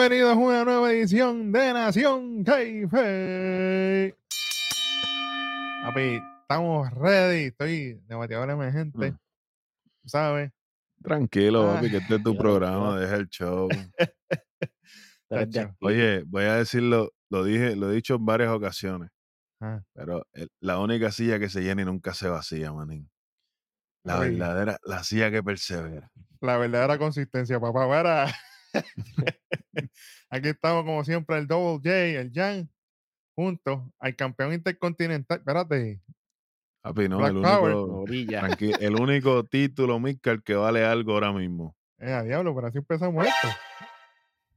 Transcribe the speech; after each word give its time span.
Bienvenidos 0.00 0.32
a 0.32 0.38
una 0.38 0.64
nueva 0.64 0.92
edición 0.92 1.52
de 1.52 1.74
Nación 1.74 2.42
Keife. 2.42 4.16
Papi, 5.84 6.18
estamos 6.40 6.90
ready. 6.92 7.44
Estoy 7.48 8.00
de 8.08 8.14
bateador 8.14 8.48
emergente. 8.48 9.10
Mm. 9.12 9.18
¿Sabes? 10.06 10.52
Tranquilo, 11.02 11.70
Ah, 11.70 11.74
papi, 11.74 11.90
que 11.90 11.98
este 11.98 12.14
es 12.14 12.22
tu 12.22 12.34
programa, 12.34 12.98
deja 12.98 13.16
el 13.16 13.28
show. 13.28 13.68
Oye, 15.82 16.22
voy 16.26 16.44
a 16.44 16.54
decirlo, 16.56 17.10
lo 17.28 17.44
dije, 17.44 17.76
lo 17.76 17.90
he 17.90 17.94
dicho 17.94 18.14
en 18.14 18.24
varias 18.24 18.48
ocasiones, 18.52 19.10
Ah, 19.60 19.82
pero 19.92 20.24
el- 20.32 20.48
la 20.60 20.78
única 20.78 21.12
silla 21.12 21.38
que 21.38 21.50
se 21.50 21.60
llena 21.60 21.82
y 21.82 21.84
nunca 21.84 22.14
se 22.14 22.26
vacía, 22.26 22.72
manín. 22.72 23.10
La 24.06 24.18
verdadera, 24.18 24.78
la 24.82 25.04
silla 25.04 25.30
que 25.30 25.42
persevera. 25.42 26.10
la 26.40 26.56
verdadera 26.56 26.96
consistencia, 26.96 27.60
papá. 27.60 27.86
Para. 27.86 28.32
Aquí 30.30 30.48
estamos, 30.48 30.84
como 30.84 31.04
siempre, 31.04 31.38
el 31.38 31.46
Double 31.46 31.78
J, 31.78 32.20
el 32.20 32.32
Jan, 32.32 32.70
juntos 33.34 33.82
al 33.98 34.16
campeón 34.16 34.52
intercontinental. 34.52 35.38
Espérate. 35.38 36.00
Papi, 36.82 37.08
no, 37.08 37.18
Black 37.18 37.34
el 37.34 37.42
Power. 37.42 37.74
único, 37.74 38.78
el 38.80 38.94
único 38.94 39.44
título, 39.44 40.00
Midcard, 40.00 40.42
que 40.42 40.54
vale 40.54 40.84
algo 40.84 41.12
ahora 41.12 41.32
mismo. 41.32 41.76
Eh, 41.98 42.12
a 42.12 42.22
diablo, 42.22 42.54
pero 42.54 42.68
así 42.68 42.78
empezamos 42.78 43.26
esto. 43.26 43.48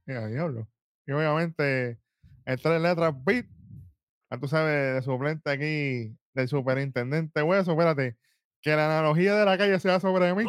Eh, 0.06 0.16
a 0.16 0.26
diablo. 0.26 0.68
Y 1.06 1.12
obviamente, 1.12 1.98
el 2.46 2.60
tres 2.60 2.80
letras 2.80 3.14
beat. 3.24 3.46
Ya 4.30 4.38
tú 4.38 4.48
sabes, 4.48 4.94
de 4.94 5.02
suplente 5.02 5.50
aquí, 5.50 6.16
del 6.32 6.48
superintendente 6.48 7.42
Hueso. 7.42 7.72
Espérate, 7.72 8.16
que 8.62 8.74
la 8.74 8.86
analogía 8.86 9.34
de 9.34 9.44
la 9.44 9.58
calle 9.58 9.78
sea 9.78 10.00
sobre 10.00 10.34
mí. 10.34 10.44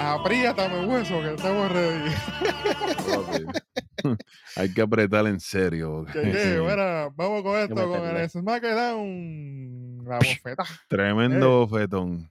Apriétame, 0.00 0.86
Hueso, 0.86 1.20
que 1.20 1.34
estamos 1.34 1.70
ready. 1.72 2.10
Hay 4.56 4.72
que 4.72 4.82
apretar 4.82 5.26
en 5.26 5.40
serio. 5.40 6.04
Bueno, 6.12 7.12
vamos 7.16 7.42
con 7.42 7.58
esto, 7.58 7.88
con 7.88 8.16
el. 8.16 8.30
SmackDown. 8.30 10.04
La 10.04 10.18
bofeta. 10.18 10.64
Tremendo 10.88 11.66
bofetón. 11.66 12.30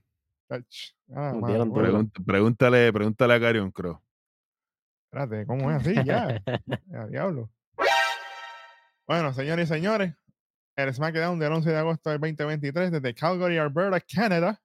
Ah, 0.49 1.33
madre, 1.33 1.63
bueno, 1.63 2.11
pregúntale, 2.25 2.93
pregúntale 2.93 3.33
a 3.33 3.39
Carion 3.39 3.71
Cross. 3.71 3.97
Espérate, 5.05 5.45
¿cómo 5.45 5.71
es 5.71 5.77
así? 5.77 5.95
Ya. 6.05 6.41
A 6.93 7.07
diablo. 7.07 7.49
Bueno, 9.07 9.33
señores 9.33 9.69
y 9.69 9.73
señores, 9.73 10.13
el 10.75 10.93
SmackDown 10.93 11.39
del 11.39 11.53
11 11.53 11.69
de 11.69 11.77
agosto 11.77 12.09
del 12.09 12.19
2023 12.19 12.91
desde 12.91 13.13
Calgary, 13.13 13.57
Alberta, 13.57 13.99
Canadá. 14.01 14.59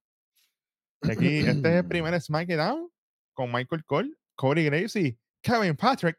Y 1.02 1.10
aquí, 1.10 1.38
este 1.38 1.68
es 1.68 1.74
el 1.77 1.86
primer 1.86 2.20
SmackDown 2.20 2.91
con 3.34 3.52
Michael 3.52 3.84
Cole, 3.84 4.12
Cody 4.34 4.64
Graves 4.64 4.96
y 4.96 5.18
Kevin 5.42 5.77
Patrick 5.77 6.18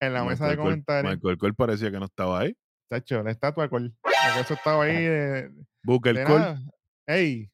en 0.00 0.12
la 0.12 0.24
mesa 0.24 0.48
de 0.48 0.56
Cole- 0.56 0.70
comentarios. 0.70 1.14
Michael 1.14 1.38
Cole 1.38 1.54
parecía 1.54 1.90
que 1.90 1.98
no 1.98 2.06
estaba 2.06 2.40
ahí. 2.40 2.56
Chacho, 2.90 3.22
la 3.22 3.30
estatua 3.30 3.64
de 3.64 3.70
Cole. 3.70 3.92
Porque 4.02 4.40
eso 4.40 4.54
estaba 4.54 4.84
ahí 4.84 4.96
de, 5.04 5.50
Booker 5.84 6.14
de 6.16 6.24
Cole. 6.24 6.38
nada. 6.38 6.60
¡Ey! 7.06 7.50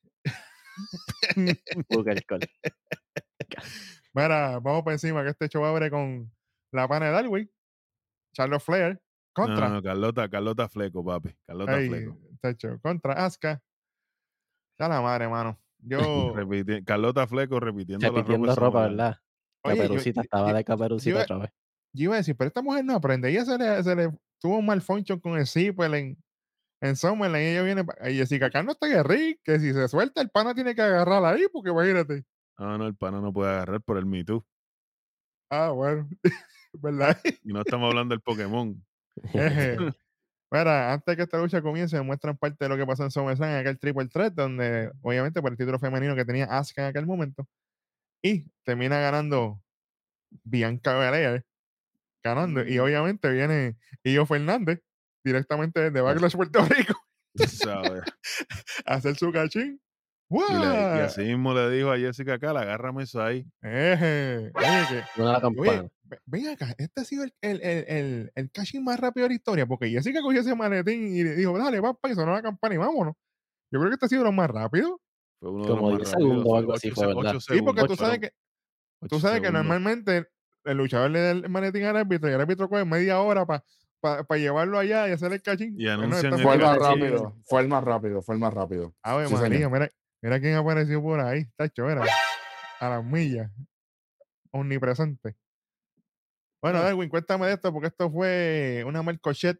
Booker 1.90 2.24
Cole. 2.26 2.46
Mira, 4.14 4.58
vamos 4.60 4.82
por 4.82 4.92
encima 4.92 5.22
que 5.22 5.30
este 5.30 5.48
show 5.48 5.64
abre 5.64 5.90
con 5.90 6.30
la 6.72 6.86
pana 6.88 7.06
de 7.06 7.12
Darwin, 7.12 7.50
Charlotte 8.34 8.62
Flair, 8.62 9.02
contra. 9.34 9.68
no, 9.68 9.82
Carlota, 9.82 10.28
Carlota 10.28 10.68
Fleco, 10.68 11.04
papi. 11.04 11.34
Carlota 11.46 11.78
Ey, 11.80 11.88
Fleco. 11.88 12.18
chacho, 12.42 12.78
contra 12.82 13.12
Asuka. 13.24 13.62
Ya 14.78 14.88
la 14.88 15.00
madre, 15.00 15.28
mano. 15.28 15.58
Yo. 16.32 16.34
Repiti- 16.34 16.84
Carlota 16.84 17.26
Fleco 17.26 17.58
repitiendo, 17.60 18.06
la 18.06 18.12
Repitiendo 18.12 18.46
ropa, 18.54 18.60
ropa, 18.66 18.82
¿verdad? 18.88 19.16
Oye, 19.64 19.76
Caperucita, 19.76 20.20
yo- 20.20 20.22
estaba 20.22 20.50
yo- 20.50 20.56
de 20.56 20.64
caperucita 20.64 21.16
yo- 21.18 21.22
otra 21.22 21.38
vez. 21.38 21.50
yo 21.94 22.04
iba 22.04 22.14
a 22.14 22.18
decir, 22.18 22.36
pero 22.36 22.48
esta 22.48 22.62
mujer 22.62 22.84
no 22.84 22.94
aprende. 22.94 23.28
Ella 23.30 23.44
se 23.44 23.58
le, 23.58 23.82
se 23.82 23.94
le 23.96 24.10
tuvo 24.40 24.58
un 24.58 24.66
malfunction 24.66 25.20
con 25.20 25.38
el 25.38 25.46
zipper 25.46 25.94
en, 25.94 26.16
en 26.80 26.96
Summerland 26.96 27.42
y 27.44 27.46
ella 27.48 27.62
viene. 27.62 27.84
Y 28.10 28.14
Jessica 28.16 28.46
acá 28.46 28.62
no 28.62 28.72
está 28.72 28.86
guerrí, 28.88 29.38
que 29.44 29.58
si 29.60 29.72
se 29.72 29.86
suelta 29.88 30.20
el 30.20 30.30
pana 30.30 30.54
tiene 30.54 30.74
que 30.74 30.82
agarrarla 30.82 31.30
ahí, 31.30 31.44
porque 31.52 31.70
imagínate. 31.70 32.24
No, 32.58 32.76
no, 32.78 32.86
el 32.86 32.96
pana 32.96 33.20
no 33.20 33.32
puede 33.32 33.50
agarrar 33.52 33.80
por 33.82 33.98
el 33.98 34.06
Me 34.06 34.24
Too. 34.24 34.44
Ah, 35.50 35.70
bueno. 35.70 36.08
¿Verdad? 36.74 37.18
Y 37.44 37.52
no 37.52 37.60
estamos 37.60 37.88
hablando 37.90 38.14
del 38.14 38.20
Pokémon. 38.22 38.84
Mira, 40.52 40.92
antes 40.92 41.16
que 41.16 41.22
esta 41.22 41.38
lucha 41.38 41.62
comience, 41.62 41.98
muestran 42.02 42.36
parte 42.36 42.62
de 42.62 42.68
lo 42.68 42.76
que 42.76 42.84
pasó 42.84 43.04
en 43.04 43.10
SummerSlam 43.10 43.52
en 43.52 43.56
aquel 43.56 43.78
Triple 43.78 44.08
Threat, 44.08 44.34
donde 44.34 44.92
obviamente 45.00 45.40
por 45.40 45.50
el 45.50 45.56
título 45.56 45.78
femenino 45.78 46.14
que 46.14 46.26
tenía 46.26 46.44
Asuka 46.44 46.82
en 46.82 46.88
aquel 46.88 47.06
momento. 47.06 47.48
Y 48.22 48.50
termina 48.62 49.00
ganando 49.00 49.62
Bianca 50.44 50.94
Belair, 50.98 51.46
ganando. 52.22 52.66
Y 52.68 52.78
obviamente 52.78 53.30
viene 53.30 53.78
Io 54.04 54.26
Fernández, 54.26 54.82
directamente 55.24 55.80
desde 55.80 56.02
Backlash, 56.02 56.36
Puerto 56.36 56.64
Rico, 56.66 57.00
a 58.86 58.94
hacer 58.94 59.16
su 59.16 59.32
cachín. 59.32 59.81
Y, 60.32 60.52
le- 60.52 60.58
y 60.58 60.60
¡Guau! 60.94 61.00
así 61.04 61.22
mismo 61.22 61.52
le 61.52 61.70
dijo 61.70 61.90
a 61.90 61.98
Jessica 61.98 62.34
acá, 62.34 62.50
agárrame 62.50 63.02
eso 63.02 63.22
ahí. 63.22 63.46
Eje. 63.60 64.50
Oye, 64.54 65.04
que 65.14 65.22
Una 65.22 65.36
Oye, 65.38 65.90
ven 66.26 66.48
acá, 66.48 66.74
este 66.78 67.00
ha 67.02 67.04
sido 67.04 67.24
el, 67.24 67.34
el, 67.42 67.60
el, 67.62 67.84
el, 67.88 68.32
el 68.34 68.50
cachín 68.50 68.82
más 68.84 68.98
rápido 68.98 69.24
de 69.24 69.30
la 69.30 69.34
historia, 69.34 69.66
porque 69.66 69.90
Jessica 69.90 70.22
cogió 70.22 70.40
ese 70.40 70.54
maletín 70.54 71.14
y 71.14 71.22
le 71.22 71.34
dijo, 71.34 71.56
dale, 71.58 71.82
papá, 71.82 72.10
y 72.10 72.14
sonó 72.14 72.32
la 72.32 72.42
campana 72.42 72.74
y 72.74 72.78
vámonos. 72.78 73.14
Yo 73.70 73.78
creo 73.78 73.90
que 73.90 73.94
este 73.94 74.06
ha 74.06 74.08
sido 74.08 74.24
lo 74.24 74.32
más 74.32 74.50
rápido. 74.50 75.00
Fue 75.40 75.50
uno 75.50 75.66
Como 75.66 75.86
de 75.88 75.98
los 75.98 76.02
10 76.02 76.08
más 76.08 76.12
rápidos. 76.12 76.30
segundos 76.30 76.52
o 76.52 76.56
algo 76.56 76.74
así 76.74 76.90
fue, 76.90 77.06
¿verdad? 77.06 77.34
Sí, 77.40 77.62
porque 77.62 77.84
tú 77.84 77.96
sabes 77.96 78.18
que, 78.20 78.30
tú 79.08 79.20
sabes 79.20 79.40
que 79.40 79.50
normalmente 79.50 80.28
el 80.64 80.76
luchador 80.76 81.10
le 81.10 81.20
da 81.20 81.30
el 81.32 81.48
maletín 81.48 81.84
al 81.84 81.96
árbitro 81.96 82.30
y 82.30 82.34
el 82.34 82.40
árbitro 82.40 82.68
coge 82.68 82.84
media 82.84 83.20
hora 83.20 83.44
para 83.46 83.64
llevarlo 84.38 84.78
allá 84.78 85.08
y 85.08 85.12
hacer 85.12 85.32
el 85.32 85.42
cachín. 85.42 85.74
Y 85.78 85.84
no, 85.84 85.92
anuncian 85.92 86.34
el 86.34 86.40
Fue 86.40 86.54
el 86.54 86.60
más 86.60 86.78
rápido, 86.78 87.36
fue 87.44 87.60
el 87.62 87.68
más 87.68 87.84
rápido, 87.84 88.22
fue 88.22 88.34
el 88.34 88.40
más 88.40 88.54
rápido. 88.54 88.94
Sí, 89.26 89.34
María, 89.34 89.68
mira, 89.68 89.90
mira 90.22 90.40
quién 90.40 90.54
apareció 90.54 91.02
por 91.02 91.20
ahí, 91.20 91.44
tacho, 91.56 91.84
mira, 91.84 92.04
a 92.80 92.88
las 92.88 93.04
millas, 93.04 93.50
omnipresente. 94.50 95.36
Bueno, 96.60 96.78
Ah. 96.78 96.82
Darwin, 96.82 97.08
cuéntame 97.08 97.46
de 97.46 97.54
esto, 97.54 97.72
porque 97.72 97.88
esto 97.88 98.10
fue 98.10 98.84
una 98.86 99.02
Mercochet 99.02 99.58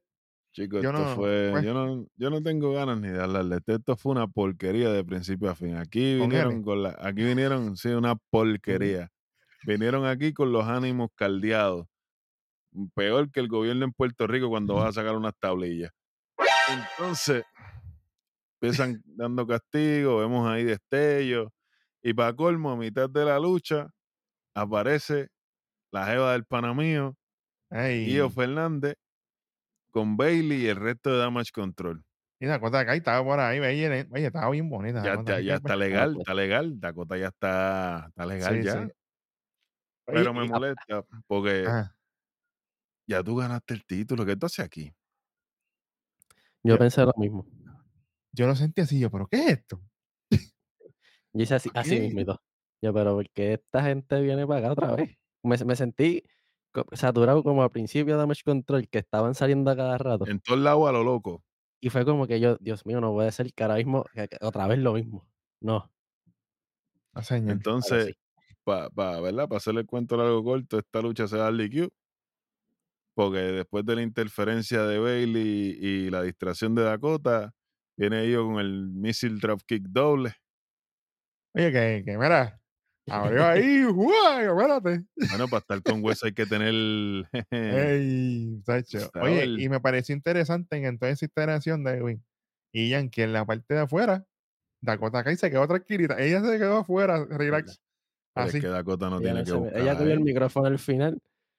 Chicos, 0.55 0.85
esto 0.85 0.93
no- 0.93 1.15
fue. 1.17 1.49
pues- 1.51 1.65
Yo, 1.65 1.73
no, 1.75 2.07
yo 2.17 2.31
no 2.31 2.43
tengo 2.43 2.73
ganas 2.75 3.01
ni 3.01 3.09
de 3.09 3.23
hablarle. 3.23 3.57
Esto, 3.57 3.75
esto 3.75 3.97
fue 3.97 4.13
una 4.13 4.27
porquería 4.27 4.91
de 4.91 5.03
principio 5.03 5.49
a 5.51 5.55
fin. 5.55 5.77
Aquí 5.77 6.17
vinieron 6.17 6.63
con 6.63 6.83
la. 6.83 6.95
Aquí 7.01 7.23
vinieron, 7.25 7.77
sí, 7.77 7.89
una 7.89 8.17
porquería. 8.31 9.11
Vinieron 9.65 10.05
aquí 10.07 10.35
con 10.35 10.53
los 10.53 10.67
ánimos 10.67 11.09
caldeados. 11.15 11.87
Peor 12.95 13.31
que 13.31 13.41
el 13.41 13.49
gobierno 13.49 13.85
en 13.87 13.93
Puerto 13.93 14.27
Rico 14.27 14.49
cuando 14.51 14.75
vas 14.75 14.91
a 14.91 14.93
sacar 15.01 15.17
unas 15.17 15.35
tablillas. 15.39 15.91
Entonces, 16.69 17.45
empiezan 18.63 19.03
dando 19.05 19.45
castigo, 19.47 20.19
vemos 20.19 20.49
ahí 20.49 20.63
destellos. 20.65 21.49
Y 22.01 22.15
para 22.15 22.33
colmo, 22.35 22.71
a 22.71 22.77
mitad 22.77 23.11
de 23.11 23.25
la 23.25 23.39
lucha, 23.39 23.89
aparece 24.55 25.29
la 25.91 26.07
jeva 26.07 26.33
del 26.33 26.45
panamío, 26.45 27.17
Ey, 27.71 28.07
Guido 28.07 28.31
Fernández, 28.31 28.95
con 29.91 30.17
Bailey 30.17 30.63
y 30.63 30.69
el 30.69 30.77
resto 30.77 31.11
de 31.11 31.19
Damage 31.19 31.51
Control. 31.53 32.05
y 32.41 32.47
Dakota 32.47 32.81
acá 32.81 32.95
estaba 32.95 33.23
por 33.25 33.39
ahí, 33.41 33.59
oye, 33.61 34.07
estaba 34.15 34.51
bien 34.51 34.69
bonita. 34.69 35.03
Ya, 35.05 35.15
está, 35.15 35.41
ya 35.41 35.57
está 35.57 35.77
legal, 35.77 36.17
está 36.19 36.35
legal. 36.35 36.81
Dakota 36.81 37.17
ya 37.17 37.29
está, 37.29 38.07
está 38.09 38.27
legal 38.27 38.59
Sí, 38.59 38.65
ya. 38.65 38.87
sí. 38.87 38.93
Pero 40.07 40.35
me 40.35 40.49
molesta 40.49 41.05
porque 41.29 41.65
ajá, 41.67 41.97
ya 43.07 43.23
tú 43.23 43.37
ganaste 43.37 43.75
el 43.75 43.85
título. 43.85 44.25
¿Qué 44.27 44.35
tú 44.37 44.47
haces 44.47 44.65
aquí? 44.65 44.93
Yo 46.65 46.75
Yo- 46.75 46.79
pensé 46.79 47.03
lo 47.05 47.13
mismo. 47.17 47.47
Yo 48.33 48.47
lo 48.47 48.55
sentí 48.57 48.81
así, 48.83 48.99
yo, 49.01 49.11
pero 49.11 49.27
¿qué 49.29 49.37
es 49.45 49.49
esto? 49.59 49.83
Yo 51.33 51.43
hice 51.43 51.55
así, 51.55 51.71
¿Por 51.71 51.79
así 51.79 51.99
mismo. 52.01 52.37
Yo, 52.83 52.93
pero 52.93 53.15
¿por 53.15 53.31
qué 53.31 53.55
esta 53.55 53.83
gente 53.83 54.21
viene 54.21 54.47
para 54.47 54.61
acá 54.61 54.73
otra 54.73 54.97
vez? 54.97 55.17
Me, 55.45 55.57
me 55.65 55.77
sentí 55.77 56.23
saturado 56.93 57.43
como 57.43 57.63
al 57.63 57.71
principio 57.71 58.15
de 58.15 58.21
Damage 58.21 58.43
Control, 58.45 58.89
que 58.89 58.99
estaban 58.99 59.35
saliendo 59.35 59.71
a 59.71 59.77
cada 59.77 59.99
rato. 59.99 60.27
En 60.27 60.41
todos 60.41 60.61
lados 60.61 60.89
a 60.89 60.93
lo 60.93 61.05
loco. 61.05 61.43
Y 61.81 61.91
fue 61.91 62.05
como 62.05 62.27
que 62.27 62.41
yo, 62.41 62.57
Dios 62.61 62.87
mío, 62.87 63.01
no 63.01 63.13
puede 63.13 63.33
ser 63.33 63.53
que 63.53 63.63
ahora 63.65 63.77
mismo, 63.77 64.05
que- 64.15 64.29
otra 64.41 64.67
vez 64.67 64.79
lo 64.79 64.95
mismo. 64.95 65.27
No, 65.61 65.91
señor. 67.23 67.43
ahora 67.43 67.53
Entonces, 67.53 68.07
sí. 68.07 68.15
para 68.65 68.91
pa, 68.91 69.21
¿verdad? 69.21 69.49
Para 69.49 69.57
hacerle 69.59 69.81
el 69.81 69.87
cuento 69.87 70.17
largo 70.17 70.43
corto, 70.45 70.79
esta 70.79 71.01
lucha 71.03 71.27
se 71.29 71.37
da 71.37 71.49
al 71.49 71.59
DQ. 71.59 71.89
Porque 73.15 73.39
después 73.39 73.85
de 73.85 73.97
la 73.97 74.03
interferencia 74.03 74.85
de 74.85 74.99
Bailey 74.99 75.77
y 75.81 76.11
la 76.11 76.23
distracción 76.23 76.75
de 76.75 76.83
Dakota, 76.83 77.53
viene 77.97 78.23
ellos 78.25 78.45
con 78.47 78.59
el 78.61 78.89
missile 78.89 79.39
dropkick 79.41 79.85
doble. 79.89 80.35
Oye, 81.55 81.71
que, 81.73 82.03
que 82.05 82.17
mira, 82.19 82.61
abrió 83.09 83.45
ahí, 83.47 83.85
¡guay! 83.85 84.47
Espérate. 84.47 85.05
Bueno, 85.31 85.49
para 85.49 85.59
estar 85.61 85.83
con 85.83 86.03
hueso 86.05 86.27
hay 86.27 86.33
que 86.33 86.47
tener. 86.47 86.73
Ey, 87.51 88.63
tacho. 88.65 88.99
Estaba 88.99 89.27
Oye, 89.27 89.43
el- 89.43 89.61
y 89.61 89.69
me 89.69 89.81
pareció 89.81 90.15
interesante 90.15 90.77
en 90.77 90.99
toda 90.99 91.13
esa 91.13 91.25
iteración 91.27 91.85
de 91.85 91.93
Edwin 91.93 92.25
y 92.75 92.91
Jan, 92.91 93.11
que 93.11 93.25
en 93.25 93.33
la 93.35 93.45
parte 93.45 93.75
de 93.75 93.81
afuera, 93.81 94.25
Dakota 94.81 95.23
Kai 95.23 95.37
se 95.37 95.51
quedó 95.51 95.67
tranquilita. 95.69 96.19
Ella 96.19 96.41
se 96.43 96.59
quedó 96.59 96.79
afuera, 96.79 97.25
relax. 97.29 97.81
Así. 98.35 98.57
es 98.57 98.63
que 98.65 98.69
Dakota 98.71 99.11
no 99.11 99.17
Ella, 99.19 99.25
tiene 99.25 99.39
no 99.41 99.45
que 99.45 99.53
buscar. 99.53 99.81
ella 99.83 99.99
cogió 99.99 100.13
el 100.15 100.21
micrófono 100.21 100.67
al 100.69 100.79
final. 100.79 101.19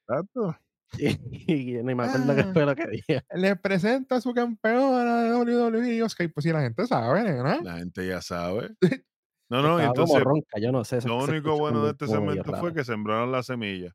Exacto. 0.10 0.58
Y, 1.48 1.74
ni 1.84 1.96
me 1.96 2.04
acuerdo 2.04 2.36
qué 2.36 2.42
Ah. 2.42 2.52
fue 2.54 2.66
lo 2.66 2.76
que 2.76 2.88
dije. 2.88 3.22
Les 3.36 3.60
presento 3.60 4.16
a 4.16 4.22
su 4.22 4.34
campeona 4.34 5.24
de 5.24 5.34
WWE. 5.36 6.04
Oscar, 6.04 6.32
pues 6.34 6.44
si 6.46 6.52
la 6.52 6.62
gente 6.62 6.86
sabe, 6.88 7.24
nena. 7.24 7.60
La 7.62 7.78
gente 7.78 8.08
ya 8.08 8.22
sabe. 8.22 8.76
No, 9.50 9.62
no, 9.62 9.78
y 9.78 9.82
Estaba 9.82 9.94
como 9.94 10.04
entonces 10.18 10.24
ronca, 10.24 10.58
yo 10.62 10.72
no 10.72 10.84
sé. 10.84 11.02
lo 11.08 11.18
único 11.18 11.56
bueno 11.60 11.84
de 11.86 11.92
este 11.92 12.08
segmento 12.08 12.56
fue 12.56 12.74
que 12.74 12.84
sembraron 12.84 13.32
la 13.32 13.44
semilla. 13.44 13.92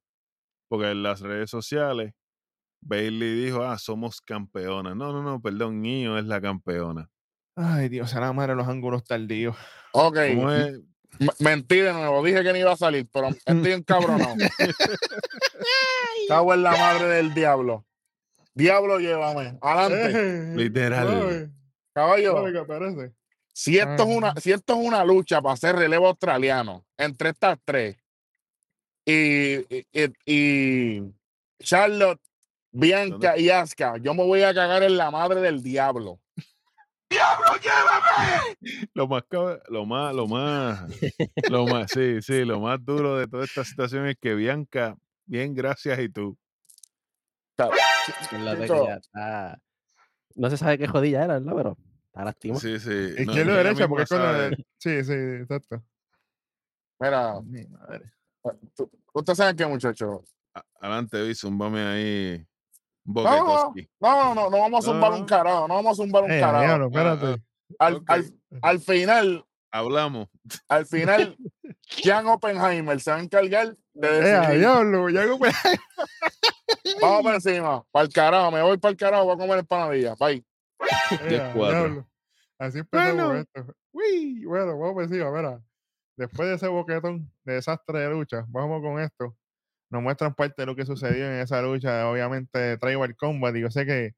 Porque 0.68 0.90
en 0.90 1.02
las 1.02 1.20
redes 1.20 1.50
sociales, 1.50 2.12
Bailey 2.84 3.44
dijo, 3.46 3.64
ah, 3.64 3.76
somos 3.78 4.20
campeonas. 4.20 4.94
No, 4.94 5.12
no, 5.12 5.22
no, 5.22 5.40
perdón, 5.40 5.80
Nio 5.82 6.16
es 6.16 6.26
la 6.26 6.40
campeona. 6.40 7.10
Ay, 7.56 7.88
Dios, 7.88 8.14
a 8.14 8.20
la 8.20 8.32
madre 8.32 8.54
los 8.54 8.68
ángulos 8.68 9.02
tardíos. 9.02 9.56
Ok. 9.94 10.18
¿Cómo 10.36 10.52
es? 10.52 10.78
Mentí 11.40 11.76
de 11.76 11.92
nuevo. 11.92 12.22
Dije 12.24 12.42
que 12.42 12.52
no 12.52 12.58
iba 12.58 12.72
a 12.72 12.76
salir, 12.76 13.06
pero 13.12 13.28
estoy 13.28 13.72
encabronado. 13.72 14.34
Cago 16.28 16.54
en 16.54 16.62
la 16.62 16.72
madre 16.72 17.06
del 17.08 17.34
diablo. 17.34 17.84
Diablo, 18.54 18.98
llévame. 18.98 19.58
Adelante. 19.60 20.56
Literal. 20.56 21.08
Suave, 21.08 21.50
Caballo. 21.94 23.12
Si 23.52 23.76
esto, 23.78 24.02
es 24.04 24.16
una, 24.16 24.28
Ajá. 24.28 24.40
si 24.40 24.52
esto 24.52 24.74
es 24.74 24.86
una 24.86 25.04
lucha 25.04 25.40
para 25.42 25.54
hacer 25.54 25.74
relevo 25.74 26.06
australiano 26.08 26.84
entre 26.96 27.30
estas 27.30 27.58
tres 27.64 27.96
y, 29.04 29.56
y, 29.74 29.86
y- 29.92 30.12
y 30.26 31.02
Charlotte, 31.60 32.20
Bianca 32.70 33.36
y 33.36 33.50
Asuka, 33.50 33.96
yo 33.98 34.14
me 34.14 34.22
voy 34.24 34.42
a 34.42 34.54
cagar 34.54 34.84
en 34.84 34.96
la 34.96 35.10
madre 35.10 35.40
del 35.40 35.62
diablo. 35.62 36.20
Lo 38.94 39.06
más, 39.08 39.22
lo 39.68 39.86
más, 39.86 40.14
lo 40.14 40.26
más, 40.26 40.84
lo 41.48 41.66
más, 41.66 41.90
sí, 41.90 42.20
sí, 42.22 42.44
lo 42.44 42.60
más 42.60 42.84
duro 42.84 43.16
de 43.16 43.26
toda 43.26 43.44
esta 43.44 43.64
situación 43.64 44.06
es 44.06 44.16
que 44.20 44.34
Bianca, 44.34 44.96
bien, 45.26 45.54
gracias, 45.54 45.98
y 46.00 46.08
tú. 46.08 46.36
No 50.34 50.50
se 50.50 50.56
sabe 50.56 50.78
qué 50.78 50.86
jodilla 50.86 51.24
era, 51.24 51.38
¿verdad? 51.38 51.52
Pero 51.56 51.76
está 52.06 52.24
lastimado. 52.24 52.60
Sí, 52.60 52.78
sí. 52.78 52.88
no, 52.90 53.22
Izquierda 53.22 53.52
o 53.52 53.54
ella 53.54 53.62
derecha, 53.62 53.88
porque 53.88 54.02
es 54.04 54.08
con 54.08 54.18
la 54.18 54.24
sabe. 54.32 54.50
de- 54.50 54.66
Sí, 54.78 55.04
sí, 55.04 55.12
exacto. 55.12 55.82
Mira, 57.00 57.40
Mi 57.42 57.64
madre. 57.66 58.12
tú- 58.74 58.90
ustedes 59.14 59.36
saben 59.36 59.56
qué, 59.56 59.66
muchachos. 59.66 60.20
A- 60.54 60.64
Adelante, 60.80 61.22
vi, 61.22 61.34
zúmbame 61.34 61.80
ahí. 61.80 62.46
No, 63.08 63.22
no, 63.22 63.72
no, 64.00 64.34
no, 64.34 64.50
no 64.50 64.58
vamos 64.58 64.84
a 64.86 64.90
zumbar 64.90 65.12
un 65.12 65.24
carajo, 65.24 65.66
no 65.66 65.74
vamos 65.74 65.92
a 65.98 66.02
zumbar 66.02 66.24
un 66.24 66.30
Eh, 66.30 66.40
carajo. 66.40 66.64
diablo, 66.64 66.84
Ah, 66.84 66.88
espérate. 66.88 67.42
Al, 67.78 67.94
ok. 67.96 68.10
al, 68.10 68.34
al 68.62 68.80
final, 68.80 69.44
Hablamos. 69.70 70.28
al 70.68 70.86
final, 70.86 71.36
Jan 72.04 72.26
Oppenheimer 72.26 73.00
se 73.00 73.10
va 73.10 73.16
a 73.16 73.20
encargar 73.22 73.76
de 73.94 74.08
Eh, 74.08 74.34
a 74.34 74.40
decidir. 74.40 74.58
diablo, 74.60 75.06
Vamos 77.00 77.22
para 77.22 77.34
encima, 77.36 77.82
para 77.90 78.04
el 78.04 78.12
carajo, 78.12 78.50
me 78.50 78.62
voy 78.62 78.78
para 78.78 78.90
el 78.90 78.96
carajo, 78.96 79.24
voy 79.24 79.34
a 79.34 79.38
comer 79.38 79.58
empanadilla. 79.60 80.14
Bye. 80.18 80.44
Eh, 81.22 81.40
a 81.40 81.52
10-4. 81.54 81.68
diablo. 81.70 82.08
Así 82.58 82.78
empezamos 82.78 83.14
Bueno. 83.26 83.34
esto. 83.40 83.74
Uy, 83.92 84.44
bueno, 84.44 84.78
vamos 84.78 84.94
por 84.94 85.02
encima, 85.04 85.30
mira. 85.30 85.60
Después 86.16 86.48
de 86.48 86.54
ese 86.56 86.68
boquetón 86.68 87.32
de 87.44 87.54
desastre 87.54 88.00
de 88.00 88.10
lucha, 88.10 88.44
vamos 88.48 88.82
con 88.82 88.98
esto. 89.00 89.36
Nos 89.90 90.02
muestran 90.02 90.34
parte 90.34 90.62
de 90.62 90.66
lo 90.66 90.76
que 90.76 90.84
sucedió 90.84 91.26
en 91.26 91.40
esa 91.40 91.62
lucha. 91.62 92.08
Obviamente, 92.10 92.76
Tribal 92.78 93.16
Combat. 93.16 93.56
Y 93.56 93.60
yo 93.62 93.70
sé 93.70 93.86
que 93.86 94.14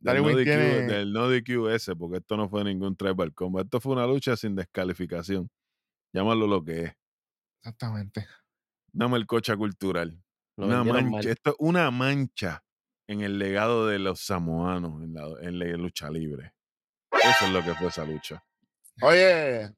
Del 0.00 0.22
no, 0.22 0.28
DQ, 0.30 0.44
tiene- 0.44 0.82
del 0.86 1.12
no 1.12 1.28
DQ 1.28 1.68
ese, 1.74 1.96
porque 1.96 2.18
esto 2.18 2.36
no 2.36 2.48
fue 2.48 2.64
ningún 2.64 2.96
tribal 2.96 3.32
combat. 3.34 3.64
Esto 3.64 3.80
fue 3.80 3.92
una 3.92 4.06
lucha 4.06 4.36
sin 4.36 4.54
descalificación. 4.56 5.50
Llámalo 6.12 6.46
lo 6.46 6.64
que 6.64 6.82
es. 6.84 6.92
Exactamente. 7.60 8.26
Una 8.94 9.08
melcocha 9.08 9.56
cultural. 9.56 10.20
Lo 10.56 10.66
Una 10.66 10.84
mancha. 10.84 11.10
mal. 11.10 11.26
Esto 11.26 11.50
es 11.50 11.56
una 11.58 11.90
mancha 11.90 12.62
en 13.08 13.20
el 13.22 13.38
legado 13.38 13.86
de 13.86 13.98
los 13.98 14.20
samoanos 14.20 15.02
en 15.02 15.14
la, 15.14 15.26
en 15.40 15.58
la 15.58 15.66
lucha 15.76 16.10
libre. 16.10 16.52
Eso 17.12 17.46
es 17.46 17.52
lo 17.52 17.62
que 17.62 17.74
fue 17.74 17.88
esa 17.88 18.04
lucha. 18.04 18.44
Oye, 19.00 19.70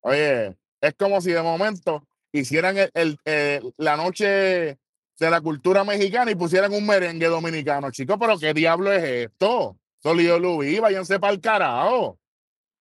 oye, 0.00 0.56
es 0.80 0.94
como 0.98 1.20
si 1.20 1.32
de 1.32 1.42
momento 1.42 2.06
hicieran 2.32 2.76
el, 2.78 2.90
el- 2.94 3.18
eh, 3.24 3.60
la 3.76 3.96
noche 3.96 4.78
de 5.18 5.30
la 5.30 5.40
cultura 5.40 5.84
mexicana 5.84 6.30
y 6.30 6.34
pusieran 6.34 6.72
un 6.72 6.86
merengue 6.86 7.26
dominicano, 7.26 7.90
chicos, 7.90 8.16
pero 8.18 8.38
¿qué 8.38 8.54
diablo 8.54 8.90
es 8.92 9.02
esto? 9.02 9.76
Solido 10.02 10.38
Luis, 10.38 10.80
váyanse 10.80 11.20
para 11.20 11.32
el 11.34 11.40
carajo. 11.40 12.18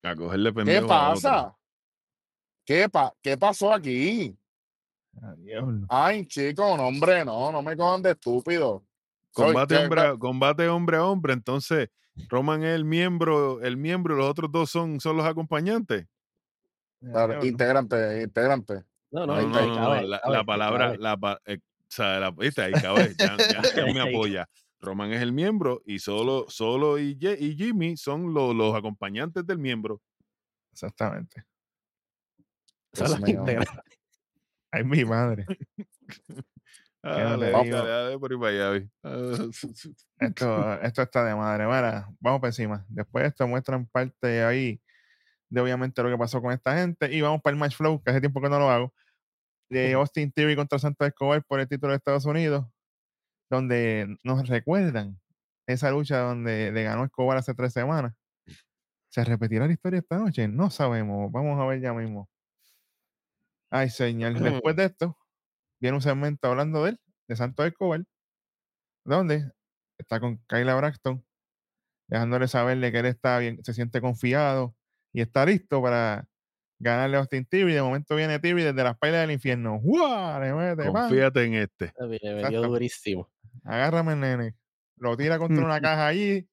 A 0.03 0.15
cogerle 0.15 0.53
¿Qué 0.53 0.81
pasa? 0.81 1.53
¿Qué, 2.65 2.87
pa 2.87 3.13
¿Qué 3.21 3.37
pasó 3.37 3.73
aquí? 3.73 4.37
A 5.21 5.35
diablo. 5.35 5.85
Ay, 5.89 6.25
chicos, 6.27 6.77
no, 6.77 6.87
hombre, 6.87 7.25
no, 7.25 7.51
no 7.51 7.61
me 7.61 7.75
cojan 7.75 8.01
de 8.01 8.11
estúpido. 8.11 8.85
Combate 9.33 9.75
hombre, 9.77 10.01
a, 10.01 10.15
combate 10.17 10.67
hombre 10.69 10.97
a 10.97 11.05
hombre. 11.05 11.33
Entonces, 11.33 11.89
Roman 12.29 12.63
es 12.63 12.75
el 12.75 12.85
miembro, 12.85 13.61
el 13.61 13.75
miembro 13.75 14.15
y 14.15 14.17
los 14.19 14.29
otros 14.29 14.51
dos 14.51 14.69
son, 14.69 14.99
son 14.99 15.17
los 15.17 15.25
acompañantes. 15.25 16.05
Claro, 17.01 17.45
integrante, 17.45 18.21
integrante. 18.23 18.83
No, 19.11 19.25
No, 19.25 19.35
no, 19.35 19.47
no, 19.47 19.65
no, 19.67 19.75
cabe, 19.75 20.07
La, 20.07 20.19
cabe, 20.21 20.33
la 20.37 20.43
palabra, 20.43 20.95
la, 20.97 21.39
eh, 21.45 21.57
o 21.57 21.85
sea, 21.89 22.19
la, 22.19 22.31
¿viste? 22.31 22.61
Ahí 22.61 22.73
cabe, 22.73 23.15
ya, 23.17 23.37
ya- 23.37 23.63
ya 23.75 23.85
me 23.93 24.01
apoya. 24.01 24.47
Roman 24.81 25.11
es 25.11 25.21
el 25.21 25.33
miembro 25.33 25.81
y 25.85 25.99
solo, 25.99 26.45
solo 26.47 26.97
y, 26.99 27.17
Ye- 27.17 27.37
y 27.39 27.55
Jimmy 27.55 27.97
son 27.97 28.33
lo- 28.33 28.53
los 28.53 28.75
acompañantes 28.75 29.45
del 29.45 29.57
miembro. 29.57 30.01
Exactamente. 30.71 31.43
Son 32.93 33.09
los. 33.09 33.19
Ay, 34.71 34.83
mi 34.83 35.03
madre. 35.03 35.45
Dale, 37.01 37.51
dale, 37.51 37.71
dale 37.71 38.19
por 38.19 38.45
ahí 38.45 38.89
Esto, 40.19 40.73
esto 40.81 41.01
está 41.01 41.23
de 41.23 41.33
madre. 41.33 41.65
Mira, 41.65 42.09
vamos 42.19 42.41
para 42.41 42.49
encima. 42.49 42.85
Después 42.89 43.23
de 43.23 43.29
esto 43.29 43.47
muestran 43.47 43.87
parte 43.87 44.43
ahí 44.43 44.81
de 45.49 45.61
obviamente 45.61 46.01
lo 46.03 46.09
que 46.09 46.17
pasó 46.17 46.41
con 46.41 46.51
esta 46.51 46.77
gente. 46.77 47.13
Y 47.13 47.21
vamos 47.21 47.41
para 47.41 47.53
el 47.53 47.59
match 47.59 47.75
flow, 47.75 48.01
que 48.01 48.11
hace 48.11 48.21
tiempo 48.21 48.41
que 48.41 48.49
no 48.49 48.59
lo 48.59 48.69
hago. 48.69 48.93
De 49.69 49.93
Austin 49.93 50.31
Theory 50.31 50.55
contra 50.55 50.79
Santos 50.79 51.07
Escobar 51.07 51.43
por 51.43 51.59
el 51.59 51.67
título 51.67 51.91
de 51.91 51.97
Estados 51.97 52.25
Unidos. 52.25 52.65
Donde 53.49 54.17
nos 54.23 54.47
recuerdan 54.47 55.19
esa 55.67 55.91
lucha 55.91 56.19
donde 56.19 56.71
le 56.71 56.83
ganó 56.83 57.03
Escobar 57.05 57.37
hace 57.37 57.53
tres 57.53 57.73
semanas. 57.73 58.13
¿Se 59.09 59.23
repetirá 59.23 59.65
la 59.65 59.73
historia 59.73 59.99
esta 59.99 60.17
noche? 60.17 60.47
No 60.47 60.69
sabemos. 60.69 61.31
Vamos 61.31 61.59
a 61.59 61.65
ver 61.65 61.81
ya 61.81 61.93
mismo. 61.93 62.29
Ay, 63.71 63.89
señor. 63.89 64.39
Después 64.39 64.75
de 64.75 64.85
esto, 64.85 65.17
viene 65.79 65.95
un 65.95 66.01
segmento 66.01 66.47
hablando 66.47 66.83
de 66.83 66.91
él, 66.91 66.99
de 67.27 67.35
Santos 67.35 67.65
Escobar, 67.65 68.03
donde 69.03 69.51
está 69.97 70.19
con 70.19 70.37
Kyla 70.47 70.75
Braxton, 70.75 71.25
dejándole 72.07 72.47
saberle 72.47 72.91
que 72.91 72.99
él 72.99 73.05
está 73.07 73.39
bien, 73.39 73.63
se 73.63 73.73
siente 73.73 74.01
confiado 74.01 74.75
y 75.13 75.21
está 75.21 75.45
listo 75.45 75.81
para 75.81 76.27
ganarle 76.79 77.17
a 77.17 77.19
Austin 77.19 77.45
Theory. 77.45 77.73
De 77.73 77.81
momento 77.81 78.15
viene 78.15 78.39
Theory 78.39 78.63
desde 78.63 78.83
las 78.83 78.97
pailas 78.97 79.21
del 79.21 79.31
infierno. 79.31 79.81
Le 79.83 80.53
mete. 80.53 80.87
Confíate 80.87 81.43
en 81.43 81.53
este. 81.55 81.93
Me 81.99 82.49
dio 82.49 82.61
durísimo. 82.63 83.29
Agárrame, 83.63 84.15
nene. 84.15 84.55
Lo 84.97 85.15
tira 85.17 85.37
contra 85.37 85.63
una 85.63 85.81
caja 85.81 86.07
allí. 86.07 86.47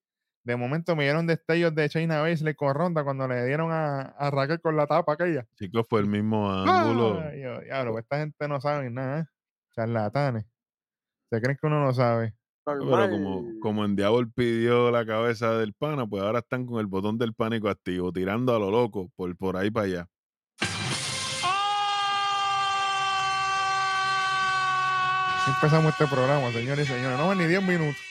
De 0.44 0.54
momento 0.54 0.94
me 0.94 1.02
dieron 1.02 1.26
destellos 1.26 1.75
de 1.75 1.88
China 1.88 2.20
Baszler 2.20 2.54
con 2.54 2.72
Ronda 2.72 3.02
cuando 3.02 3.26
le 3.26 3.44
dieron 3.46 3.72
a, 3.72 4.02
a 4.02 4.30
Raquel 4.30 4.60
con 4.60 4.76
la 4.76 4.86
tapa 4.86 5.14
aquella. 5.14 5.44
Chicos, 5.56 5.84
fue 5.88 5.98
el 5.98 6.06
mismo 6.06 6.48
ángulo. 6.48 7.20
Ay, 7.20 7.40
yo, 7.40 7.60
diablo, 7.62 7.92
pues 7.92 8.04
esta 8.04 8.18
gente 8.18 8.46
no 8.46 8.60
sabe 8.60 8.88
nada. 8.88 9.22
¿eh? 9.22 9.25
Charlatanes. 9.75 10.46
Se 11.30 11.40
creen 11.40 11.58
que 11.60 11.66
uno 11.66 11.80
no 11.80 11.92
sabe. 11.92 12.35
Pero 12.66 12.80
como, 12.80 13.61
como 13.61 13.85
en 13.85 13.94
Diablo 13.94 14.28
pidió 14.35 14.90
la 14.90 15.06
cabeza 15.06 15.56
del 15.56 15.73
pana, 15.73 16.04
pues 16.04 16.20
ahora 16.20 16.40
están 16.40 16.66
con 16.66 16.80
el 16.80 16.87
botón 16.87 17.16
del 17.16 17.32
pánico 17.32 17.68
activo, 17.68 18.12
tirando 18.12 18.56
a 18.56 18.58
lo 18.58 18.73
loco 18.73 19.08
por, 19.14 19.37
por 19.37 19.56
ahí 19.56 19.70
para 19.70 19.87
allá. 19.87 20.08
Así 25.38 25.50
empezamos 25.54 25.92
este 25.92 26.08
programa, 26.08 26.50
señores 26.50 26.90
y 26.90 26.92
señores. 26.92 27.16
No 27.16 27.28
van 27.28 27.38
ni 27.38 27.44
10 27.44 27.62
minutos. 27.62 28.02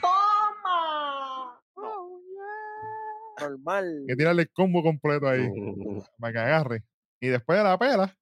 ¡Toma! 0.00 1.60
Normal. 3.40 4.04
que 4.06 4.14
tirarle 4.14 4.42
el 4.42 4.50
combo 4.50 4.84
completo 4.84 5.26
ahí 5.26 5.48
para 6.20 6.32
que 6.32 6.38
agarre. 6.38 6.84
Y 7.20 7.26
después 7.26 7.58
de 7.58 7.64
la 7.64 7.76
pela, 7.76 8.16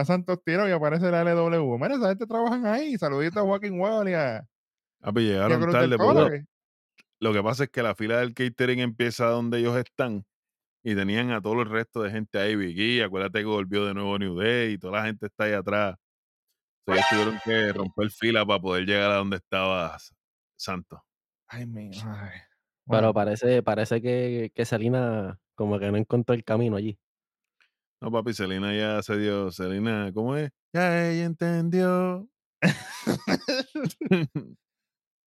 está 0.00 0.04
Santos 0.14 0.38
Tiro 0.44 0.68
y 0.68 0.72
aparece 0.72 1.10
la 1.10 1.22
LW. 1.24 1.78
Mira, 1.78 1.94
esa 1.96 2.08
gente 2.08 2.26
trabajan 2.26 2.66
ahí. 2.66 2.96
Saluditos 2.98 3.38
a 3.38 3.42
Joaquín 3.46 3.78
Wall 3.80 4.08
y 4.08 4.14
a, 4.14 4.46
Ah, 5.00 5.12
pues 5.12 5.24
y 5.24 5.28
a 5.30 5.32
llegaron 5.32 5.60
del 5.60 5.96
tarde. 5.98 6.30
Que- 6.30 6.44
lo 7.20 7.32
que 7.32 7.42
pasa 7.42 7.64
es 7.64 7.70
que 7.70 7.82
la 7.82 7.94
fila 7.94 8.18
del 8.18 8.34
catering 8.34 8.80
empieza 8.80 9.26
donde 9.26 9.58
ellos 9.58 9.76
están 9.76 10.24
y 10.84 10.94
tenían 10.94 11.30
a 11.32 11.40
todo 11.40 11.62
el 11.62 11.68
resto 11.68 12.02
de 12.02 12.10
gente 12.10 12.38
ahí. 12.38 12.56
Vicky, 12.56 13.00
acuérdate 13.00 13.38
que 13.40 13.44
volvió 13.46 13.86
de 13.86 13.94
nuevo 13.94 14.18
New 14.18 14.38
Day 14.38 14.72
y 14.74 14.78
toda 14.78 14.98
la 15.00 15.06
gente 15.06 15.26
está 15.26 15.44
ahí 15.44 15.52
atrás. 15.54 15.96
O 16.86 16.92
sea, 16.92 16.94
ellos 16.94 17.06
tuvieron 17.10 17.40
que 17.44 17.72
romper 17.72 18.10
fila 18.10 18.44
para 18.44 18.60
poder 18.60 18.84
llegar 18.84 19.10
a 19.10 19.16
donde 19.16 19.36
estaba 19.36 19.96
Santos. 20.56 21.00
Ay, 21.48 21.66
mi 21.66 21.90
madre. 22.04 22.42
Pero 22.88 23.12
parece, 23.14 23.62
parece 23.62 24.00
que, 24.00 24.52
que 24.54 24.64
Selena 24.64 25.38
como 25.54 25.78
que 25.78 25.90
no 25.90 25.96
encontró 25.96 26.34
el 26.34 26.44
camino 26.44 26.76
allí. 26.76 26.98
No, 28.00 28.10
papi, 28.10 28.32
Selena 28.34 28.74
ya 28.74 29.02
se 29.02 29.16
dio. 29.16 29.50
Selena, 29.50 30.10
¿cómo 30.12 30.36
es? 30.36 30.50
Ya 30.72 31.08
ella 31.08 31.24
entendió. 31.24 32.28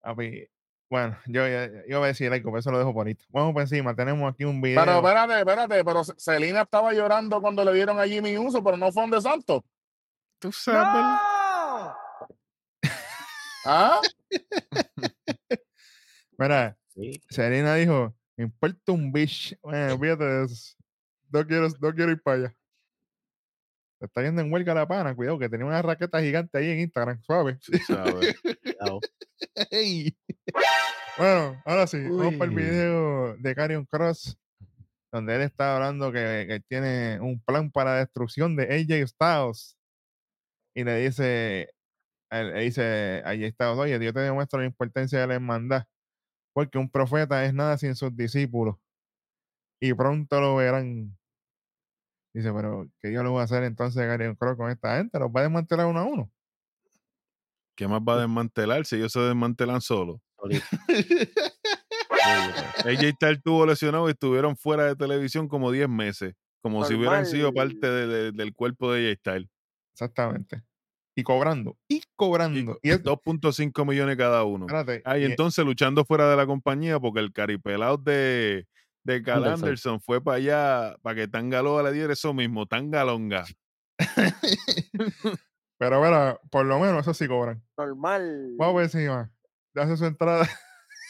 Papi, 0.00 0.46
bueno, 0.88 1.16
yo, 1.26 1.46
yo, 1.46 1.66
yo 1.66 1.96
iba 1.96 2.04
a 2.04 2.08
decir 2.08 2.32
algo, 2.32 2.50
pero 2.50 2.58
eso 2.60 2.70
lo 2.70 2.78
dejo 2.78 2.94
por 2.94 3.06
ahí. 3.06 3.16
Vamos 3.28 3.52
por 3.52 3.62
encima, 3.62 3.94
tenemos 3.94 4.32
aquí 4.32 4.44
un 4.44 4.60
video. 4.60 4.80
Pero 4.80 4.96
espérate, 4.96 5.38
espérate, 5.38 5.84
pero 5.84 6.04
Celina 6.04 6.62
estaba 6.62 6.92
llorando 6.92 7.40
cuando 7.40 7.64
le 7.64 7.74
dieron 7.74 8.00
a 8.00 8.06
Jimmy 8.06 8.38
Uso, 8.38 8.62
pero 8.64 8.76
no 8.76 8.90
fue 8.90 9.04
un 9.04 9.10
de 9.10 9.20
Santos. 9.20 9.62
Tú 10.38 10.50
sabes. 10.52 10.82
¡No! 10.82 11.94
¿Ah? 13.66 14.00
Mira, 16.38 16.76
Sí. 16.94 17.20
Dijo, 17.78 18.14
me 18.36 18.44
importa 18.44 18.92
un 18.92 19.12
bicho. 19.12 19.56
Bueno, 19.62 19.98
fíjate 19.98 20.24
de 20.24 20.44
eso. 20.44 20.74
No 21.30 21.46
quiero, 21.46 21.68
no 21.80 21.94
quiero 21.94 22.10
ir 22.10 22.22
para 22.22 22.36
allá. 22.36 22.56
Está 24.00 24.22
yendo 24.22 24.40
en 24.40 24.50
huelga 24.52 24.72
la 24.74 24.88
pana, 24.88 25.14
cuidado, 25.14 25.38
que 25.38 25.48
tenía 25.48 25.66
una 25.66 25.82
raqueta 25.82 26.20
gigante 26.22 26.56
ahí 26.58 26.70
en 26.70 26.80
Instagram, 26.80 27.22
suave. 27.22 27.58
Bueno, 31.18 31.60
ahora 31.66 31.86
sí, 31.86 31.98
vamos 32.08 32.34
para 32.34 32.50
el 32.50 32.56
Uy. 32.56 32.62
video 32.62 33.36
de 33.36 33.54
Carion 33.54 33.84
Cross, 33.84 34.38
donde 35.12 35.34
él 35.36 35.42
está 35.42 35.74
hablando 35.76 36.10
que, 36.12 36.46
que 36.48 36.60
tiene 36.66 37.20
un 37.20 37.40
plan 37.42 37.70
para 37.70 37.96
destrucción 37.96 38.56
de 38.56 38.62
AJ 38.64 39.06
Styles. 39.08 39.76
Y 40.74 40.84
le 40.84 40.96
dice, 40.98 41.70
él- 42.30 42.52
le 42.54 42.60
dice 42.62 43.22
a 43.24 43.30
AJ 43.30 43.52
Styles, 43.52 43.78
oye, 43.78 43.98
Dios 43.98 44.14
te 44.14 44.20
demuestra 44.20 44.60
la 44.60 44.66
importancia 44.66 45.20
de 45.20 45.26
la 45.26 45.34
hermandad, 45.34 45.84
porque 46.54 46.78
un 46.78 46.88
profeta 46.90 47.44
es 47.44 47.52
nada 47.52 47.76
sin 47.76 47.94
sus 47.96 48.16
discípulos. 48.16 48.76
Y 49.82 49.92
pronto 49.94 50.40
lo 50.40 50.56
verán. 50.56 51.16
Dice, 52.32 52.52
pero 52.52 52.88
¿qué 53.00 53.12
yo 53.12 53.22
lo 53.22 53.32
voy 53.32 53.40
a 53.40 53.44
hacer 53.44 53.64
entonces 53.64 54.06
Carion 54.06 54.36
Cross 54.36 54.56
con 54.56 54.70
esta 54.70 54.96
gente? 54.98 55.18
¿Los 55.18 55.30
va 55.30 55.40
a 55.40 55.42
desmantelar 55.44 55.86
uno 55.86 56.00
a 56.00 56.04
uno? 56.04 56.30
¿Qué 57.76 57.88
más 57.88 58.00
va 58.02 58.14
a 58.14 58.20
desmantelar 58.20 58.84
si 58.86 58.96
ellos 58.96 59.12
se 59.12 59.20
desmantelan 59.20 59.80
solos? 59.80 60.20
AJ 60.38 60.50
Styles 63.16 63.38
estuvo 63.38 63.66
lesionado 63.66 64.08
y 64.08 64.12
estuvieron 64.12 64.56
fuera 64.56 64.84
de 64.86 64.96
televisión 64.96 65.48
como 65.48 65.70
10 65.72 65.88
meses. 65.88 66.34
Como 66.62 66.84
si 66.84 66.94
hubieran 66.94 67.24
sido 67.26 67.52
parte 67.54 67.86
de- 67.88 68.06
de- 68.06 68.32
del 68.32 68.54
cuerpo 68.54 68.92
de 68.92 69.10
AJ 69.12 69.18
Styles. 69.18 69.48
Exactamente. 69.94 70.62
Y 71.16 71.22
cobrando, 71.22 71.76
y 71.88 71.96
Y 71.96 72.02
cobrando. 72.16 72.78
Y, 72.82 72.90
es, 72.90 73.02
2.5 73.02 73.84
millones 73.86 74.16
cada 74.16 74.44
uno. 74.44 74.66
espérate, 74.66 75.02
Ah, 75.04 75.18
y 75.18 75.22
y- 75.22 75.24
entonces 75.24 75.64
luchando 75.64 76.04
fuera 76.04 76.30
de 76.30 76.36
la 76.36 76.46
compañía 76.46 77.00
porque 77.00 77.20
el 77.20 77.32
caripelado 77.32 77.96
de, 77.96 78.66
de 79.04 79.22
Cal 79.22 79.38
Anderson. 79.38 79.64
Anderson 79.64 80.00
fue 80.00 80.22
para 80.22 80.36
allá 80.36 80.96
para 81.02 81.16
que 81.16 81.28
Tangaloa 81.28 81.82
le 81.82 81.92
diera 81.92 82.12
eso 82.12 82.34
mismo, 82.34 82.66
Tangalonga. 82.66 83.44
Pero 85.78 85.98
bueno, 85.98 86.38
por 86.50 86.66
lo 86.66 86.78
menos 86.78 87.00
eso 87.00 87.14
sí 87.14 87.26
cobran. 87.26 87.62
Normal. 87.76 88.54
Vamos 88.58 88.74
por 88.74 88.82
encima. 88.82 89.32
Ya 89.74 89.82
hace 89.82 89.96
su 89.96 90.04
entrada. 90.04 90.46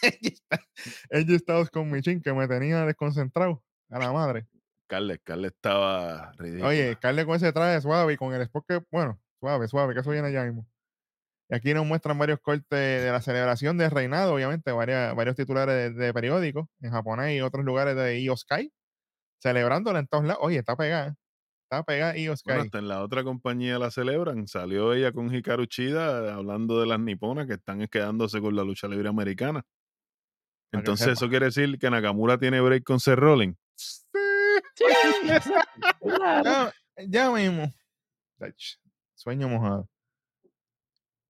Ella 1.11 1.37
estaba 1.37 1.67
con 1.67 1.91
Michin 1.91 2.23
que 2.23 2.33
me 2.33 2.47
tenía 2.47 2.87
desconcentrado. 2.87 3.65
A 3.91 3.99
la 3.99 4.13
madre. 4.13 4.47
Carles, 4.87 5.21
Carles 5.25 5.53
estaba 5.53 6.33
ridículo. 6.39 6.69
Oye, 6.69 6.97
Carle 7.01 7.27
con 7.27 7.35
ese 7.35 7.53
traje 7.53 7.81
suave 7.81 8.13
y 8.13 8.17
con 8.17 8.33
el 8.33 8.43
spot 8.43 8.65
que, 8.69 8.81
bueno, 8.93 9.21
suave, 9.41 9.67
suave, 9.67 9.95
que 9.95 10.01
eso 10.01 10.11
viene 10.11 10.33
ya 10.33 10.45
mismo. 10.45 10.67
Y 11.51 11.55
aquí 11.57 11.75
nos 11.75 11.85
muestran 11.85 12.17
varios 12.17 12.39
cortes 12.39 13.03
de 13.03 13.11
la 13.11 13.21
celebración 13.21 13.77
del 13.77 13.91
reinado, 13.91 14.35
obviamente, 14.35 14.71
varias, 14.71 15.17
varios 15.17 15.35
titulares 15.35 15.97
de, 15.97 16.07
de 16.07 16.15
periódicos 16.15 16.69
en 16.81 16.93
japonés 16.93 17.37
y 17.37 17.41
otros 17.41 17.65
lugares 17.65 17.97
de 17.97 18.21
Io 18.21 18.37
Sky, 18.37 18.73
celebrándola 19.43 19.99
en 19.99 20.07
todos 20.07 20.25
lados. 20.25 20.41
Oye, 20.43 20.59
está 20.59 20.77
pegada. 20.77 21.17
Está 21.65 21.83
pegada 21.83 22.17
Io 22.17 22.37
Sky. 22.37 22.51
Bueno, 22.51 22.63
hasta 22.63 22.79
en 22.79 22.87
la 22.87 23.03
otra 23.03 23.25
compañía 23.25 23.81
la 23.81 23.91
celebran. 23.91 24.47
Salió 24.47 24.93
ella 24.93 25.11
con 25.11 25.35
Hikaru 25.35 25.67
Chida 25.67 26.35
hablando 26.35 26.81
de 26.81 26.87
las 26.87 27.01
niponas 27.01 27.49
que 27.49 27.55
están 27.55 27.85
quedándose 27.89 28.41
con 28.41 28.55
la 28.55 28.63
lucha 28.63 28.87
libre 28.87 29.09
americana. 29.09 29.65
Para 30.71 30.83
Entonces, 30.83 31.09
eso 31.09 31.29
quiere 31.29 31.47
decir 31.47 31.81
que 31.81 31.91
Nakamura 31.91 32.39
tiene 32.39 32.61
break 32.61 32.85
con 32.85 33.01
Seth 33.01 33.19
Rollins. 33.19 33.57
Sí. 33.75 33.97
Ya, 36.45 36.73
ya 37.07 37.31
mismo. 37.31 37.73
Sueño 39.15 39.49
mojado. 39.49 39.89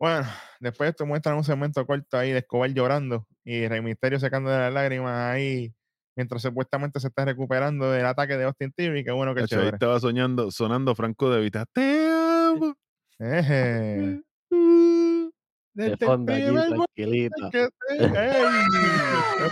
Bueno, 0.00 0.25
después 0.61 0.87
de 0.87 0.90
esto 0.90 1.07
muestran 1.07 1.37
un 1.37 1.45
segmento 1.45 1.85
corto 1.87 2.16
ahí 2.19 2.33
de 2.33 2.38
Escobar 2.38 2.71
llorando 2.73 3.26
y 3.45 3.69
Rey 3.69 3.80
Misterio 3.83 4.19
sacando 4.19 4.50
de 4.50 4.59
las 4.59 4.73
lágrimas 4.73 5.33
ahí 5.33 5.73
mientras 6.16 6.42
supuestamente 6.42 6.99
se 7.00 7.09
está 7.09 7.25
recuperando 7.25 7.90
del 7.90 8.04
ataque 8.07 8.37
de 8.37 8.45
Austin 8.45 8.73
Theory. 8.73 9.04
Qué 9.04 9.12
bueno 9.12 9.35
que 9.35 9.42
Tacho, 9.42 9.57
ahí 9.57 9.61
chévere. 9.61 9.76
estaba 9.76 10.00
soñando, 10.00 10.50
sonando 10.50 10.95
Franco 10.95 11.30
de 11.30 11.40
Vita. 11.40 11.64
Te 11.73 12.09
amo. 12.11 12.75
Eje. 13.19 14.23
Uh, 14.50 15.30
De 15.75 15.97
fondo 15.99 16.33
momento 16.33 16.85
tranquilito. 16.97 17.50
que 17.52 17.69
te- 17.69 17.71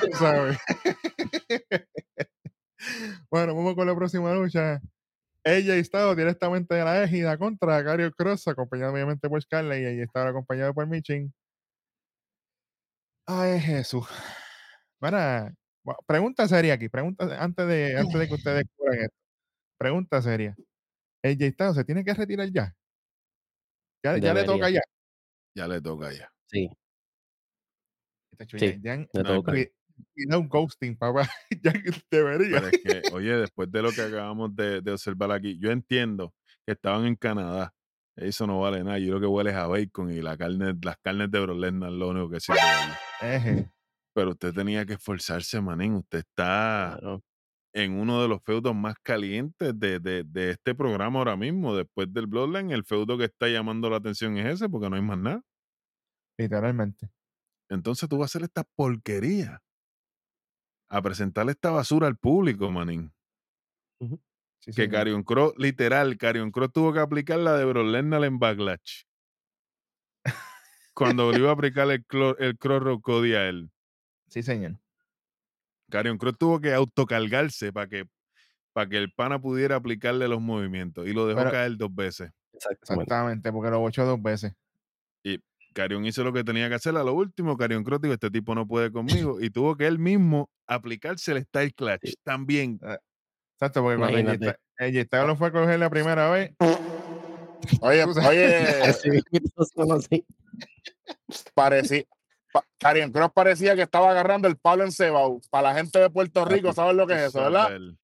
bueno, 3.31 3.55
vamos 3.55 3.75
con 3.75 3.87
la 3.87 3.95
próxima 3.95 4.35
lucha. 4.35 4.81
Ella 5.45 5.77
y 5.77 5.81
Estado 5.81 6.15
directamente 6.15 6.75
de 6.75 6.85
la 6.85 7.03
égida 7.03 7.39
contra 7.39 7.83
Cario 7.85 8.13
Cross, 8.13 8.49
acompañado 8.49 8.93
obviamente 8.93 9.29
por 9.29 9.41
Scarlett 9.43 9.83
y 9.83 9.87
ella 9.87 10.05
estaba 10.05 10.31
acompañado 10.31 10.75
por 10.75 10.87
Michin. 10.87 11.33
Ay, 13.27 13.61
Jesús. 13.61 14.07
Para, 14.99 15.55
pregunta 16.07 16.49
seria 16.49 16.75
aquí, 16.75 16.89
pregunta 16.89 17.25
antes 17.43 17.67
de, 17.67 17.97
antes 17.99 18.19
de 18.21 18.29
que 18.29 18.35
ustedes 18.35 18.65
descubran 18.65 19.01
esto. 19.01 19.15
Pregunta 19.79 20.23
seria. 20.23 20.57
¿El 21.23 21.41
Estado 21.43 21.75
se 21.75 21.85
tiene 21.85 22.05
que 22.05 22.15
retirar 22.15 22.49
ya? 22.51 22.75
Ya, 24.05 24.17
ya 24.19 24.35
le 24.35 24.45
toca 24.45 24.71
ya. 24.71 24.81
Ya 25.55 25.69
le 25.69 25.81
toca 25.81 26.13
ya. 26.13 26.31
Sí, 26.47 26.69
Sí, 28.57 28.81
ya- 28.83 28.97
ya- 28.97 28.97
le 29.13 29.23
no 29.23 29.23
toca. 29.43 29.53
Y 30.17 30.27
no 30.27 30.41
un 30.41 30.49
ghosting, 30.49 30.97
papá. 30.97 31.29
ya 31.63 31.73
que 31.73 31.91
debería. 32.11 32.61
Pero 32.61 32.67
es 32.69 32.83
que, 32.83 33.03
oye, 33.15 33.37
después 33.37 33.71
de 33.71 33.83
lo 33.83 33.91
que 33.93 34.03
acabamos 34.03 34.55
de, 34.57 34.81
de 34.81 34.93
observar 34.93 35.33
aquí, 35.33 35.59
yo 35.59 35.71
entiendo 35.71 36.33
que 36.67 36.73
estaban 36.73 37.07
en 37.07 37.17
Canadá. 37.17 37.73
Eso 38.17 38.47
no 38.47 38.61
vale 38.61 38.83
nada. 38.83 38.99
Yo 38.99 39.15
lo 39.15 39.21
que 39.21 39.27
huele 39.27 39.51
es 39.51 39.57
a 39.57 39.67
bacon 39.69 40.11
y 40.11 40.21
la 40.21 40.37
carne, 40.37 40.75
las 40.83 40.97
carnes 41.03 41.31
de 41.31 41.41
Brock 41.41 41.59
Lesnar 41.59 41.91
es 41.93 41.97
lo 41.99 42.09
único 42.09 42.31
que 42.31 42.41
sirve. 42.41 42.59
Eje. 43.21 43.71
Pero 44.15 44.31
usted 44.31 44.53
tenía 44.53 44.85
que 44.85 44.95
esforzarse, 44.95 45.61
manín. 45.61 45.95
Usted 45.95 46.19
está 46.19 46.97
claro. 46.99 47.23
en 47.73 47.93
uno 47.93 48.21
de 48.21 48.27
los 48.29 48.43
feudos 48.43 48.75
más 48.75 48.97
calientes 49.05 49.79
de, 49.79 50.01
de- 50.01 50.25
de 50.25 50.51
este 50.51 50.75
programa 50.75 51.21
ahora 51.21 51.37
mismo. 51.37 51.77
Después 51.77 52.13
del 52.13 52.27
Bloodline, 52.27 52.73
el 52.73 52.85
feudo 52.85 53.17
que 53.17 53.25
está 53.27 53.47
llamando 53.49 53.89
la 53.89 53.99
atención 53.99 54.37
es 54.37 54.47
ese, 54.55 54.69
porque 54.69 54.91
no 54.91 54.97
hay 54.97 55.03
más 55.03 55.19
nada. 55.19 55.43
Literalmente. 56.37 57.09
Entonces 57.71 58.09
tú 58.09 58.19
vas 58.19 58.25
a 58.35 58.39
hacer 58.39 58.43
esta 58.45 58.65
porquería. 58.77 59.61
A 60.91 61.03
presentarle 61.03 61.53
esta 61.53 61.71
basura 61.71 62.07
al 62.07 62.17
público, 62.17 62.71
manín. 62.71 63.13
Sí, 64.61 64.73
que. 64.73 64.89
Carion 64.89 65.23
Cross, 65.23 65.55
literal, 65.57 66.17
Carion 66.17 66.51
Cross 66.51 66.73
tuvo 66.73 66.93
que 66.93 67.01
aplicar 67.01 67.39
la 67.39 67.57
de 67.57 67.65
Brock 67.65 67.87
Lesnar 67.87 68.25
en 68.25 68.39
Backlash. 68.39 69.03
Cuando 70.95 71.31
le 71.31 71.39
iba 71.39 71.51
a 71.51 71.53
aplicar 71.53 71.91
el, 71.91 72.05
el 72.39 72.59
Road 72.59 73.01
Cody 73.01 73.35
a 73.35 73.49
él. 73.49 73.71
Sí, 74.29 74.43
señor. 74.43 74.79
Carion 75.91 76.19
Cross 76.19 76.39
tuvo 76.39 76.61
que 76.61 76.73
autocargarse 76.73 77.73
para 77.73 77.89
que, 77.89 78.09
para 78.73 78.89
que 78.89 78.99
el 78.99 79.13
pana 79.13 79.41
pudiera 79.41 79.77
aplicarle 79.77 80.29
los 80.29 80.41
movimientos 80.41 81.07
y 81.07 81.13
lo 81.13 81.27
dejó 81.27 81.41
Pero- 81.41 81.51
caer 81.51 81.77
dos 81.77 81.95
veces. 81.95 82.31
Exactamente. 82.71 83.53
Porque 83.53 83.71
lo 83.71 83.79
bochó 83.79 84.05
dos 84.05 84.21
veces. 84.21 84.53
Carion 85.79 86.05
hizo 86.07 86.25
lo 86.25 86.33
que 86.33 86.43
tenía 86.43 86.69
que 86.69 86.75
hacer 86.75 86.97
a 86.97 87.05
lo 87.05 87.15
último. 87.15 87.57
Carion 87.57 87.85
Cross 87.85 88.01
dijo, 88.01 88.15
este 88.15 88.31
tipo 88.33 88.53
no 88.55 88.67
puede 88.67 88.91
conmigo. 88.91 89.41
Y 89.41 89.49
tuvo 89.51 89.77
que 89.77 89.87
él 89.87 90.01
mismo 90.01 90.51
aplicarse 90.67 91.31
el 91.33 91.45
Style 91.45 91.73
Clutch 91.73 92.01
Sí. 92.03 92.15
también. 92.25 92.81
Exacto, 93.55 93.83
porque 93.83 93.97
cuando 93.99 94.19
Imagínate. 94.19 94.59
el 94.79 94.97
Estado 94.97 95.27
lo 95.29 95.37
fue 95.37 95.49
a 95.49 95.53
coger 95.53 95.79
la 95.79 95.89
primera 95.89 96.31
vez, 96.31 96.51
Oye, 97.81 98.05
oye, 98.05 98.85
parecía. 101.55 102.05
Karien 102.79 103.13
Cross 103.13 103.31
parecía 103.35 103.77
que 103.77 103.83
estaba 103.83 104.11
agarrando 104.11 104.49
el 104.49 104.57
palo 104.57 104.85
en 104.85 104.91
Cebao. 104.93 105.41
Para 105.51 105.69
la 105.71 105.75
gente 105.77 105.99
de 105.99 106.11
Puerto 106.11 106.45
Rico, 106.45 106.73
¿sabes 106.73 106.97
lo 106.97 107.07
que 107.07 107.15
es 107.15 107.21
eso, 107.29 107.41
verdad? 107.41 107.73
El, 107.75 107.97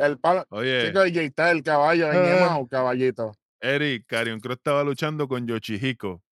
el 0.00 0.18
palo. 0.18 0.46
Oye, 0.50 0.86
Chico, 0.86 1.06
y 1.06 1.18
está 1.18 1.50
el 1.50 1.62
caballo, 1.62 2.10
en 2.10 2.16
Eh. 2.16 2.36
Yamaha, 2.40 2.66
caballito. 2.70 3.32
Eric, 3.60 4.04
Carion 4.06 4.40
Cross 4.40 4.56
estaba 4.58 4.84
luchando 4.84 5.26
con 5.28 5.46
Yoshihiko. 5.46 6.22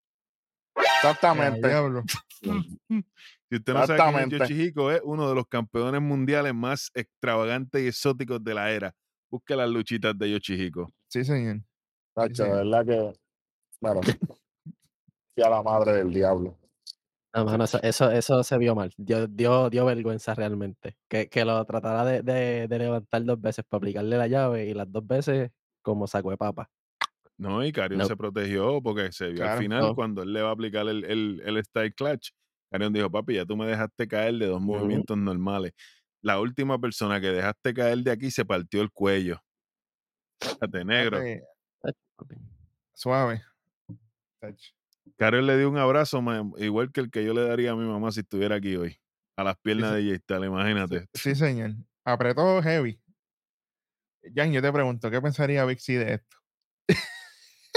¡Ah, 0.77 0.83
Exactamente. 0.97 1.69
diablo! 1.69 2.03
Si 3.51 3.57
usted 3.59 3.75
no 3.75 3.87
sabe 3.87 3.99
quién 3.99 4.09
es 4.09 4.15
Exactamente. 4.25 4.39
Yoshihiko, 4.39 4.91
es 4.91 5.01
uno 5.05 5.29
de 5.29 5.35
los 5.35 5.47
campeones 5.47 6.01
mundiales 6.01 6.55
más 6.55 6.91
extravagantes 6.95 7.83
y 7.83 7.89
exóticos 7.89 8.43
de 8.43 8.55
la 8.55 8.71
era. 8.71 8.95
Busque 9.31 9.55
las 9.55 9.69
luchitas 9.69 10.17
de 10.19 10.31
Yoshihiko. 10.31 10.91
Sí, 11.11 11.23
señor. 11.23 11.59
Tacho, 12.15 12.45
sí. 12.45 12.51
de 12.51 12.57
verdad 12.57 12.87
que. 12.87 13.13
Bueno. 13.81 14.01
Y 15.37 15.43
a 15.43 15.51
la 15.51 15.63
madre 15.63 15.93
del 15.93 16.13
diablo. 16.13 16.59
No, 17.35 17.45
mano, 17.45 17.65
eso, 17.65 17.83
eso, 17.83 18.11
eso 18.11 18.43
se 18.43 18.57
vio 18.59 18.75
mal. 18.75 18.93
Dio, 18.97 19.27
dio, 19.27 19.69
dio 19.71 19.85
vergüenza 19.85 20.35
realmente. 20.35 20.97
Que, 21.09 21.29
que 21.29 21.45
lo 21.45 21.63
tratara 21.67 22.05
de, 22.05 22.23
de- 22.23 22.69
de 22.69 22.79
levantar 22.79 23.23
dos 23.25 23.41
veces 23.41 23.65
para 23.69 23.79
aplicarle 23.79 24.17
la 24.17 24.29
llave 24.29 24.67
y 24.67 24.73
las 24.75 24.91
dos 24.91 25.07
veces 25.07 25.51
como 25.83 26.07
saco 26.07 26.31
de 26.31 26.37
papa. 26.39 26.71
No, 27.43 27.65
y 27.65 27.73
Carion 27.73 27.99
No. 27.99 28.05
se 28.07 28.17
protegió 28.17 28.81
porque 28.81 29.11
se 29.11 29.27
vio 29.27 29.39
Claro, 29.39 29.53
al 29.55 29.59
final 29.59 29.81
no. 29.81 29.95
cuando 29.97 30.23
él 30.23 30.33
le 30.33 30.43
va 30.43 30.51
a 30.51 30.53
aplicar 30.53 30.87
el, 30.87 31.05
el, 31.05 31.43
el 31.45 31.65
style 31.65 31.93
clutch. 31.93 32.31
Carion 32.71 32.93
dijo, 32.93 33.11
papi, 33.11 33.35
ya 33.35 33.45
tú 33.45 33.57
me 33.57 33.67
dejaste 33.67 34.07
caer 34.07 34.35
de 34.35 34.47
dos 34.47 34.61
movimientos 34.61 35.19
normales. 35.19 35.73
La 36.23 36.39
última 36.39 36.79
persona 36.79 37.21
que 37.21 37.27
dejaste 37.27 37.75
caer 37.75 37.99
de 37.99 38.13
aquí 38.13 38.31
se 38.31 38.45
partió 38.45 38.81
el 38.81 38.93
cuello. 38.93 39.43
Fíjate, 40.41 40.85
negro. 40.85 41.19
Suave. 42.95 43.43
Carion 45.17 45.47
le 45.47 45.59
dio 45.59 45.69
un 45.69 45.79
abrazo 45.79 46.23
igual 46.59 46.93
que 46.93 47.01
el 47.01 47.11
que 47.11 47.25
yo 47.25 47.35
le 47.35 47.43
daría 47.43 47.73
a 47.73 47.77
mi 47.77 47.87
mamá 47.87 48.13
si 48.13 48.21
estuviera 48.21 48.55
aquí 48.55 48.77
hoy. 48.77 48.97
A 49.37 49.43
las 49.43 49.57
piernas 49.59 49.95
de 49.95 50.05
J-Stal, 50.05 50.45
imagínate. 50.45 51.09
Sí, 51.13 51.35
señor. 51.35 51.73
Apretó 52.05 52.63
heavy. 52.63 53.01
Jan, 54.33 54.53
yo 54.53 54.63
te 54.63 54.73
pregunto, 54.73 55.11
¿qué 55.11 55.21
pensaría 55.21 55.67
C 55.77 55.99
de 55.99 56.15
esto? 56.15 56.37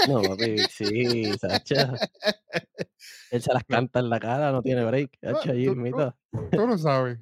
No, 0.04 0.22
papi, 0.28 0.64
sí, 0.70 1.36
Sacha. 1.38 1.98
Él 3.30 3.42
se 3.42 3.52
las 3.52 3.64
canta 3.64 4.00
en 4.00 4.08
la 4.10 4.20
cara, 4.20 4.52
no 4.52 4.62
tiene 4.62 4.84
break. 4.84 5.18
Sacha, 5.20 5.52
ahí 5.52 5.66
tú- 5.66 5.74
tú-. 5.74 6.14
Tú 6.50 6.66
lo 6.66 6.78
sabes. 6.78 7.18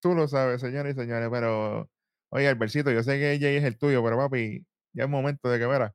Tú 0.00 0.14
lo 0.14 0.28
sabes, 0.28 0.60
señores 0.60 0.94
y 0.96 1.00
señores, 1.00 1.28
pero 1.30 1.88
oye, 2.30 2.48
Albercito, 2.48 2.90
yo 2.90 3.02
sé 3.02 3.18
que 3.18 3.38
Jay 3.40 3.56
es 3.56 3.64
el 3.64 3.78
tuyo, 3.78 4.02
pero 4.04 4.16
papi, 4.18 4.64
ya 4.92 5.04
es 5.04 5.10
momento 5.10 5.48
de 5.48 5.58
que 5.58 5.66
verás. 5.66 5.92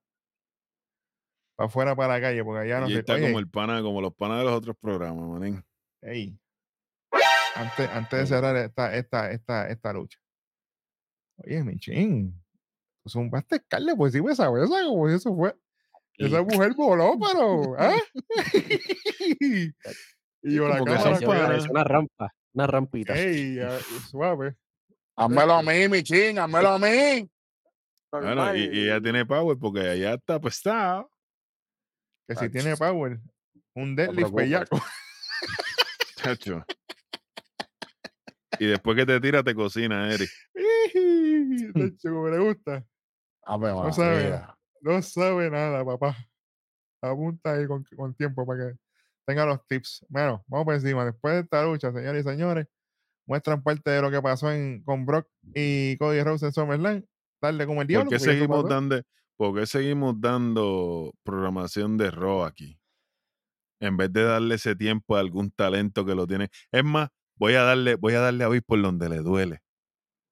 Para 1.56 1.68
afuera, 1.68 1.96
para 1.96 2.16
la 2.16 2.22
calle, 2.22 2.44
porque 2.44 2.62
allá 2.62 2.80
no 2.80 2.90
y 2.90 2.94
sé. 2.94 3.00
está 3.00 3.14
Oye, 3.14 3.24
como 3.28 3.40
el 3.40 3.48
pana, 3.48 3.82
como 3.82 4.02
los 4.02 4.16
panas 4.16 4.40
de 4.40 4.46
los 4.46 4.54
otros 4.54 4.76
programas, 4.80 5.30
manín. 5.30 5.64
ey, 6.02 6.38
antes, 7.56 7.90
antes 7.92 8.20
de 8.20 8.26
cerrar 8.26 8.56
esta, 8.56 8.96
esta, 8.96 9.32
esta, 9.32 9.70
esta 9.70 9.94
lucha. 9.94 10.18
Oye, 11.38 11.64
Michín, 11.64 12.34
tú 13.04 13.10
zumbaste 13.10 13.62
Carle, 13.68 13.96
pues 13.96 14.14
sí 14.14 14.22
me 14.22 14.36
sabes 14.36 14.68
como 14.68 15.08
si 15.08 15.16
eso 15.16 15.36
fue. 15.36 15.56
Esa 16.26 16.44
mujer 16.44 16.74
voló, 16.76 17.18
pero. 17.20 17.76
¿ah? 17.78 17.98
y 19.40 20.56
yo 20.56 20.68
la 20.68 20.84
cámara 20.84 21.20
pareció 21.20 21.72
una 21.72 21.84
rampa, 21.84 22.34
una 22.54 22.68
rampita. 22.68 23.14
Ey, 23.16 23.60
suave. 24.10 24.56
Házmelo 25.16 25.54
a 25.54 25.64
mí, 25.64 25.88
mi 25.88 26.04
ching, 26.04 26.40
házmelo 26.40 26.70
a 26.70 26.80
mí. 26.80 27.30
Bueno, 28.12 28.56
y, 28.56 28.62
y 28.62 28.84
ella 28.86 29.02
tiene 29.02 29.26
power 29.26 29.58
porque 29.58 29.82
allá 29.82 30.14
está 30.16 30.36
apestado. 30.36 31.10
Que 32.28 32.36
si 32.36 32.46
Ach. 32.46 32.52
tiene 32.52 32.76
power, 32.76 33.20
un 33.74 33.96
deadlift 33.96 34.32
bellaco. 34.32 34.82
Chacho. 36.18 36.66
Y 38.60 38.68
después 38.68 38.96
que 38.96 39.06
te 39.06 39.20
tira, 39.20 39.44
te 39.44 39.56
cocina, 39.56 40.14
Eric. 40.14 40.30
Como 42.04 42.30
le 42.30 42.38
gusta. 42.40 42.86
Ave 43.44 43.72
No 43.72 43.92
sabe. 43.92 44.40
No 44.82 45.02
sabe 45.02 45.50
nada, 45.50 45.86
papá. 45.86 46.18
Apunta 47.02 47.54
ahí 47.54 47.68
con, 47.68 47.84
con 47.96 48.14
tiempo 48.14 48.46
para 48.46 48.70
que 48.70 48.78
tenga 49.26 49.46
los 49.46 49.66
tips. 49.68 50.06
Bueno, 50.10 50.44
vamos 50.48 50.66
por 50.66 50.74
encima. 50.76 51.06
Después 51.06 51.34
de 51.36 51.40
esta 51.42 51.64
lucha, 51.64 51.92
señores 51.92 52.26
y 52.26 52.30
señores, 52.30 52.68
muestran 53.26 53.62
parte 53.64 53.90
de 53.92 54.02
lo 54.02 54.12
que 54.12 54.22
pasó 54.22 54.52
en, 54.52 54.84
con 54.84 55.06
Brock 55.06 55.28
y 55.54 55.98
Cody 55.98 56.22
Rose 56.22 56.46
en 56.46 56.54
SummerSlam. 56.54 57.06
Darle 57.42 57.66
como 57.66 57.82
el 57.82 57.88
diablo. 57.88 58.10
¿Por 58.10 58.20
qué, 58.20 58.24
seguimos 58.24 58.68
dando, 58.68 59.02
¿Por 59.36 59.60
qué 59.60 59.66
seguimos 59.66 60.20
dando 60.20 61.14
programación 61.24 61.98
de 61.98 62.12
Raw 62.12 62.44
aquí? 62.44 62.80
En 63.80 63.98
vez 63.98 64.14
de 64.14 64.24
darle 64.24 64.56
ese 64.56 64.76
tiempo 64.76 65.16
a 65.16 65.20
algún 65.20 65.50
talento 65.50 66.06
que 66.06 66.14
lo 66.14 66.28
tiene. 66.28 66.50
Es 66.72 66.84
más, 66.84 67.10
voy 67.36 67.54
a 67.54 67.64
darle, 67.64 67.96
voy 67.96 68.14
a 68.14 68.20
darle 68.20 68.44
a 68.44 68.50
Vic 68.50 68.64
por 68.66 68.80
donde 68.80 69.10
le 69.10 69.20
duele. 69.20 69.62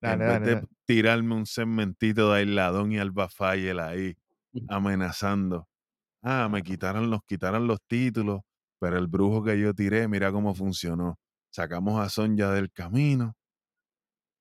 Dale, 0.02 0.14
en 0.14 0.20
dale, 0.20 0.40
vez 0.40 0.48
de 0.48 0.56
dale. 0.56 0.68
tirarme 0.86 1.36
un 1.36 1.46
segmentito 1.48 2.32
de 2.32 2.40
Aisladón 2.40 2.92
y 2.92 3.00
Alba 3.00 3.28
Fayel 3.28 3.80
ahí. 3.80 4.16
amenazando. 4.70 5.68
Ah, 6.22 6.50
me 6.52 6.62
quitaron, 6.64 7.10
nos 7.10 7.22
quitaron 7.26 7.68
los 7.68 7.80
títulos, 7.88 8.42
pero 8.80 8.98
el 8.98 9.08
brujo 9.08 9.44
que 9.44 9.60
yo 9.60 9.74
tiré, 9.74 10.08
mira 10.08 10.32
cómo 10.32 10.54
funcionó. 10.54 11.18
Sacamos 11.52 12.00
a 12.00 12.10
Sonja 12.10 12.52
del 12.52 12.72
camino. 12.72 13.36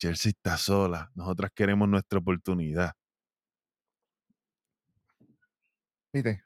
Chelsea 0.00 0.30
está 0.30 0.56
sola. 0.56 1.10
Nosotras 1.14 1.50
queremos 1.54 1.88
nuestra 1.88 2.18
oportunidad. 2.18 2.92
¿Viste? 6.12 6.42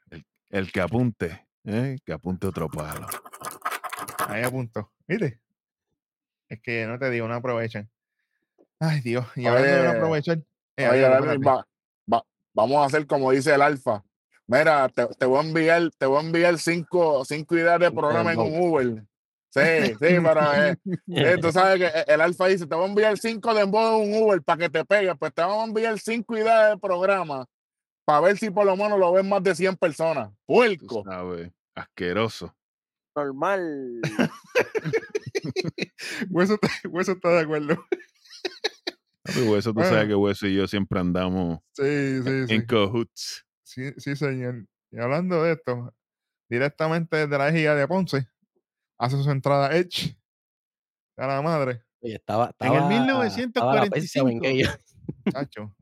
El 0.49 0.71
que 0.71 0.81
apunte, 0.81 1.47
¿eh? 1.63 1.97
que 2.05 2.13
apunte 2.13 2.47
otro 2.47 2.67
palo. 2.69 3.07
Ahí 4.27 4.43
apunto. 4.43 4.91
¿Viste? 5.07 5.39
Es 6.49 6.61
que 6.61 6.85
no 6.85 6.99
te 6.99 7.09
digo, 7.09 7.27
no 7.27 7.33
aprovechan. 7.35 7.89
Ay, 8.79 9.01
Dios. 9.01 9.25
Y 9.35 9.43
de 9.43 9.49
no 9.49 9.55
Oye, 9.55 9.87
aprovechar. 9.87 10.37
eh, 10.77 10.89
Oye, 10.89 11.07
va- 11.07 11.65
vamos 12.53 12.77
a 12.77 12.85
hacer 12.85 13.07
como 13.07 13.31
dice 13.31 13.53
el 13.53 13.61
alfa. 13.61 14.03
Mira, 14.47 14.89
te, 14.89 15.05
te 15.07 15.25
voy 15.25 15.39
a 15.39 15.47
enviar, 15.47 15.89
te 15.97 16.05
voy 16.05 16.17
a 16.17 16.25
enviar 16.25 16.57
cinco, 16.59 17.23
cinco 17.25 17.55
ideas 17.55 17.79
de 17.79 17.91
programa 17.91 18.33
en 18.33 18.39
un 18.39 18.61
Uber. 18.69 19.03
Sí, 19.49 19.61
sí, 19.87 19.95
pero 19.99 20.53
eh, 20.53 20.75
eh, 21.09 21.37
tú 21.39 21.51
sabes 21.51 21.79
que 21.79 21.85
eh, 21.99 22.05
el 22.07 22.21
alfa 22.21 22.47
dice, 22.47 22.65
te 22.65 22.75
voy 22.75 22.85
a 22.85 22.87
enviar 22.87 23.17
cinco 23.17 23.53
de 23.53 23.61
en 23.61 23.69
un 23.73 24.23
Uber 24.23 24.41
para 24.41 24.57
que 24.57 24.69
te 24.69 24.83
pegues. 24.83 25.13
Pues 25.17 25.33
te 25.33 25.41
vamos 25.41 25.63
a 25.63 25.67
enviar 25.67 25.97
cinco 25.99 26.35
ideas 26.35 26.71
de 26.71 26.77
programa 26.77 27.45
para 28.05 28.19
ver 28.21 28.37
si 28.37 28.49
por 28.49 28.65
lo 28.65 28.75
menos 28.75 28.99
lo 28.99 29.11
ven 29.13 29.29
más 29.29 29.43
de 29.43 29.55
100 29.55 29.77
personas. 29.77 30.29
Puerco. 30.45 31.03
sabes, 31.05 31.51
asqueroso. 31.75 32.53
Normal. 33.15 34.01
Hueso, 36.29 36.55
está- 36.55 36.89
Hueso 36.89 37.11
está 37.13 37.29
de 37.29 37.39
acuerdo. 37.41 37.85
Papi, 39.23 39.39
Hueso, 39.41 39.69
tú 39.69 39.75
Bueno. 39.75 39.89
sabes 39.89 40.07
que 40.07 40.15
Hueso 40.15 40.47
y 40.47 40.55
yo 40.55 40.67
siempre 40.67 40.99
andamos 40.99 41.59
Sí, 41.73 42.21
sí, 42.23 42.47
sí. 42.47 42.53
en 42.55 42.65
cahoots. 42.65 43.45
Sí, 43.63 43.91
sí, 43.97 44.15
señor. 44.15 44.65
Y 44.91 44.99
hablando 44.99 45.41
de 45.43 45.53
esto, 45.53 45.93
directamente 46.49 47.15
desde 47.17 47.37
la 47.37 47.49
ejida 47.49 47.73
de 47.75 47.87
Ponce, 47.87 48.27
hace 48.97 49.21
su 49.23 49.31
entrada 49.31 49.75
Edge 49.75 50.17
a 51.17 51.27
la 51.27 51.41
madre, 51.41 51.83
Oye, 52.01 52.15
estaba, 52.15 52.53
En 52.59 52.67
el 52.67 52.73
estaba, 52.91 53.25
estaba 53.27 53.75
la 53.75 53.81
peste 53.89 54.19
1945. 54.21 54.25
Bengueya. 54.25 54.79
chacho. 55.31 55.75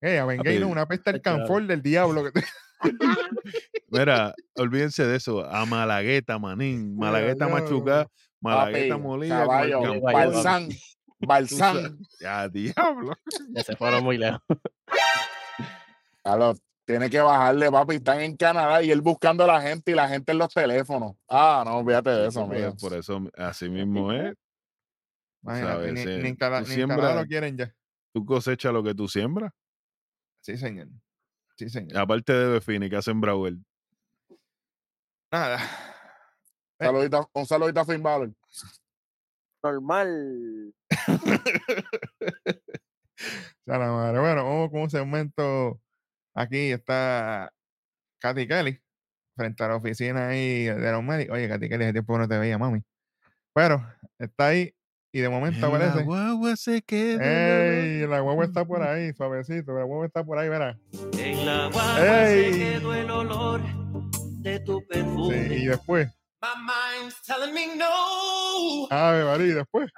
Eh, 0.00 0.18
a 0.20 0.26
una 0.66 0.86
pesta 0.86 1.10
el 1.10 1.20
chacho. 1.20 1.38
canfor 1.38 1.66
del 1.66 1.82
diablo. 1.82 2.22
Que 2.24 2.30
te- 2.40 2.46
Mira, 3.88 4.34
olvídense 4.56 5.04
de 5.04 5.16
eso. 5.16 5.44
A 5.44 5.66
Malagueta, 5.66 6.38
manín. 6.38 6.96
Malagueta 6.96 7.48
machucada, 7.48 8.08
Malagueta 8.40 8.96
molida. 8.96 9.40
caballo, 9.40 9.80
Sabes, 11.48 11.92
Ya, 12.20 12.48
diablo. 12.48 13.12
Ya 13.50 13.62
se 13.62 13.76
fueron 13.76 14.04
muy 14.04 14.18
lejos. 14.18 14.40
Claro, 16.22 16.54
tiene 16.84 17.08
que 17.10 17.20
bajarle, 17.20 17.70
papi. 17.70 17.96
Están 17.96 18.20
en 18.20 18.36
Canadá 18.36 18.82
y 18.82 18.90
él 18.90 19.00
buscando 19.00 19.44
a 19.44 19.46
la 19.46 19.60
gente 19.62 19.92
y 19.92 19.94
la 19.94 20.08
gente 20.08 20.32
en 20.32 20.38
los 20.38 20.52
teléfonos. 20.52 21.14
Ah, 21.28 21.62
no, 21.66 21.78
olvídate 21.78 22.10
de 22.10 22.28
eso, 22.28 22.46
Por- 22.46 22.56
amigo. 22.56 22.74
Por 22.80 22.94
eso, 22.94 23.22
así 23.36 23.68
mismo 23.68 24.12
es. 24.12 24.34
Imagínate, 25.42 25.92
ni, 25.92 26.00
en 26.28 26.36
Canadá 26.36 27.14
lo 27.20 27.26
quieren 27.26 27.56
ya. 27.56 27.72
Tú 28.12 28.24
cosechas 28.24 28.72
lo 28.72 28.82
que 28.82 28.94
tú 28.94 29.06
siembras. 29.06 29.52
Sí, 30.40 30.56
señor. 30.56 30.88
Sí, 31.56 31.68
señor. 31.68 31.96
Aparte 31.98 32.32
de 32.32 32.48
Befini, 32.54 32.90
que 32.90 32.96
hacen 32.96 33.20
Brauer. 33.20 33.54
Nada. 35.30 35.58
Saludito- 36.78 37.30
un 37.32 37.46
saludito 37.46 37.80
a 37.80 37.84
Finn 37.84 38.02
Balor. 38.02 38.32
Normal. 39.62 40.74
Ya 43.66 43.78
la 43.78 43.90
madre. 43.90 44.20
Bueno, 44.20 44.44
vamos 44.44 44.70
con 44.70 44.82
un 44.82 44.90
segmento. 44.90 45.80
Aquí 46.34 46.70
está 46.72 47.50
Katy 48.20 48.46
Kelly 48.46 48.80
frente 49.34 49.64
a 49.64 49.68
la 49.68 49.76
oficina 49.76 50.28
ahí 50.28 50.64
de 50.64 50.92
los 50.92 51.02
médicos. 51.02 51.34
Oye, 51.36 51.48
Katy 51.48 51.68
Kelly, 51.68 51.84
hace 51.84 51.92
tiempo 51.94 52.12
que 52.14 52.18
no 52.20 52.28
te 52.28 52.38
veía, 52.38 52.58
mami. 52.58 52.82
Pero 53.54 53.84
está 54.18 54.48
ahí 54.48 54.72
y 55.12 55.20
de 55.20 55.28
momento 55.30 55.56
En 55.56 55.72
la 55.72 55.78
aparece. 55.78 56.02
guagua 56.04 56.56
se 56.56 56.82
queda. 56.82 57.24
¡Ey! 57.24 58.06
La 58.06 58.20
guagua 58.20 58.44
está 58.44 58.64
por 58.66 58.82
ahí, 58.82 59.12
suavecito. 59.14 59.72
La 59.72 59.84
guagua 59.84 60.06
está 60.06 60.22
por 60.24 60.38
ahí, 60.38 60.48
verá. 60.48 60.78
En 61.18 61.46
la 61.46 61.68
guagua 61.68 62.28
Ey. 62.28 62.52
se 62.52 62.58
quedó 62.58 62.94
el 62.94 63.10
olor 63.10 63.62
de 64.42 64.60
tu 64.60 64.78
Sí, 64.80 64.86
perfume. 64.90 65.36
y 65.56 65.66
después. 65.66 66.08
My 66.42 66.48
mind's 66.60 67.20
telling 67.22 67.54
me 67.54 67.76
no. 67.76 68.86
Ave 68.90 69.24
María, 69.24 69.46
y 69.46 69.52
después. 69.52 69.90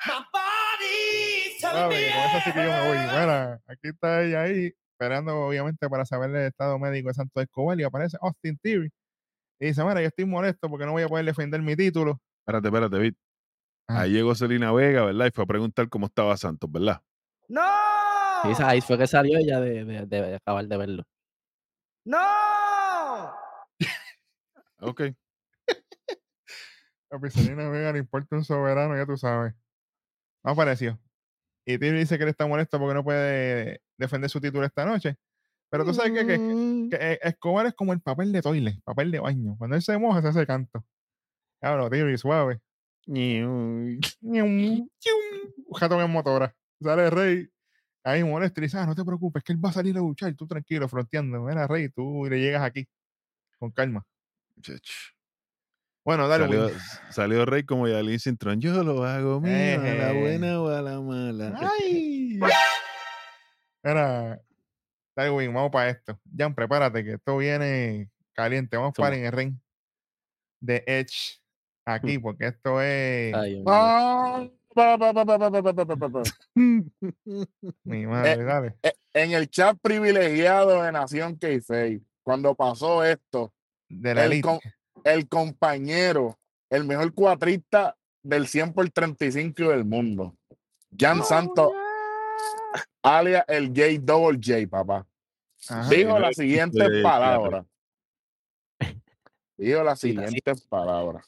Con 1.72 1.92
esa 1.92 2.40
sí 2.44 2.52
que 2.52 2.64
yo 2.64 2.70
me 2.70 2.88
voy. 2.88 2.98
Mira, 2.98 3.60
aquí 3.66 3.88
está 3.88 4.22
ella 4.22 4.42
ahí, 4.42 4.72
esperando 4.92 5.46
obviamente 5.46 5.88
para 5.88 6.04
saber 6.04 6.30
el 6.30 6.46
estado 6.46 6.78
médico 6.78 7.08
de 7.08 7.14
Santo 7.14 7.40
Escobar 7.40 7.78
y 7.78 7.84
aparece 7.84 8.16
Austin 8.20 8.58
Theory. 8.58 8.90
Y 9.60 9.66
dice, 9.66 9.84
mira, 9.84 10.00
yo 10.00 10.08
estoy 10.08 10.24
molesto 10.24 10.68
porque 10.68 10.86
no 10.86 10.92
voy 10.92 11.02
a 11.02 11.08
poder 11.08 11.24
defender 11.24 11.60
mi 11.62 11.76
título. 11.76 12.20
Espérate, 12.40 12.68
espérate, 12.68 12.98
Vit. 12.98 13.16
Ah. 13.88 14.02
Ahí 14.02 14.12
llegó 14.12 14.34
Selena 14.34 14.72
Vega, 14.72 15.04
¿verdad? 15.04 15.26
Y 15.26 15.30
fue 15.30 15.44
a 15.44 15.46
preguntar 15.46 15.88
cómo 15.88 16.06
estaba 16.06 16.36
Santos, 16.36 16.70
¿verdad? 16.70 17.02
¡No! 17.48 17.62
Sí, 18.42 18.62
ahí 18.62 18.80
fue 18.80 18.98
que 18.98 19.06
salió 19.06 19.38
ella 19.38 19.60
de, 19.60 19.84
de, 19.84 20.06
de 20.06 20.34
acabar 20.36 20.66
de 20.66 20.76
verlo. 20.76 21.04
¡No! 22.04 22.18
Ok. 24.80 25.02
A 27.10 27.18
Picelina 27.18 27.68
Vega 27.68 27.92
le 27.92 27.98
importa 27.98 28.36
un 28.36 28.44
soberano, 28.44 28.96
ya 28.96 29.06
tú 29.06 29.16
sabes. 29.16 29.54
No 30.44 30.52
apareció. 30.52 30.98
Y 31.70 31.76
Theory 31.78 31.98
dice 31.98 32.16
que 32.16 32.24
él 32.24 32.30
está 32.30 32.46
molesto 32.46 32.78
porque 32.78 32.94
no 32.94 33.04
puede 33.04 33.82
defender 33.98 34.30
su 34.30 34.40
título 34.40 34.64
esta 34.64 34.86
noche. 34.86 35.16
Pero 35.70 35.84
tú 35.84 35.92
sabes 35.92 36.12
que, 36.12 36.26
que, 36.26 36.38
Mm. 36.38 36.88
que, 36.88 36.96
eh, 36.98 37.18
Escobar 37.22 37.66
es 37.66 37.74
como 37.74 37.92
el 37.92 38.00
papel 38.00 38.32
de 38.32 38.40
toile, 38.40 38.80
papel 38.84 39.10
de 39.10 39.20
baño. 39.20 39.54
Cuando 39.58 39.76
él 39.76 39.82
se 39.82 39.98
moja, 39.98 40.22
se 40.22 40.28
hace 40.28 40.46
canto. 40.46 40.82
Claro, 41.60 41.90
tío, 41.90 42.08
y 42.08 42.16
suave. 42.16 42.60
Jato 45.74 46.02
en 46.02 46.10
motora. 46.10 46.54
Sale 46.80 47.10
Rey. 47.10 47.48
Ahí 48.02 48.24
molesto 48.24 48.60
y 48.60 48.64
dice, 48.64 48.78
ah, 48.78 48.86
no 48.86 48.94
te 48.94 49.04
preocupes, 49.04 49.42
que 49.42 49.52
él 49.52 49.62
va 49.62 49.68
a 49.68 49.72
salir 49.72 49.94
a 49.98 50.00
luchar. 50.00 50.32
Tú 50.34 50.46
tranquilo, 50.46 50.88
fronteando. 50.88 51.42
Mira, 51.42 51.66
Rey, 51.66 51.90
tú 51.90 52.26
le 52.30 52.40
llegas 52.40 52.62
aquí. 52.62 52.88
Con 53.58 53.70
calma. 53.72 54.06
Chach. 54.62 54.88
Bueno, 56.08 56.26
dale, 56.26 56.46
salió, 56.46 56.70
salió 57.10 57.44
Rey 57.44 57.64
como 57.64 57.86
Yalin 57.86 58.18
Cintrón. 58.18 58.62
Yo 58.62 58.82
lo 58.82 59.04
hago 59.04 59.42
mío, 59.42 59.52
eh, 59.52 59.74
a 59.74 60.06
la 60.06 60.12
buena 60.18 60.58
o 60.58 60.68
a 60.70 60.80
la 60.80 60.98
mala. 61.02 61.54
¡Ay! 61.60 62.40
Era. 63.82 64.40
Darwin, 65.14 65.52
vamos 65.52 65.70
para 65.70 65.90
esto. 65.90 66.18
Jan, 66.34 66.54
prepárate 66.54 67.04
que 67.04 67.12
esto 67.12 67.36
viene 67.36 68.08
caliente. 68.32 68.78
Vamos 68.78 68.94
para 68.96 69.16
en 69.16 69.26
el 69.26 69.32
ring 69.32 69.54
de 70.60 70.82
Edge 70.86 71.42
aquí, 71.84 72.16
mm. 72.16 72.22
porque 72.22 72.46
esto 72.46 72.80
es. 72.80 73.34
Ay, 73.34 73.62
Mi 77.84 78.02
eh, 78.02 78.06
madre, 78.06 78.44
dale. 78.44 78.76
Eh, 78.82 78.94
en 79.12 79.32
el 79.32 79.50
chat 79.50 79.76
privilegiado 79.82 80.84
de 80.84 80.90
Nación 80.90 81.38
K6, 81.38 82.02
cuando 82.22 82.54
pasó 82.54 83.04
esto, 83.04 83.52
de 83.90 84.14
la 84.14 84.24
elite. 84.24 84.48
Con, 84.48 84.58
el 85.12 85.28
compañero, 85.28 86.38
el 86.70 86.84
mejor 86.84 87.12
cuatrista 87.14 87.96
del 88.22 88.46
100 88.46 88.72
por 88.72 88.88
35 88.90 89.70
del 89.70 89.84
mundo, 89.84 90.36
Jan 90.96 91.24
Santos, 91.24 91.72
alias 93.02 93.44
el 93.48 93.68
J 93.68 94.00
Double 94.00 94.38
J, 94.42 94.68
papá. 94.68 95.06
Ajá. 95.68 95.88
Dijo 95.88 96.18
las 96.18 96.36
siguientes 96.36 96.82
J, 96.82 97.02
palabras. 97.02 97.66
Dijo 99.56 99.82
las 99.82 99.98
siguientes 99.98 100.62
palabras. 100.66 101.26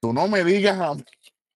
Tú 0.00 0.12
no 0.12 0.28
me 0.28 0.44
digas 0.44 0.78
a 0.78 0.94
mí. 0.94 1.04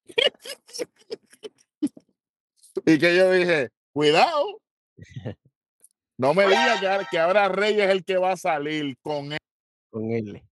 y 2.86 2.98
que 2.98 3.16
yo 3.16 3.30
dije, 3.32 3.70
cuidado. 3.92 4.60
No 6.18 6.34
me 6.34 6.46
digas 6.46 6.78
que, 6.78 7.06
que 7.10 7.18
ahora 7.18 7.48
Rey 7.48 7.80
es 7.80 7.90
el 7.90 8.04
que 8.04 8.16
va 8.16 8.32
a 8.32 8.36
salir 8.36 8.96
con 9.02 9.32
él. 9.32 9.38
Con 9.92 10.10
él. 10.10 10.42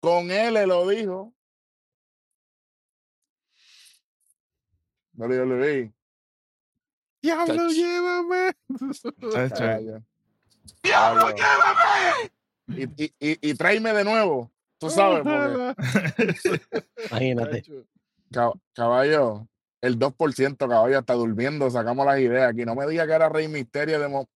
Con 0.00 0.30
él 0.30 0.54
le 0.54 0.66
lo 0.66 0.86
dijo. 0.86 1.32
WWE. 5.16 5.92
¡Diablo, 7.22 7.54
Chach. 7.56 7.72
llévame! 7.72 8.52
Diablo, 10.82 11.34
Y, 12.68 12.82
y, 13.04 13.14
y, 13.18 13.50
y 13.50 13.54
tráeme 13.54 13.94
de 13.94 14.04
nuevo. 14.04 14.50
Tú 14.78 14.90
sabes, 14.90 15.22
porque 15.22 15.74
Imagínate. 17.10 17.62
Caballo, 18.74 19.48
el 19.80 19.98
2%, 19.98 20.56
caballo, 20.58 20.98
está 20.98 21.14
durmiendo. 21.14 21.70
Sacamos 21.70 22.04
las 22.04 22.18
ideas 22.20 22.50
aquí. 22.50 22.66
No 22.66 22.74
me 22.74 22.86
diga 22.86 23.06
que 23.06 23.12
era 23.14 23.30
Rey 23.30 23.48
Misterio 23.48 23.98
de 23.98 24.08
mo- 24.08 24.28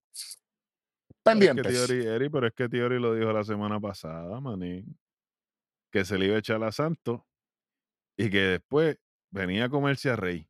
Es 1.25 1.33
que 1.33 1.39
pendientes. 1.53 1.87
Theory, 1.87 2.05
Eri, 2.07 2.29
pero 2.29 2.47
es 2.47 2.53
que 2.53 2.69
Theory 2.69 2.99
lo 2.99 3.13
dijo 3.13 3.31
la 3.31 3.43
semana 3.43 3.79
pasada, 3.79 4.39
manín. 4.39 4.97
Que 5.91 6.05
se 6.05 6.17
le 6.17 6.25
iba 6.27 6.35
a 6.35 6.39
echar 6.39 6.63
a 6.63 6.71
Santos 6.71 7.21
y 8.17 8.29
que 8.29 8.39
después 8.39 8.97
venía 9.31 9.65
a 9.65 9.69
comerse 9.69 10.09
a 10.09 10.15
Rey. 10.15 10.47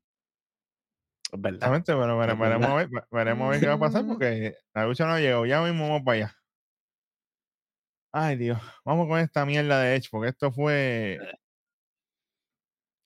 Es 1.32 1.40
verdad. 1.42 1.56
Exactamente, 1.76 1.94
pero 1.94 2.18
vere- 2.20 2.34
Es 2.34 2.40
veremos, 2.40 2.68
a 2.70 2.76
ver, 2.76 2.90
veremos 3.12 3.48
a 3.48 3.52
ver 3.52 3.60
qué 3.60 3.68
va 3.68 3.74
a 3.74 3.80
pasar 3.80 4.06
porque 4.06 4.56
la 4.74 4.86
lucha 4.86 5.06
no 5.08 5.20
llegó. 5.20 5.46
Ya 5.46 5.62
mismo 5.62 5.88
vamos 5.88 6.02
para 6.04 6.18
allá. 6.18 6.36
Ay, 8.12 8.38
Dios. 8.38 8.60
Vamos 8.84 9.08
con 9.08 9.20
esta 9.20 9.46
mierda 9.46 9.80
de 9.82 9.96
Edge 9.96 10.08
porque 10.10 10.30
esto 10.30 10.52
fue. 10.52 11.20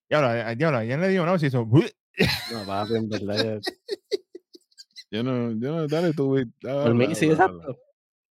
Y 0.09 0.15
ahora, 0.15 0.53
y 0.53 0.63
ahora, 0.63 0.81
¿quién 0.81 1.01
le 1.01 1.09
dio? 1.09 1.25
No, 1.25 1.37
se 1.37 1.47
hizo. 1.47 1.65
No, 1.65 2.65
papi, 2.65 2.95
en 2.95 3.09
verdad. 3.09 3.59
yo- 3.61 3.71
Yo 5.13 5.21
no, 5.21 5.51
yo 5.51 5.75
no, 5.75 5.87
dale 5.87 6.11
tú, 6.11 6.33
Vic, 6.33 6.49
Por 6.59 6.71
habla, 6.71 6.93
mí 6.95 7.13
sí, 7.13 7.25
habla, 7.25 7.33
exacto. 7.43 7.79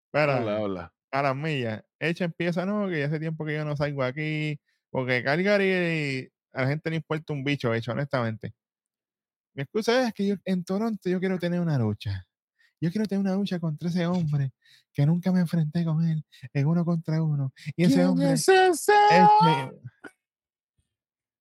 Espera, 0.07 0.37
habla, 0.39 0.57
habla. 0.57 0.95
a 1.11 1.23
las 1.23 1.37
millas. 1.37 1.85
Edge 1.99 2.25
empieza, 2.25 2.65
no, 2.65 2.89
que 2.89 3.01
ya 3.01 3.07
hace 3.07 3.21
tiempo 3.21 3.45
que 3.45 3.53
yo 3.53 3.67
no 3.67 3.77
salgo 3.77 4.03
aquí. 4.03 4.59
Porque 4.89 5.23
Calgary 5.23 6.33
a 6.55 6.63
la 6.63 6.69
gente 6.69 6.89
le 6.89 6.97
importa 6.97 7.35
un 7.35 7.45
bicho, 7.45 7.75
Edge, 7.75 7.91
honestamente. 7.91 8.55
Mi 9.55 9.63
excusa 9.65 10.09
es 10.09 10.15
que 10.15 10.27
yo 10.29 10.37
en 10.47 10.65
Toronto 10.65 11.11
yo 11.11 11.21
quiero 11.21 11.39
tener 11.39 11.61
una 11.61 11.77
lucha. 11.79 12.27
Yo 12.81 12.91
quiero 12.91 13.07
tener 13.07 13.21
una 13.27 13.35
lucha 13.35 13.61
contra 13.61 13.91
ese 13.91 14.07
hombre 14.07 14.53
que 14.95 15.05
nunca 15.05 15.31
me 15.33 15.41
enfrenté 15.41 15.85
con 15.85 16.03
él 16.09 16.25
en 16.55 16.67
uno 16.67 16.83
contra 16.87 17.23
uno. 17.23 17.53
Y 17.77 17.85
ese 17.85 17.97
¿Quién 17.97 18.07
hombre 18.07 18.33
es 18.33 18.49
ese? 18.49 18.93
es 19.11 19.29
mi- 19.43 19.79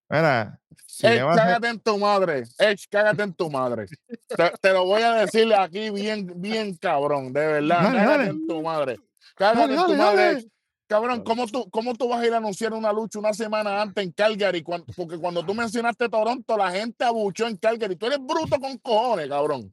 Mira, 0.09 0.59
si 0.87 1.07
Edge, 1.07 1.21
a 1.21 1.35
cágate 1.35 1.67
en 1.67 1.79
tu 1.79 1.97
madre. 1.97 2.43
Edge, 2.57 2.87
cágate 2.89 3.23
en 3.23 3.33
tu 3.33 3.49
madre. 3.49 3.85
te, 4.27 4.51
te 4.59 4.73
lo 4.73 4.85
voy 4.85 5.03
a 5.03 5.13
decir 5.13 5.53
aquí 5.53 5.91
bien, 5.91 6.41
bien 6.41 6.75
cabrón, 6.75 7.31
de 7.31 7.45
verdad. 7.45 7.83
Dale, 7.83 7.97
cágate 7.97 8.17
dale. 8.17 8.29
en 8.29 8.47
tu 8.47 8.61
madre. 8.61 8.99
Cágate 9.35 9.59
Dale, 9.59 9.75
en 9.75 9.85
tu 9.85 9.95
madre. 9.95 10.45
Cabrón, 10.87 11.23
¿cómo 11.23 11.45
tú, 11.45 11.69
¿cómo 11.69 11.93
tú 11.93 12.09
vas 12.09 12.19
a 12.19 12.25
ir 12.25 12.33
a 12.33 12.37
anunciar 12.37 12.73
una 12.73 12.91
lucha 12.91 13.19
una 13.19 13.31
semana 13.31 13.79
antes 13.79 14.03
en 14.03 14.11
Calgary? 14.11 14.63
Porque 14.95 15.19
cuando 15.19 15.45
tú 15.45 15.53
mencionaste 15.53 16.09
Toronto, 16.09 16.57
la 16.57 16.71
gente 16.71 17.05
abuchó 17.05 17.47
en 17.47 17.57
Calgary. 17.57 17.95
Tú 17.95 18.07
eres 18.07 18.17
bruto 18.19 18.59
con 18.59 18.75
cojones, 18.79 19.29
cabrón. 19.29 19.71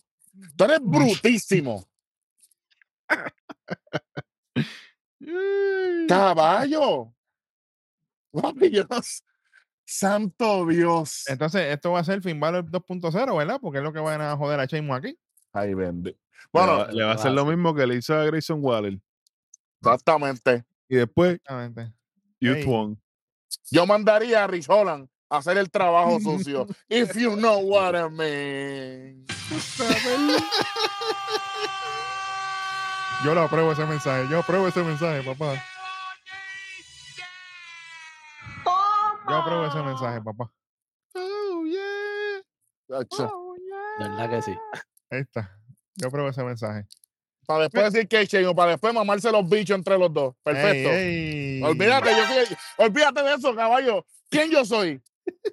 Tú 0.55 0.65
eres 0.65 0.81
brutísimo. 0.83 1.87
Caballo. 6.07 7.15
Papi, 8.31 8.71
yo 8.71 8.85
no 8.91 9.01
sé. 9.01 9.23
Santo 9.87 10.67
Dios. 10.67 11.25
Entonces, 11.29 11.73
esto 11.73 11.93
va 11.93 12.01
a 12.01 12.05
ser 12.05 12.21
Finn 12.21 12.41
Balor 12.41 12.65
2.0, 12.65 13.37
¿verdad? 13.39 13.59
Porque 13.61 13.79
es 13.79 13.85
lo 13.85 13.93
que 13.93 14.01
van 14.01 14.21
a 14.21 14.37
joder 14.37 14.59
a 14.59 14.65
Sheamus 14.67 14.99
aquí. 14.99 15.19
Ay, 15.53 15.75
bendito. 15.75 16.19
Bueno, 16.53 16.87
le 16.89 17.05
va 17.05 17.13
a 17.13 17.15
hacer 17.15 17.33
lo 17.33 17.45
mismo 17.45 17.75
que 17.75 17.87
le 17.87 17.97
hizo 17.97 18.15
a 18.15 18.25
Grayson 18.25 18.59
Waller. 18.63 18.99
exactamente. 19.81 20.65
Y 20.89 20.97
después, 20.97 21.35
Exactamente. 21.35 21.93
Youth 22.41 22.57
Ey. 22.57 22.65
One. 22.67 22.97
Yo 23.71 23.87
mandaría 23.87 24.45
a 24.45 24.47
Rich 24.47 24.69
Holland 24.69 25.09
a 25.31 25.39
hacer 25.39 25.57
el 25.59 25.71
trabajo 25.71 26.21
sucio. 26.21 26.67
If 26.89 27.15
you 27.17 27.37
know 27.37 27.59
what 27.61 27.95
I 27.95 28.09
mean. 28.11 29.25
Yo 33.25 33.35
lo 33.35 33.43
apruebo 33.43 33.73
ese 33.73 33.87
mensaje. 33.87 34.29
Yo 34.31 34.41
apruebo 34.41 34.69
ese 34.69 34.83
mensaje, 34.83 35.23
papá. 35.23 35.63
Yo 39.29 39.35
apruebo 39.37 39.67
ese 39.67 39.83
mensaje, 39.83 40.21
papá. 40.23 40.51
Oh, 41.15 41.65
yeah. 41.65 43.01
Chacho. 43.01 43.55
De 43.99 44.09
verdad 44.09 44.31
que 44.31 44.43
sí. 44.43 44.53
Ahí 45.11 45.21
está. 45.21 45.59
Yo 45.97 46.09
apruebo 46.09 46.29
ese 46.29 46.43
mensaje. 46.45 46.87
Para 47.47 47.65
después 47.65 47.93
decir 47.93 48.09
que 48.09 48.47
o 48.47 48.55
para 48.55 48.73
después 48.73 48.93
mamarse 48.93 49.31
los 49.31 49.49
bichos 49.49 49.77
entre 49.77 49.97
los 49.97 50.13
dos. 50.13 50.35
Perfecto. 50.43 50.91
Ey, 50.91 51.57
ey. 51.59 51.63
Olvídate, 51.63 52.11
yo 52.11 52.85
olvídate 52.85 53.23
de 53.23 53.35
eso, 53.35 53.55
caballo. 53.55 54.05
¿Quién 54.29 54.51
yo 54.51 54.65
soy? 54.65 55.01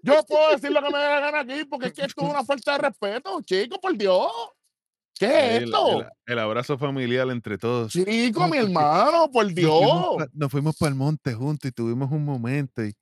Yo 0.02 0.24
puedo 0.26 0.52
decir 0.52 0.72
lo 0.72 0.82
que 0.82 0.90
me 0.92 0.98
dé 0.98 1.06
la 1.06 1.20
gana 1.20 1.40
aquí 1.42 1.66
porque 1.66 1.88
es 1.88 1.94
que 1.94 2.02
esto 2.06 2.24
es 2.24 2.30
una 2.30 2.44
falta 2.44 2.74
de 2.74 2.78
respeto, 2.80 3.42
chico, 3.44 3.80
por 3.80 3.96
Dios. 3.96 4.32
¿Qué 5.20 5.28
es 5.28 5.58
El, 5.58 5.64
esto? 5.66 6.00
el- 6.02 6.08
el 6.26 6.40
abrazo 6.40 6.78
familiar 6.80 7.30
entre 7.30 7.60
todos. 7.60 7.92
Chico, 7.94 8.48
mi 8.48 8.58
hermano, 8.58 9.30
por 9.32 9.46
Nos 9.46 9.56
Dios. 9.56 9.80
fuimos 9.80 10.16
pa- 10.18 10.28
Nos 10.34 10.52
fuimos 10.52 10.76
para 10.76 10.90
el 10.90 10.96
monte 10.96 11.34
juntos 11.36 11.70
y 11.70 11.72
tuvimos 11.72 12.12
un 12.12 12.26
momento. 12.26 12.84
Y, 12.84 12.94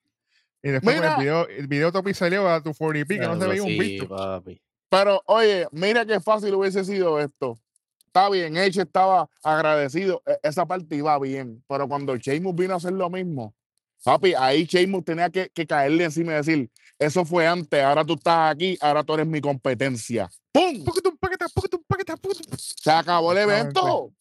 Y 0.63 0.69
después 0.69 0.95
con 0.95 1.04
Mira. 1.04 1.15
el 1.15 1.19
video, 1.21 1.47
el 1.47 1.67
video 1.67 1.91
Topi 1.91 2.13
salió 2.13 2.47
a 2.47 2.62
tu 2.62 2.71
40p 2.71 3.08
que 3.08 3.19
no 3.19 3.39
se 3.39 3.47
veía 3.47 3.63
un 3.63 4.08
papi. 4.08 4.62
Pero 4.89 5.21
oye, 5.26 5.67
mira 5.71 6.06
qué 6.06 6.19
fácil 6.19 6.54
hubiese 6.54 6.84
sido 6.84 7.19
esto. 7.19 7.58
Está 8.08 8.30
bien, 8.30 8.58
Edge 8.58 8.82
estaba 8.82 9.30
agradecido. 9.41 10.21
e- 10.26 10.38
Esa 10.43 10.65
parte 10.65 10.95
iba 10.95 11.17
bien. 11.19 11.63
Pero 11.67 11.88
cuando 11.88 12.15
Sheamus 12.17 12.54
vino 12.56 12.74
a 12.74 12.78
hacer 12.78 12.91
lo 12.91 13.10
mismo, 13.10 13.56
papi, 14.04 14.34
ahí 14.34 14.65
Sheamus 14.65 15.06
tenía 15.06 15.30
que, 15.30 15.50
que 15.50 15.65
caerle 15.65 16.04
encima 16.04 16.34
y 16.34 16.36
decir: 16.36 16.69
Eso 17.00 17.24
fue 17.26 17.47
antes, 17.47 17.82
ahora 17.82 18.04
tú 18.04 18.13
estás 18.15 18.52
aquí, 18.54 18.78
ahora 18.82 19.04
tú 19.04 19.13
eres 19.13 19.28
mi 19.28 19.39
competencia. 19.39 20.30
¡Pum! 20.52 20.84
Se 22.58 22.91
acabó 22.91 23.32
el 23.32 23.38
evento. 23.39 24.12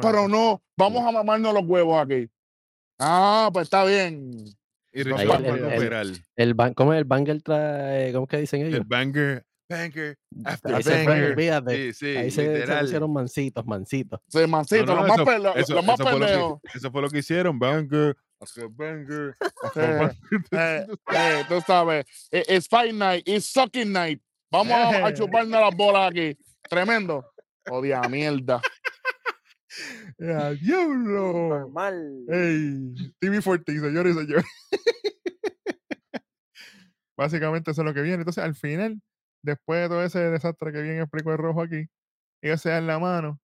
Pero 0.00 0.26
no, 0.28 0.62
vamos 0.76 1.04
a 1.06 1.12
mamarnos 1.12 1.52
los 1.52 1.64
huevos 1.66 2.02
aquí. 2.02 2.28
Ah, 2.98 3.50
pues 3.52 3.64
está 3.64 3.84
bien. 3.84 4.44
Y 4.96 5.00
Ahí 5.00 5.22
el- 5.22 5.28
fue 5.28 5.36
el- 5.76 5.92
el-. 5.92 6.22
El 6.36 6.54
ban 6.54 6.72
¿Cómo 6.74 6.94
es 6.94 6.98
el 6.98 7.04
banger 7.04 7.42
trae? 7.42 8.12
¿Cómo 8.12 8.24
es 8.24 8.30
que 8.30 8.36
dicen 8.38 8.62
ellos? 8.62 8.78
El 8.80 8.84
banger, 8.86 9.44
banger, 9.68 10.16
after 10.44 10.74
Ahí 10.74 10.82
se 10.82 10.90
fue, 10.90 11.04
banger. 11.06 11.30
olvídate. 11.32 11.76
Sí, 11.76 11.92
sí, 11.92 12.16
Ahí 12.16 12.30
se, 12.30 12.66
se 12.66 12.76
pusieron 12.78 13.12
mancitos, 13.12 13.66
mancitos. 13.66 14.20
Sí, 14.28 14.46
mancito, 14.46 14.86
No, 14.86 14.94
no, 14.94 15.00
los 15.00 15.08
más, 15.08 15.16
eso- 15.18 15.24
pe- 15.26 15.38
los- 15.38 15.56
eso- 15.56 15.74
los 15.74 15.84
más 15.84 16.00
eso 16.00 16.08
fue 16.08 16.12
lo 16.12 16.18
que- 16.18 16.32
pendejos. 16.32 16.60
Eso 16.74 16.90
fue 16.90 17.02
lo 17.02 17.08
que 17.10 17.18
hicieron. 17.18 17.58
Banger, 17.58 18.16
after 18.40 18.68
banger, 18.70 19.34
after 19.62 19.84
Eh, 19.84 19.98
banger. 19.98 20.16
Eh, 20.52 20.86
eh, 21.12 21.44
tú 21.48 21.60
sabes, 21.66 22.06
eh, 22.30 22.44
it's 22.48 22.66
fight 22.68 22.94
night, 22.94 23.28
it's 23.28 23.46
sucking 23.52 23.92
night. 23.92 24.20
Vamos 24.50 24.72
a, 24.72 25.06
a 25.08 25.12
chuparnos 25.12 25.60
las 25.60 25.76
bolas 25.76 26.10
aquí. 26.10 26.38
Tremendo. 26.70 27.24
Odia 27.68 28.00
mierda. 28.08 28.62
¡Ya, 30.18 30.54
diablo! 30.54 31.48
Normal. 31.48 32.24
¡Ey! 32.28 32.94
TV 33.18 33.36
14, 33.42 33.80
señores 33.80 34.16
y 34.16 34.20
señores. 34.20 34.44
Básicamente 37.16 37.70
eso 37.70 37.82
es 37.82 37.86
lo 37.86 37.94
que 37.94 38.02
viene. 38.02 38.18
Entonces, 38.18 38.44
al 38.44 38.54
final, 38.54 39.00
después 39.42 39.82
de 39.82 39.88
todo 39.88 40.02
ese 40.04 40.18
desastre 40.30 40.72
que 40.72 40.82
bien 40.82 40.98
explicó 41.00 41.32
el 41.32 41.38
rojo 41.38 41.62
aquí, 41.62 41.86
ellos 42.42 42.60
se 42.60 42.70
dan 42.70 42.86
la 42.86 42.98
mano 42.98 43.40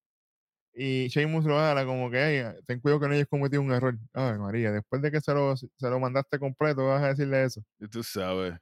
y 0.74 1.08
Sheamus 1.08 1.44
lo 1.44 1.58
habla 1.58 1.84
como 1.86 2.10
que, 2.10 2.18
"Ey, 2.18 2.44
ten 2.66 2.80
cuidado 2.80 3.00
que 3.00 3.08
no 3.08 3.14
hayas 3.14 3.28
cometido 3.28 3.62
un 3.62 3.72
error. 3.72 3.96
Ay, 4.14 4.38
María, 4.38 4.72
después 4.72 5.00
de 5.02 5.10
que 5.10 5.20
se 5.20 5.32
lo, 5.34 5.56
se 5.56 5.68
lo 5.80 6.00
mandaste 6.00 6.38
completo, 6.38 6.86
vas 6.86 7.02
a 7.02 7.08
decirle 7.08 7.44
eso. 7.44 7.62
Y 7.80 7.88
tú 7.88 8.02
sabes. 8.02 8.54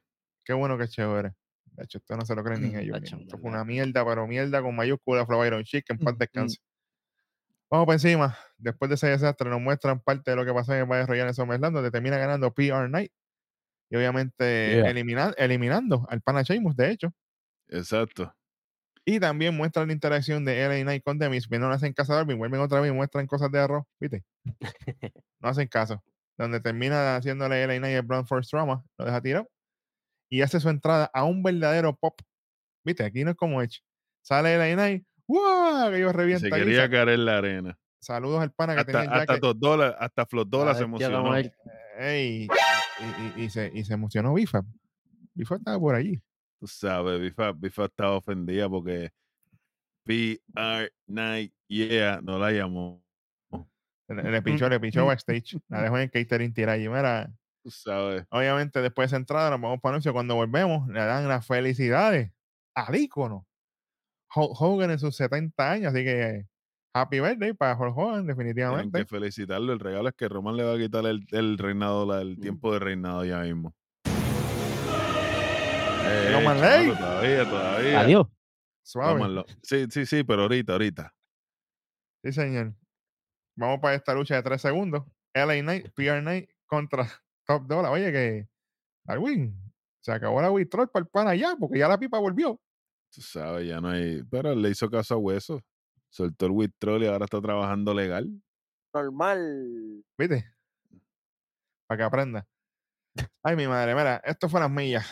Qué 0.45 0.53
bueno 0.53 0.77
que 0.77 0.87
chévere. 0.87 1.33
De 1.65 1.83
hecho, 1.83 1.97
esto 1.99 2.17
no 2.17 2.25
se 2.25 2.35
lo 2.35 2.43
creen 2.43 2.61
ni 2.63 2.75
ellos. 2.77 2.99
Tacho, 2.99 3.15
mismos. 3.17 3.21
Esto 3.23 3.35
en 3.37 3.41
fue 3.41 3.49
una 3.51 3.63
mierda, 3.65 4.05
pero 4.05 4.27
mierda 4.27 4.61
con 4.61 4.75
mayúscula, 4.75 5.25
Iron 5.47 5.63
Chick, 5.63 5.85
que 5.87 5.93
en 5.93 5.99
paz 5.99 6.15
Mm, 6.15 6.17
descanse. 6.17 6.57
Vamos 7.71 7.85
por 7.85 7.93
encima. 7.93 8.37
Después 8.57 8.89
de 8.89 8.95
ese 8.95 9.07
desastre, 9.07 9.49
nos 9.49 9.61
muestran 9.61 9.99
parte 10.01 10.31
de 10.31 10.37
lo 10.37 10.45
que 10.45 10.53
pasó 10.53 10.73
en 10.73 10.79
el 10.79 10.85
Valle 10.85 11.05
Royal 11.05 11.27
en 11.27 11.33
SummerSlam, 11.33 11.73
donde 11.73 11.89
termina 11.91 12.17
ganando 12.17 12.53
PR 12.53 12.87
Knight. 12.87 13.11
Y 13.89 13.95
obviamente 13.95 14.75
Yeah. 14.77 14.89
elimina- 14.89 15.33
eliminando 15.37 16.05
al 16.09 16.21
pana 16.21 16.43
Sheamus, 16.43 16.75
de 16.75 16.91
hecho. 16.91 17.13
Exacto. 17.69 18.33
Y 19.05 19.19
también 19.19 19.55
muestran 19.55 19.87
la 19.87 19.93
interacción 19.93 20.45
de 20.45 20.61
LA 20.61 20.83
Knight 20.83 21.03
con 21.03 21.17
Demis. 21.17 21.49
No 21.49 21.69
le 21.69 21.75
hacen 21.75 21.93
caso 21.93 22.13
a 22.13 22.17
Darby, 22.17 22.35
vuelven 22.35 22.61
otra 22.61 22.79
vez 22.81 22.91
y 22.91 22.93
muestran 22.93 23.25
cosas 23.27 23.51
de 23.51 23.59
arroz, 23.59 23.85
¿viste? 23.99 24.23
No 25.41 25.49
hacen 25.49 25.67
caso. 25.67 26.03
Donde 26.37 26.59
termina 26.59 27.15
haciéndole 27.15 27.63
LA 27.65 27.77
Knight 27.79 27.95
el 27.95 28.01
Brown 28.03 28.27
Force 28.27 28.49
Trauma, 28.49 28.83
lo 28.97 29.05
deja 29.05 29.21
tirado. 29.21 29.49
Y 30.29 30.41
hace 30.41 30.59
su 30.59 30.69
entrada 30.69 31.09
a 31.13 31.23
un 31.23 31.41
verdadero 31.43 31.95
pop. 31.95 32.19
¿Viste? 32.85 33.03
Aquí 33.03 33.23
no 33.23 33.31
es 33.31 33.37
como 33.37 33.61
Edge. 33.61 33.79
Sale 34.23 34.55
LA 34.55 34.75
Knight, 34.75 35.05
¡wow! 35.33 35.89
Que 35.91 35.97
ellos 35.97 36.13
Y 36.13 36.17
revientan. 36.17 36.49
se 36.51 36.55
quería 36.57 36.89
caer 36.89 37.09
en 37.09 37.25
la 37.25 37.37
arena. 37.37 37.77
Saludos 38.01 38.41
al 38.41 38.51
pana 38.51 38.73
que 38.73 38.79
Hasta, 38.81 39.01
tenía 39.03 39.15
hasta 39.17 39.37
dos 39.37 39.59
dólares, 39.59 39.95
hasta 39.99 40.25
se 40.75 40.83
emocionó. 40.83 41.35
Ey, 41.35 42.47
y, 42.49 43.39
y- 43.39 43.43
y 43.45 43.49
se, 43.49 43.71
y 43.73 43.83
se 43.83 43.93
emocionó 43.93 44.33
Bifa. 44.33 44.61
Bifa 45.33 45.55
estaba 45.55 45.79
por 45.79 45.95
allí. 45.95 46.19
Tú 46.59 46.67
sabes, 46.67 47.19
Bifa, 47.19 47.51
Bifa 47.51 47.85
estaba 47.85 48.15
ofendida 48.17 48.67
porque 48.69 49.11
PR 50.05 50.91
Night 51.07 51.53
Yeah 51.67 52.21
no 52.21 52.39
la 52.39 52.51
llamó. 52.51 53.03
Le, 54.07 54.29
le 54.29 54.41
pinchó, 54.41 54.67
le 54.67 54.79
pinchó 54.79 55.05
backstage. 55.05 55.57
La 55.69 55.83
dejó 55.83 55.95
en 55.97 56.03
el 56.03 56.11
catering 56.11 56.53
tira 56.53 56.73
allí. 56.73 56.89
Mira, 56.89 57.31
Tú 57.63 57.71
sabes. 57.71 58.25
obviamente 58.29 58.81
después 58.81 59.05
de 59.09 59.15
esa 59.15 59.17
entrada 59.17 59.51
nos 59.51 59.61
vamos 59.61 59.79
para 59.79 59.93
anuncio. 59.93 60.11
Cuando 60.11 60.35
volvemos, 60.35 60.87
le 60.89 60.99
dan 60.99 61.27
las 61.27 61.45
felicidades 61.45 62.31
al 62.75 62.95
ícono. 62.95 63.47
Hulk 64.35 64.61
Hogan 64.61 64.91
en 64.91 64.99
sus 64.99 65.15
70 65.15 65.71
años. 65.71 65.93
Así 65.93 66.03
que 66.03 66.45
happy 66.93 67.19
birthday 67.19 67.53
para 67.53 67.77
Hulk 67.77 67.97
Hogan, 67.97 68.11
Tienen 68.25 68.27
definitivamente. 68.27 68.99
que 68.99 69.05
felicitarlo. 69.05 69.73
El 69.73 69.79
regalo 69.79 70.09
es 70.09 70.15
que 70.15 70.27
Roman 70.29 70.55
le 70.57 70.63
va 70.63 70.73
a 70.73 70.77
quitar 70.77 71.05
el, 71.05 71.25
el 71.31 71.57
reinado, 71.57 72.05
la- 72.05 72.21
el 72.21 72.39
tiempo 72.39 72.71
de 72.73 72.79
reinado 72.79 73.25
ya 73.25 73.39
mismo. 73.41 73.73
Eh, 76.03 76.31
Roman 76.33 76.57
chamaco, 76.57 76.61
Reigns. 76.77 76.97
Todavía, 76.99 77.49
todavía. 77.49 77.99
Adiós. 78.01 78.27
Suave. 78.83 79.13
Roman 79.13 79.35
lo- 79.35 79.45
Sí, 79.63 79.85
sí, 79.89 80.05
sí, 80.05 80.23
pero 80.23 80.43
ahorita, 80.43 80.73
ahorita. 80.73 81.13
Sí, 82.23 82.31
señor. 82.33 82.73
Vamos 83.55 83.79
para 83.79 83.95
esta 83.95 84.13
lucha 84.13 84.35
de 84.35 84.43
tres 84.43 84.61
segundos. 84.61 85.03
LA 85.33 85.61
Knight, 85.61 85.89
PR 85.95 86.21
Knight 86.21 86.49
contra 86.65 87.07
Top 87.47 87.65
Dollar. 87.67 87.91
Oye, 87.91 88.11
que 88.11 88.47
Darwin, 89.05 89.55
se 90.01 90.11
acabó 90.11 90.41
la 90.41 90.51
Witrol 90.51 90.89
para 90.89 91.03
el 91.03 91.09
pana 91.09 91.35
ya, 91.35 91.55
porque 91.59 91.79
ya 91.79 91.87
la 91.87 91.97
pipa 91.97 92.19
volvió. 92.19 92.59
Tú 93.13 93.21
sabes, 93.21 93.67
ya 93.67 93.81
no 93.81 93.89
hay. 93.89 94.23
Pero 94.23 94.55
le 94.55 94.69
hizo 94.69 94.89
caso 94.89 95.15
a 95.15 95.17
Hueso. 95.17 95.61
Soltó 96.09 96.45
el 96.45 96.51
withdrawal 96.51 97.03
y 97.03 97.07
ahora 97.07 97.25
está 97.25 97.41
trabajando 97.41 97.93
legal. 97.93 98.29
Normal. 98.93 100.03
¿Viste? 100.17 100.45
Para 101.87 101.97
que 101.97 102.03
aprenda. 102.03 102.47
Ay, 103.43 103.55
mi 103.55 103.67
madre, 103.67 103.95
mira, 103.95 104.21
esto 104.25 104.47
fue 104.49 104.59
las 104.59 104.71
millas. 104.71 105.05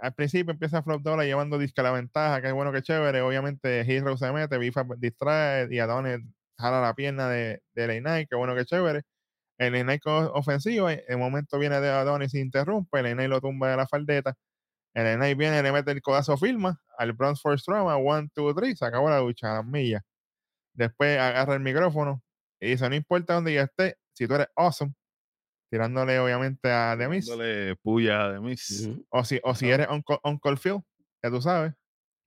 Al 0.00 0.14
principio 0.14 0.52
empieza 0.52 0.82
Flop 0.82 1.02
Dollar 1.02 1.24
llevando 1.24 1.58
disque 1.58 1.80
a 1.80 1.84
la 1.84 1.92
ventaja, 1.92 2.42
que 2.42 2.52
bueno 2.52 2.72
que 2.72 2.82
chévere. 2.82 3.22
Obviamente, 3.22 3.80
Hero 3.80 4.16
se 4.16 4.30
mete, 4.32 4.58
Bifa 4.58 4.84
distrae 4.98 5.68
y 5.70 5.78
Adonis 5.78 6.20
jala 6.58 6.80
la 6.80 6.94
pierna 6.94 7.28
de, 7.28 7.62
de 7.74 8.00
Knight, 8.00 8.28
que 8.28 8.36
bueno 8.36 8.54
que 8.54 8.64
chévere. 8.64 9.02
El 9.58 10.00
con 10.00 10.30
ofensivo, 10.34 10.90
en 10.90 11.00
el 11.08 11.16
momento 11.16 11.58
viene 11.58 11.80
de 11.80 11.88
Adonis 11.88 12.34
y 12.34 12.40
interrumpe, 12.40 13.00
el 13.00 13.14
Knight 13.14 13.30
lo 13.30 13.40
tumba 13.40 13.70
de 13.70 13.76
la 13.78 13.86
faldeta. 13.86 14.34
El 14.94 15.16
Knight 15.16 15.38
viene, 15.38 15.62
le 15.62 15.72
mete 15.72 15.92
el 15.92 16.02
codazo 16.02 16.36
firma 16.36 16.80
al 16.98 17.12
Bronze 17.12 17.40
Force 17.40 17.64
Trauma, 17.64 17.96
one, 17.96 18.28
two, 18.34 18.54
three, 18.54 18.74
se 18.76 18.84
acabó 18.84 19.08
la 19.10 19.20
lucha, 19.20 19.54
las 19.54 19.64
millas. 19.66 20.02
Después 20.74 21.18
agarra 21.18 21.54
el 21.54 21.60
micrófono 21.60 22.22
y 22.60 22.70
dice, 22.70 22.88
no 22.88 22.94
importa 22.94 23.34
dónde 23.34 23.54
ya 23.54 23.62
esté, 23.62 23.96
si 24.12 24.26
tú 24.26 24.34
eres 24.34 24.48
awesome, 24.56 24.92
tirándole 25.70 26.18
obviamente 26.18 26.70
a 26.70 26.96
The 26.98 27.08
Miz, 27.08 27.26
Dándole 27.26 27.76
puya 27.76 28.28
de 28.30 28.40
mis. 28.40 28.86
Ujú. 28.86 29.06
o 29.10 29.24
si, 29.24 29.40
o 29.42 29.54
si 29.54 29.70
eres 29.70 29.88
Uncle, 29.90 30.18
Uncle 30.22 30.56
Phil, 30.56 30.80
ya 31.22 31.30
tú 31.30 31.40
sabes. 31.42 31.72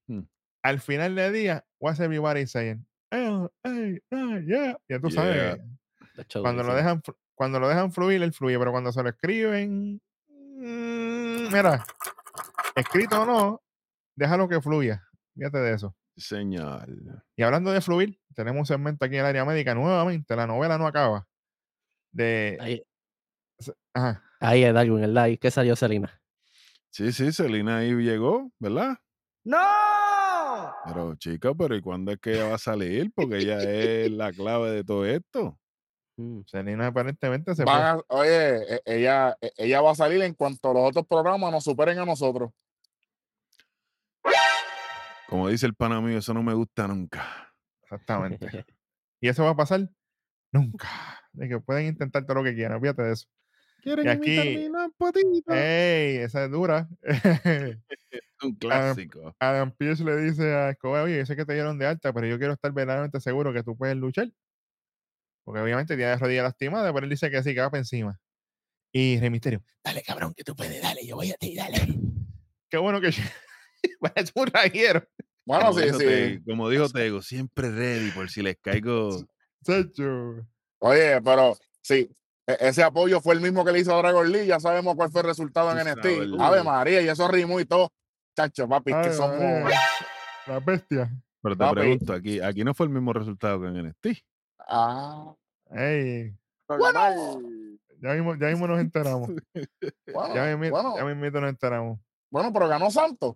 Hmm. 0.08 0.22
Al 0.64 0.80
final 0.80 1.16
del 1.16 1.34
día, 1.34 1.66
what's 1.80 2.00
everybody 2.00 2.46
saying? 2.46 2.86
"Oh, 3.12 3.50
hey, 3.64 4.00
ah, 4.12 4.40
yeah", 4.46 4.78
Ya 4.90 5.00
tú 5.00 5.10
sabes, 5.10 5.36
Yeah. 5.36 5.58
Tacho, 6.16 6.42
cuando 6.42 6.64
lo, 6.64 6.76
dejan, 6.76 7.02
cuando 7.34 7.60
lo 7.60 7.70
dejan 7.70 7.92
fluir, 7.94 8.22
él 8.22 8.34
fluye, 8.34 8.60
pero 8.60 8.72
cuando 8.72 8.92
se 8.92 9.02
lo 9.02 9.10
escriben, 9.10 10.02
mm, 10.28 11.54
mira, 11.54 11.86
escrito 12.76 13.22
o 13.22 13.26
no, 13.26 13.62
déjalo 14.20 14.48
que 14.50 14.62
fluya. 14.62 15.02
Fíjate 15.34 15.58
de 15.60 15.74
eso. 15.74 15.96
Señor. 16.18 16.86
Y 17.38 17.44
hablando 17.44 17.72
de 17.72 17.80
fluir, 17.80 18.20
tenemos 18.36 18.60
un 18.60 18.66
segmento 18.66 19.06
aquí 19.06 19.16
en 19.16 19.22
el 19.22 19.28
área 19.28 19.46
médica 19.46 19.74
nuevamente. 19.74 20.36
La 20.36 20.46
novela 20.46 20.78
no 20.78 20.86
acaba. 20.86 21.26
De. 22.12 22.58
Ahí, 22.60 22.84
Ajá. 23.94 24.22
ahí 24.42 24.64
es 24.64 24.74
Darwin, 24.74 25.04
el 25.04 25.14
live. 25.14 25.38
¿Qué 25.38 25.50
salió 25.50 25.76
Selena? 25.78 26.22
Sí, 26.90 27.12
sí, 27.14 27.32
Selena 27.32 27.78
ahí 27.78 27.94
llegó, 27.94 28.52
¿verdad? 28.60 28.98
¡No! 29.46 29.58
Pero 30.86 31.16
chica, 31.16 31.54
pero 31.54 31.76
¿y 31.76 31.82
cuándo 31.82 32.12
es 32.12 32.20
que 32.20 32.34
ella 32.34 32.50
va 32.50 32.56
a 32.56 32.60
salir? 32.60 33.12
Porque 33.16 33.38
ella 33.38 33.62
es 33.64 34.12
la 34.12 34.34
clave 34.34 34.72
de 34.72 34.84
todo 34.84 35.06
esto. 35.06 35.58
Mm. 36.18 36.42
Selena 36.48 36.88
aparentemente 36.88 37.56
se 37.56 37.64
fue. 37.64 37.72
Van 37.72 37.98
a- 37.98 38.02
oye, 38.10 38.76
e- 38.76 38.82
ella, 38.86 39.38
e- 39.40 39.54
ella 39.58 39.82
va 39.82 39.92
a 39.92 39.96
salir 39.96 40.22
en 40.22 40.34
cuanto 40.34 40.74
los 40.74 40.90
otros 40.90 41.06
programas 41.08 41.52
nos 41.52 41.64
superen 41.64 41.98
a 42.00 42.06
nosotros. 42.06 42.52
Como 45.30 45.48
dice 45.48 45.66
el 45.66 45.76
pana 45.76 46.02
mío, 46.02 46.18
eso 46.18 46.34
no 46.34 46.42
me 46.44 46.54
gusta 46.54 46.88
nunca. 46.88 47.54
Exactamente. 47.84 48.40
y 49.22 49.30
eso 49.30 49.44
va 49.44 49.52
a 49.52 49.56
pasar 49.56 49.90
nunca. 50.52 50.88
De 51.34 51.48
que 51.48 51.60
pueden 51.60 51.88
intentar 51.88 52.26
todo 52.26 52.36
lo 52.36 52.44
que 52.44 52.56
quieran. 52.56 52.82
Fíjate 52.82 53.04
de 53.04 53.14
eso. 53.14 53.28
¿Quieren 53.82 54.06
Y 54.06 54.10
aquí- 54.10 54.70
imitar? 55.24 55.58
¡Ey! 55.58 56.18
Esa 56.18 56.46
es 56.46 56.52
dura. 56.52 56.90
Un 58.42 58.56
clásico. 58.56 59.36
Adam 59.40 59.72
Pierce 59.72 60.04
le 60.04 60.18
dice 60.18 60.54
a 60.54 60.70
Escobar, 60.72 61.04
oye, 61.04 61.18
yo 61.18 61.26
sé 61.26 61.36
que 61.36 61.46
te 61.46 61.54
dieron 61.54 61.78
de 61.78 61.86
alta, 61.86 62.12
pero 62.14 62.26
yo 62.28 62.38
quiero 62.38 62.54
estar 62.54 62.72
verdaderamente 62.74 63.20
seguro 63.20 63.54
que 63.54 63.64
tú 63.64 63.78
puedes 63.78 63.96
luchar. 63.96 64.32
Porque 65.46 65.62
obviamente 65.62 65.96
tiene 65.96 66.12
la 66.12 66.18
rodilla 66.18 66.44
lastimada, 66.44 66.94
pero 66.94 67.04
él 67.06 67.10
dice 67.10 67.30
que 67.30 67.42
sí, 67.44 67.54
que 67.54 67.62
va 67.62 67.70
para 67.70 67.80
encima. 67.80 68.20
Y 68.92 69.20
Rey 69.20 69.30
Misterio, 69.30 69.62
dale 69.84 70.02
cabrón, 70.02 70.34
que 70.34 70.44
tú 70.44 70.56
puedes, 70.56 70.82
dale, 70.82 71.06
yo 71.06 71.16
voy 71.16 71.32
a 71.32 71.36
ti, 71.36 71.56
dale. 71.56 71.78
Qué 72.70 72.78
bueno 72.78 73.00
que 73.02 73.12
parece 74.02 74.32
un 74.36 74.48
rayero. 74.48 75.04
Bueno, 75.46 75.68
como, 75.68 75.80
sí, 75.80 75.90
sí. 75.92 75.98
Te- 75.98 76.42
como 76.46 76.70
dijo 76.70 76.90
Tego, 76.90 77.22
siempre 77.22 77.72
ready 77.72 78.12
por 78.12 78.30
si 78.30 78.42
les 78.42 78.58
caigo. 78.58 79.10
Chacho. 79.66 80.46
Oye, 80.80 81.22
pero 81.22 81.58
sí, 81.82 82.10
e- 82.48 82.58
ese 82.62 82.84
apoyo 82.84 83.20
fue 83.20 83.34
el 83.36 83.42
mismo 83.42 83.66
que 83.66 83.72
le 83.72 83.80
hizo 83.80 83.94
a 83.94 83.98
Dragon 83.98 84.32
Lee. 84.32 84.46
Ya 84.46 84.60
sabemos 84.60 84.96
cuál 84.96 85.12
fue 85.12 85.22
el 85.22 85.28
resultado 85.28 85.72
en 85.72 85.80
NXT. 85.88 86.04
sabes, 86.04 86.30
Ave. 86.40 86.64
María, 86.64 87.02
y 87.02 87.08
eso 87.10 87.28
rimó 87.28 87.60
y 87.60 87.66
todo. 87.66 87.92
Chacho, 88.36 88.68
papi, 88.70 88.92
es 88.92 88.98
que 89.08 89.14
somos. 89.14 89.38
María, 89.40 89.80
La 90.48 90.60
bestia. 90.60 91.12
Pero 91.42 91.56
te 91.56 91.60
Papi. 91.60 91.76
pregunto, 91.80 92.14
aquí, 92.14 92.40
aquí 92.42 92.64
no 92.64 92.74
fue 92.74 92.86
el 92.86 92.92
mismo 92.92 93.12
resultado 93.14 93.62
que 93.62 93.68
en 93.68 93.78
NXT. 93.78 94.08
Ah, 94.68 95.34
Ey, 95.72 96.34
Normal. 96.68 97.80
ya 98.02 98.14
mismo, 98.14 98.36
ya 98.36 98.48
mismo 98.48 98.68
nos 98.68 98.80
enteramos. 98.80 99.30
bueno, 100.14 100.36
Ya 100.36 100.56
mismo, 100.58 100.72
bueno, 100.76 100.96
ya 100.98 101.06
mismito 101.06 101.40
nos 101.42 101.50
enteramos. 101.50 102.00
bueno, 102.30 102.52
pero 102.54 102.68
ganó 102.68 102.92
Santos. 102.92 103.36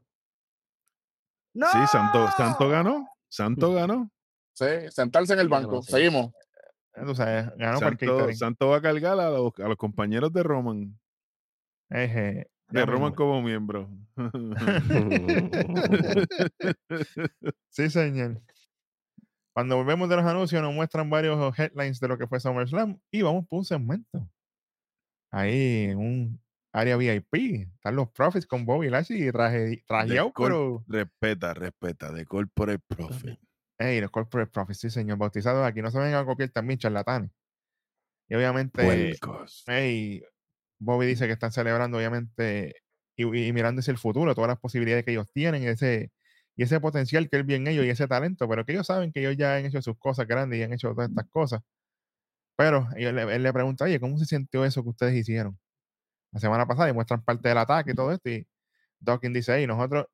¡No! 1.53 1.67
Sí, 1.67 1.79
Santo, 1.91 2.27
Santo 2.35 2.69
ganó. 2.69 3.07
Santo 3.29 3.73
ganó. 3.73 4.09
Sí, 4.53 4.65
sentarse 4.89 5.33
en 5.33 5.39
el 5.39 5.49
banco. 5.49 5.81
Seguimos. 5.81 6.31
Ganó 6.95 7.79
por 7.79 8.35
Santo, 8.35 8.69
va 8.69 8.77
a 8.77 8.81
cargar 8.81 9.19
a 9.19 9.29
los, 9.29 9.51
a 9.57 9.67
los 9.67 9.77
compañeros 9.77 10.31
de 10.31 10.43
Roman. 10.43 10.99
Eje, 11.89 12.47
De 12.69 12.85
Roman 12.85 13.11
mismo. 13.11 13.15
como 13.15 13.41
miembro. 13.41 13.89
Sí, 17.69 17.89
señor. 17.89 18.41
Cuando 19.53 19.77
volvemos 19.77 20.09
de 20.09 20.15
los 20.15 20.25
anuncios, 20.25 20.61
nos 20.61 20.73
muestran 20.73 21.09
varios 21.09 21.57
headlines 21.57 21.99
de 21.99 22.07
lo 22.07 22.17
que 22.17 22.27
fue 22.27 22.39
SummerSlam 22.39 22.99
y 23.11 23.21
vamos 23.21 23.45
por 23.47 23.59
un 23.59 23.65
segmento. 23.65 24.27
Ahí, 25.31 25.93
un 25.95 26.39
área 26.73 26.97
VIP. 26.97 27.63
Están 27.75 27.95
los 27.95 28.09
Profits 28.11 28.47
con 28.47 28.65
Bobby 28.65 28.89
Lashley 28.89 29.27
y 29.27 29.31
traje, 29.31 29.83
trajeado, 29.87 30.33
pero 30.37 30.83
respeta, 30.87 31.53
respeta. 31.53 32.11
De 32.11 32.25
Corporate 32.25 32.83
Profit. 32.87 33.39
Ey, 33.79 34.01
los 34.01 34.11
corporate 34.11 34.51
profits, 34.51 34.79
sí, 34.79 34.89
señor. 34.91 35.17
Bautizados 35.17 35.65
aquí 35.65 35.81
no 35.81 35.91
se 35.91 35.99
vengan 35.99 36.23
a 36.23 36.25
copiar 36.25 36.49
también 36.49 36.79
charlatanes. 36.79 37.31
Y 38.29 38.35
obviamente, 38.35 39.17
ey, 39.67 40.23
Bobby 40.79 41.07
dice 41.07 41.27
que 41.27 41.33
están 41.33 41.51
celebrando, 41.51 41.97
obviamente, 41.97 42.75
y, 43.17 43.23
y 43.47 43.53
mirando 43.53 43.81
hacia 43.81 43.91
el 43.91 43.97
futuro, 43.99 44.35
todas 44.35 44.49
las 44.49 44.59
posibilidades 44.59 45.05
que 45.05 45.11
ellos 45.11 45.31
tienen, 45.33 45.63
ese, 45.65 46.11
y 46.55 46.63
ese 46.63 46.79
potencial 46.81 47.29
que 47.29 47.37
él 47.37 47.43
ve 47.43 47.55
en 47.55 47.67
ellos 47.67 47.85
y 47.85 47.89
ese 47.89 48.07
talento, 48.07 48.47
pero 48.49 48.65
que 48.65 48.73
ellos 48.73 48.87
saben 48.87 49.11
que 49.11 49.21
ellos 49.21 49.37
ya 49.37 49.55
han 49.57 49.65
hecho 49.65 49.81
sus 49.81 49.97
cosas 49.99 50.27
grandes 50.27 50.59
y 50.59 50.63
han 50.63 50.73
hecho 50.73 50.89
todas 50.93 51.09
estas 51.09 51.27
cosas. 51.29 51.61
Pero 52.57 52.87
le- 52.95 53.35
él 53.35 53.43
le 53.43 53.53
pregunta, 53.53 53.85
oye, 53.85 53.99
¿cómo 53.99 54.17
se 54.17 54.25
sintió 54.25 54.65
eso 54.65 54.83
que 54.83 54.89
ustedes 54.89 55.15
hicieron? 55.15 55.59
La 56.33 56.39
semana 56.39 56.65
pasada 56.65 56.89
y 56.89 56.93
muestran 56.93 57.21
parte 57.23 57.47
del 57.47 57.57
ataque 57.59 57.91
y 57.91 57.95
todo 57.95 58.11
esto. 58.11 58.29
Y 58.29 58.47
Dawkins 58.99 59.33
dice, 59.35 59.55
hey, 59.55 59.67
nosotros 59.67 60.07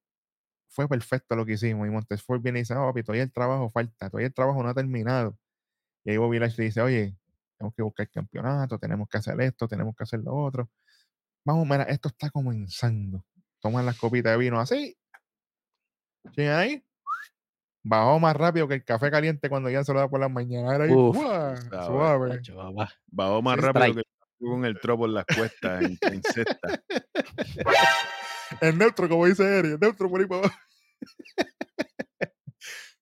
fue 0.67 0.87
perfecto 0.87 1.35
lo 1.35 1.45
que 1.45 1.53
hicimos. 1.53 1.87
Y 1.87 1.91
Montesfort 1.91 2.41
viene 2.41 2.59
y 2.59 2.61
dice, 2.63 2.75
no, 2.75 2.85
papi, 2.87 3.03
todavía 3.03 3.23
el 3.23 3.31
trabajo 3.31 3.69
falta, 3.69 4.09
todavía 4.09 4.27
el 4.27 4.33
trabajo 4.33 4.61
no 4.61 4.69
ha 4.69 4.73
terminado. 4.73 5.37
Y 6.03 6.11
ahí 6.11 6.17
Bobby 6.17 6.39
Lashley 6.39 6.67
dice, 6.67 6.81
oye, 6.81 7.17
tenemos 7.57 7.73
que 7.75 7.83
buscar 7.83 8.05
el 8.05 8.11
campeonato, 8.11 8.77
tenemos 8.77 9.07
que 9.07 9.17
hacer 9.17 9.39
esto, 9.41 9.67
tenemos 9.67 9.95
que 9.95 10.03
hacer 10.03 10.19
lo 10.19 10.35
otro. 10.35 10.69
Vamos, 11.45 11.65
mira, 11.65 11.83
esto 11.83 12.09
está 12.09 12.29
comenzando. 12.29 13.25
Toman 13.59 13.85
las 13.85 13.97
copitas 13.97 14.33
de 14.33 14.37
vino 14.37 14.59
así. 14.59 14.97
¿Siguen 16.35 16.51
ahí? 16.51 16.85
Bajó 17.81 18.19
más 18.19 18.35
rápido 18.35 18.67
que 18.67 18.75
el 18.75 18.83
café 18.83 19.09
caliente 19.09 19.49
cuando 19.49 19.69
ya 19.69 19.83
se 19.83 19.93
lo 19.93 19.99
da 19.99 20.09
por 20.09 20.19
las 20.19 20.29
mañanas. 20.29 20.73
Era 20.75 20.83
ahí, 20.83 20.91
Uf, 20.91 21.15
suave. 21.15 22.41
Bajó 23.07 23.41
más 23.41 23.55
Sí, 23.55 23.61
rápido 23.61 23.93
que 23.93 23.99
el 24.01 24.05
con 24.39 24.65
el 24.65 24.79
tropo 24.79 25.05
en 25.05 25.13
las 25.13 25.25
cuestas 25.25 25.83
en, 25.83 25.97
en. 26.01 26.21
El 28.61 28.77
neutro, 28.77 29.07
como 29.07 29.25
dice 29.25 29.59
Eri, 29.59 29.69
el 29.73 29.79
neutro 29.79 30.09
por 30.09 30.19
ahí 30.19 30.27
para 30.27 30.41
abajo. 30.41 30.57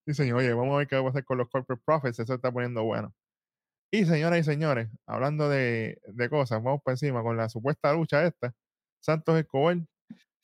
Señor, 0.06 0.38
oye, 0.38 0.52
vamos 0.52 0.74
a 0.74 0.78
ver 0.78 0.88
qué 0.88 0.96
va 0.96 1.02
a 1.02 1.04
pasar 1.06 1.24
con 1.24 1.38
los 1.38 1.48
corporate 1.48 1.82
profits, 1.84 2.18
eso 2.18 2.34
está 2.34 2.50
poniendo 2.50 2.82
bueno. 2.84 3.14
Y 3.90 4.04
señoras 4.04 4.40
y 4.40 4.44
señores, 4.44 4.88
hablando 5.06 5.48
de, 5.48 5.98
de 6.06 6.28
cosas, 6.28 6.62
vamos 6.62 6.82
por 6.82 6.92
encima 6.92 7.22
con 7.22 7.36
la 7.36 7.48
supuesta 7.48 7.92
lucha 7.92 8.24
esta. 8.26 8.54
Santos 9.00 9.38
Escobar 9.38 9.78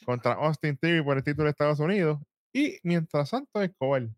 contra 0.05 0.35
Austin 0.35 0.77
Theory 0.77 1.03
por 1.03 1.17
el 1.17 1.25
título 1.25 1.45
de 1.45 1.51
Estados 1.51 1.81
Unidos. 1.81 2.21
Y 2.53 2.79
mientras 2.83 3.29
Santos 3.31 3.63
Escobar 3.63 4.09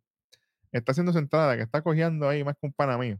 está 0.73 0.93
haciendo 0.93 1.13
su 1.13 1.19
entrada, 1.19 1.57
que 1.57 1.63
está 1.63 1.83
cojeando 1.83 2.29
ahí 2.29 2.45
más 2.45 2.55
que 2.61 2.67
un 2.67 2.73
pana 2.73 2.99
mío, 2.99 3.19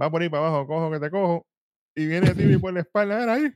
va 0.00 0.10
por 0.10 0.22
ahí 0.22 0.28
para 0.28 0.46
abajo, 0.46 0.66
cojo 0.66 0.90
que 0.90 1.00
te 1.00 1.10
cojo, 1.10 1.46
y 1.94 2.06
viene 2.06 2.34
Theory 2.34 2.58
por 2.58 2.72
la 2.72 2.80
espalda, 2.80 3.16
a 3.16 3.18
ver 3.18 3.28
ahí. 3.28 3.52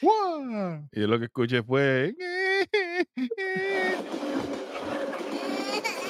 ¡Guau! 0.00 0.88
Y 0.92 1.00
yo 1.00 1.06
lo 1.06 1.18
que 1.18 1.26
escuché 1.26 1.62
fue. 1.62 2.14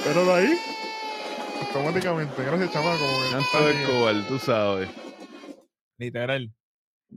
Pero 0.05 0.25
de 0.25 0.33
ahí, 0.33 0.59
automáticamente, 1.67 2.43
gracias 2.45 2.73
Santo 2.73 3.39
está 3.41 3.67
bien. 3.67 3.83
Escobar, 3.83 4.29
tú 4.29 4.39
sabes. 4.39 4.91
Literal. 5.99 6.53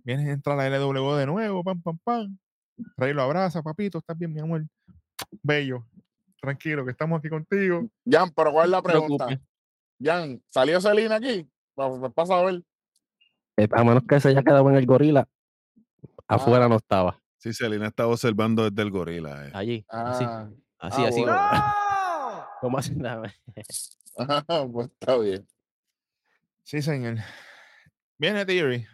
Vienes 0.03 0.27
a 0.27 0.31
entrar 0.33 0.59
a 0.59 0.69
la 0.69 0.77
LW 0.77 1.15
de 1.15 1.25
nuevo, 1.25 1.63
pam, 1.63 1.81
pam, 1.81 1.97
pam. 2.03 2.37
Rey 2.97 3.13
lo 3.13 3.21
abraza, 3.23 3.63
papito, 3.63 3.99
estás 3.99 4.17
bien, 4.17 4.33
mi 4.33 4.41
amor. 4.41 4.65
Bello. 5.41 5.85
Tranquilo, 6.41 6.83
que 6.85 6.91
estamos 6.91 7.19
aquí 7.19 7.29
contigo. 7.29 7.87
Jan, 8.05 8.31
pero 8.35 8.51
¿cuál 8.51 8.65
es 8.65 8.71
la 8.71 8.81
pregunta? 8.81 9.27
Jan, 10.03 10.43
¿salió 10.49 10.79
Celina 10.81 11.15
aquí? 11.15 11.47
Pa- 11.73 11.99
pa- 11.99 12.09
Pasa 12.09 12.37
a 12.39 12.43
ver. 12.43 12.61
Eh, 13.57 13.67
A 13.71 13.83
menos 13.83 14.03
que 14.07 14.19
se 14.19 14.29
haya 14.29 14.43
quedado 14.43 14.69
en 14.69 14.75
el 14.75 14.85
gorila, 14.85 15.27
afuera 16.27 16.67
no 16.67 16.75
estaba. 16.77 17.21
Sí, 17.37 17.53
Selena 17.53 17.87
estaba 17.87 18.09
observando 18.09 18.69
desde 18.69 18.81
el 18.81 18.91
gorila. 18.91 19.47
eh. 19.47 19.51
Allí, 19.53 19.85
así, 19.89 20.23
Ah, 20.27 20.49
así, 20.79 21.01
ah, 21.03 21.07
así. 21.07 21.21
bueno. 21.21 21.35
¡No! 21.35 22.45
¿Cómo 22.61 22.77
así? 22.79 22.93
Dame. 22.95 23.33
pues 24.71 24.89
está 24.99 25.17
bien. 25.17 25.47
Sí, 26.63 26.81
señor. 26.81 27.17
Viene 28.17 28.45
Theory 28.45 28.85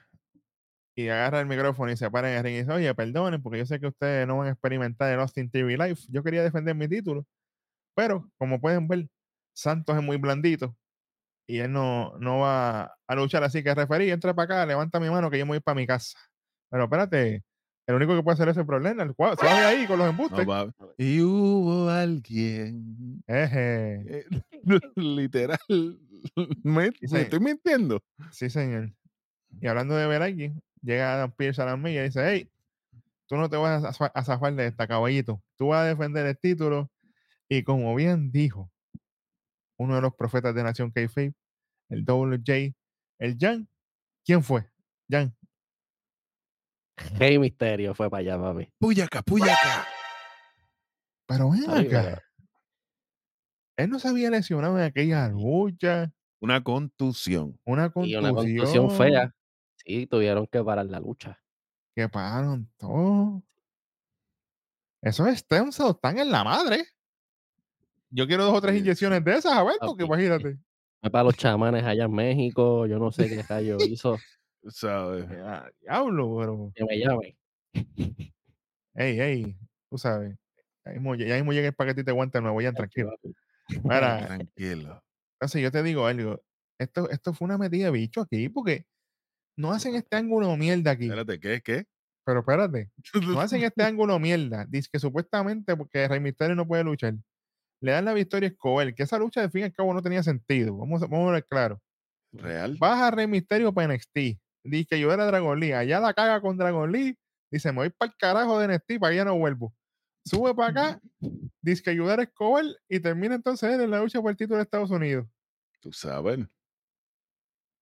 y 0.96 1.08
agarra 1.08 1.40
el 1.40 1.46
micrófono 1.46 1.92
y 1.92 1.96
se 1.98 2.12
para 2.12 2.30
en 2.32 2.38
el 2.38 2.44
ring 2.44 2.56
y 2.56 2.60
dice, 2.60 2.72
oye, 2.74 2.94
perdonen, 2.94 3.42
porque 3.42 3.60
yo 3.60 3.66
sé 3.66 3.80
que 3.80 3.88
ustedes 3.88 4.28
no 4.28 4.38
van 4.38 4.48
a 4.48 4.52
experimentar 4.52 5.12
el 5.14 5.20
Austin 5.22 5.50
TV 5.50 5.78
Life. 5.78 6.04
Yo 6.10 6.22
quería 6.24 6.44
defender 6.44 6.76
mi 6.76 6.88
título, 6.88 7.26
pero 7.96 8.30
como 8.38 8.60
pueden 8.60 8.88
ver, 8.88 9.08
Santos 9.54 9.96
es 9.96 10.04
muy 10.04 10.18
blandito 10.18 10.76
y 11.52 11.60
él 11.60 11.72
no, 11.72 12.18
no 12.20 12.40
va 12.40 12.96
a 13.08 13.16
luchar. 13.16 13.44
Así 13.44 13.62
que 13.64 13.76
referí, 13.76 14.10
entra 14.10 14.34
para 14.34 14.46
acá, 14.62 14.66
levanta 14.66 15.00
mi 15.00 15.10
mano 15.10 15.30
que 15.30 15.38
yo 15.38 15.46
me 15.46 15.52
voy 15.52 15.60
para 15.60 15.76
mi 15.76 15.86
casa. 15.86 16.18
Pero 16.70 16.86
espérate, 16.86 17.44
el 17.88 17.96
único 17.96 18.16
que 18.16 18.24
puede 18.24 18.36
hacer 18.36 18.48
eso 18.50 18.62
es 18.62 18.66
problema. 18.68 19.04
El 19.04 19.14
cual, 19.16 19.38
se 19.38 19.46
va 19.46 19.68
ahí 19.68 19.86
con 19.86 20.00
los 20.00 20.10
embustes. 20.10 20.46
No, 20.48 20.74
Y 20.98 21.20
hubo 21.22 21.90
alguien. 21.90 23.22
Eje. 23.28 24.26
literal. 24.96 25.60
Me, 26.64 26.86
Sí, 26.92 27.08
sí. 27.08 27.14
me 27.14 27.22
estoy 27.22 27.40
mintiendo. 27.40 28.02
Sí, 28.32 28.50
señor. 28.50 28.94
Y 29.60 29.68
hablando 29.68 29.96
de 29.96 30.08
ver 30.08 30.22
a 30.22 30.26
alguien, 30.26 30.62
llega 30.82 31.14
Adam 31.16 31.32
Pierce 31.32 31.62
a 31.62 31.66
la 31.66 31.76
milla 31.76 32.02
y 32.02 32.06
dice, 32.06 32.22
hey, 32.26 32.50
tú 33.28 33.36
no 33.36 33.50
te 33.50 33.58
vas 33.58 33.84
a, 33.84 33.92
zafa- 33.92 34.12
a 34.14 34.24
zafar 34.24 34.54
de 34.56 34.68
esta, 34.68 34.88
caballito. 34.88 35.42
Tú 35.58 35.68
vas 35.70 35.82
a 35.82 35.86
defender 35.88 36.26
el 36.26 36.38
título. 36.38 36.90
Y 37.50 37.64
como 37.64 37.94
bien 37.96 38.32
dijo 38.32 38.72
uno 39.78 39.96
de 39.96 40.02
los 40.02 40.14
profetas 40.16 40.54
de 40.56 40.64
Nación 40.64 40.92
Kayfabe, 40.92 41.34
el 41.92 42.06
WJ, 42.06 42.74
el 43.20 43.38
Jan, 43.40 43.68
¿quién 44.26 44.42
fue? 44.44 44.70
Jan. 45.10 45.36
Rey 47.18 47.38
Misterio 47.38 47.94
fue 47.94 48.10
para 48.10 48.22
allá, 48.22 48.42
papi. 48.42 48.72
Puyaca, 48.80 49.22
puyaca. 49.22 49.88
Pero 51.28 51.52
ven 51.52 51.70
acá. 51.70 52.24
Él 53.78 53.90
no 53.90 54.00
se 54.00 54.08
había 54.08 54.30
lesionado 54.30 54.78
en 54.78 54.86
aquella 54.86 55.28
lucha. 55.28 56.12
Una 56.40 56.64
contusión. 56.64 57.60
Una 57.66 57.88
Y 57.88 57.92
contusión. 57.92 58.24
una 58.26 58.34
contusión 58.34 58.92
fea. 58.92 59.36
Sí, 59.78 60.08
tuvieron 60.08 60.48
que 60.48 60.64
parar 60.64 60.86
la 60.86 61.00
lucha. 61.00 61.40
Que 61.96 62.08
pararon 62.08 62.72
todo. 62.78 63.44
Esos 65.02 65.28
stem 65.38 65.72
cells 65.72 65.96
están 65.96 66.20
en 66.20 66.32
la 66.32 66.44
madre. 66.44 66.86
Yo 68.10 68.28
quiero 68.28 68.46
dos 68.46 68.58
o 68.58 68.62
tres 68.62 68.78
inyecciones 68.78 69.24
de 69.24 69.38
esas, 69.38 69.54
a 69.54 69.64
ver, 69.64 69.76
porque 69.80 70.04
imagínate. 70.04 70.58
Para 71.02 71.24
los 71.24 71.36
chamanes 71.38 71.84
allá 71.84 72.06
en 72.06 72.14
México. 72.14 72.86
Yo 72.86 73.00
no 73.00 73.12
sé 73.12 73.28
qué 73.30 73.42
rayo 73.44 73.78
hizo. 73.90 74.18
¿Sabes? 74.68 75.26
Ah, 75.44 75.70
Diablo, 75.82 76.38
pero. 76.40 76.72
Que 76.76 76.86
me 76.86 76.98
llamen. 77.00 77.36
Ey, 78.96 79.20
ey, 79.22 79.58
tú 79.90 79.98
sabes. 79.98 80.36
Ya 80.86 80.92
mismo, 80.94 81.16
ya 81.16 81.36
mismo 81.36 81.54
llega 81.54 81.68
el 81.68 81.74
paquetito 81.74 82.08
de 82.08 82.12
guantes 82.14 82.42
nuevo, 82.42 82.62
ya 82.62 82.74
tranquilo. 82.74 83.12
papi. 83.12 83.34
Mira, 83.84 84.28
Tranquilo. 84.28 85.02
entonces 85.40 85.62
yo 85.62 85.72
te 85.72 85.84
digo 85.84 86.06
algo. 86.08 86.42
Esto, 86.80 87.10
esto 87.10 87.34
fue 87.34 87.46
una 87.46 87.58
metida 87.58 87.86
de 87.86 87.92
bicho 87.92 88.22
aquí, 88.22 88.50
porque 88.50 88.86
no 89.58 89.72
hacen 89.72 89.96
este 89.96 90.18
ángulo 90.18 90.56
mierda 90.58 90.92
aquí. 90.92 91.06
Espérate, 91.06 91.40
¿qué? 91.40 91.62
¿Qué? 91.62 91.86
Pero 92.26 92.40
espérate, 92.42 92.92
no 93.28 93.40
hacen 93.42 93.64
este 93.64 93.84
ángulo 93.84 94.20
mierda. 94.20 94.66
Dice 94.68 94.90
que 94.92 95.00
supuestamente 95.00 95.76
porque 95.78 96.08
Rey 96.08 96.20
Mysterio 96.20 96.56
no 96.56 96.68
puede 96.68 96.84
luchar. 96.84 97.16
Le 97.82 97.92
dan 97.92 98.06
la 98.06 98.14
victoria 98.14 98.48
a 98.48 98.52
Escobar, 98.52 98.94
que 98.94 99.04
esa 99.04 99.18
lucha 99.18 99.42
de 99.42 99.50
fin 99.50 99.62
y 99.62 99.64
al 99.66 99.74
cabo 99.74 99.94
no 99.94 100.02
tenía 100.02 100.22
sentido. 100.24 100.78
Vamos, 100.78 101.02
a- 101.04 101.08
vamos 101.08 101.30
a 101.30 101.34
ver 101.34 101.46
claro. 101.46 101.82
¿Real? 102.32 102.78
Baja 102.80 103.12
Rey 103.12 103.28
Misterio 103.28 103.74
para 103.74 103.94
NXT. 103.94 104.40
Dice 104.64 104.86
que 104.90 105.00
yo 105.00 105.12
era 105.12 105.26
Dragon 105.26 105.60
Lee. 105.60 105.74
Allá 105.74 106.00
la 106.00 106.14
caga 106.14 106.40
con 106.42 106.56
Dragon 106.58 106.92
Lee. 106.92 107.18
Dice, 107.52 107.72
me 107.72 107.80
voy 107.80 107.90
para 107.90 108.12
el 108.12 108.18
carajo 108.18 108.60
de 108.60 108.68
NXT, 108.68 109.00
para 109.00 109.14
allá 109.14 109.26
no 109.26 109.38
vuelvo. 109.38 109.74
Sube 110.24 110.54
para 110.54 110.70
acá. 110.70 111.02
Dice 111.62 111.82
que 111.82 111.90
ayudar 111.90 112.20
a 112.20 112.24
Escobar 112.24 112.64
y 112.88 113.00
termina 113.00 113.36
entonces 113.36 113.70
él 113.74 113.82
en 113.82 113.92
la 113.92 114.00
lucha 114.00 114.22
por 114.22 114.30
el 114.32 114.38
título 114.38 114.58
de 114.58 114.64
Estados 114.64 114.92
Unidos. 114.92 115.28
Tú 115.82 115.92
sabes. 115.92 116.40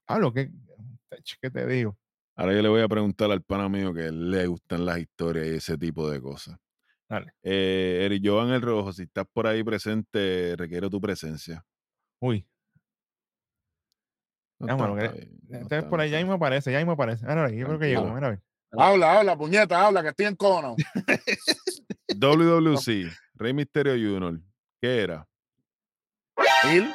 Hablo, 0.07 0.33
¿qué, 0.33 0.49
¿qué 1.41 1.51
te 1.51 1.67
digo? 1.67 1.97
Ahora 2.35 2.53
yo 2.53 2.61
le 2.61 2.69
voy 2.69 2.81
a 2.81 2.87
preguntar 2.87 3.29
al 3.31 3.43
pana 3.43 3.67
mío 3.69 3.93
que 3.93 4.09
le 4.11 4.47
gustan 4.47 4.85
las 4.85 4.99
historias 4.99 5.47
y 5.47 5.55
ese 5.55 5.77
tipo 5.77 6.09
de 6.09 6.21
cosas. 6.21 6.57
Dale. 7.09 7.33
Eh, 7.41 8.03
Eric 8.05 8.21
Jovan 8.23 8.49
el 8.51 8.61
Rojo, 8.61 8.93
si 8.93 9.03
estás 9.03 9.25
por 9.33 9.47
ahí 9.47 9.63
presente, 9.63 10.55
requiero 10.55 10.89
tu 10.89 11.01
presencia. 11.01 11.65
Uy, 12.21 12.47
No 14.59 14.77
bueno, 14.77 14.93
bien, 14.95 15.05
no 15.47 15.55
entonces 15.57 15.77
está, 15.79 15.89
por 15.89 15.99
ahí 16.01 16.11
ya 16.11 16.17
mismo 16.19 16.33
aparece, 16.33 16.71
ya 16.71 16.77
mismo 16.77 16.91
aparece. 16.91 17.25
No, 17.25 17.49
yo 17.49 17.65
creo 17.65 17.79
que 17.79 17.87
llegó. 17.87 18.13
Mira, 18.13 18.27
a 18.27 18.29
ver. 18.31 18.41
Habla, 18.73 19.19
habla, 19.19 19.35
puñeta, 19.37 19.83
habla, 19.87 20.03
que 20.03 20.09
estoy 20.09 20.27
en 20.27 20.35
cono. 20.35 20.75
WWC, 22.15 23.09
Rey 23.35 23.53
Misterio 23.53 23.93
Jr. 23.93 24.39
¿Qué 24.81 25.01
era? 25.01 25.27
Gil, 26.63 26.93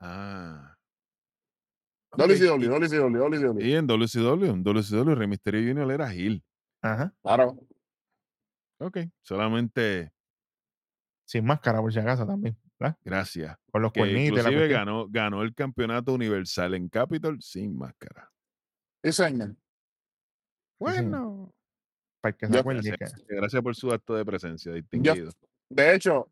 Ah. 0.00 0.74
WCW, 2.12 2.68
WCW, 2.68 3.18
WCW. 3.18 3.60
Y 3.60 3.74
en 3.74 3.86
WCW, 3.86 4.44
en 4.46 4.62
WCW, 4.62 5.14
Rey 5.14 5.26
Misterio 5.28 5.60
Jr. 5.74 5.90
era 5.92 6.08
Gil. 6.10 6.42
Ajá. 6.82 7.12
Claro. 7.22 7.58
Ok, 8.78 8.98
solamente 9.22 10.12
Sin 11.24 11.44
máscara, 11.44 11.80
por 11.80 11.92
si 11.92 11.98
acaso 11.98 12.26
también. 12.26 12.56
¿verdad? 12.78 12.96
gracias. 13.04 13.56
Con 13.72 13.82
los 13.82 13.90
Que 13.92 14.00
cuernitos. 14.00 14.34
la 14.36 14.40
inclusive 14.42 14.60
cuestión. 14.68 14.78
ganó, 14.80 15.06
ganó 15.08 15.42
el 15.42 15.54
campeonato 15.54 16.12
universal 16.12 16.74
en 16.74 16.88
Capitol 16.88 17.40
sin 17.42 17.76
máscara. 17.76 18.30
Señor. 19.02 19.50
Sí, 19.50 19.56
Bueno. 20.78 21.52
Para 22.20 22.30
el 22.30 22.36
que 22.36 22.46
se 22.46 22.52
Yo- 22.52 22.60
acuerde 22.60 22.96
Gracias, 23.28 23.62
por 23.62 23.74
su 23.74 23.90
acto 23.90 24.14
de 24.14 24.24
presencia, 24.24 24.72
distinguido. 24.72 25.30
De 25.70 25.94
hecho, 25.94 26.30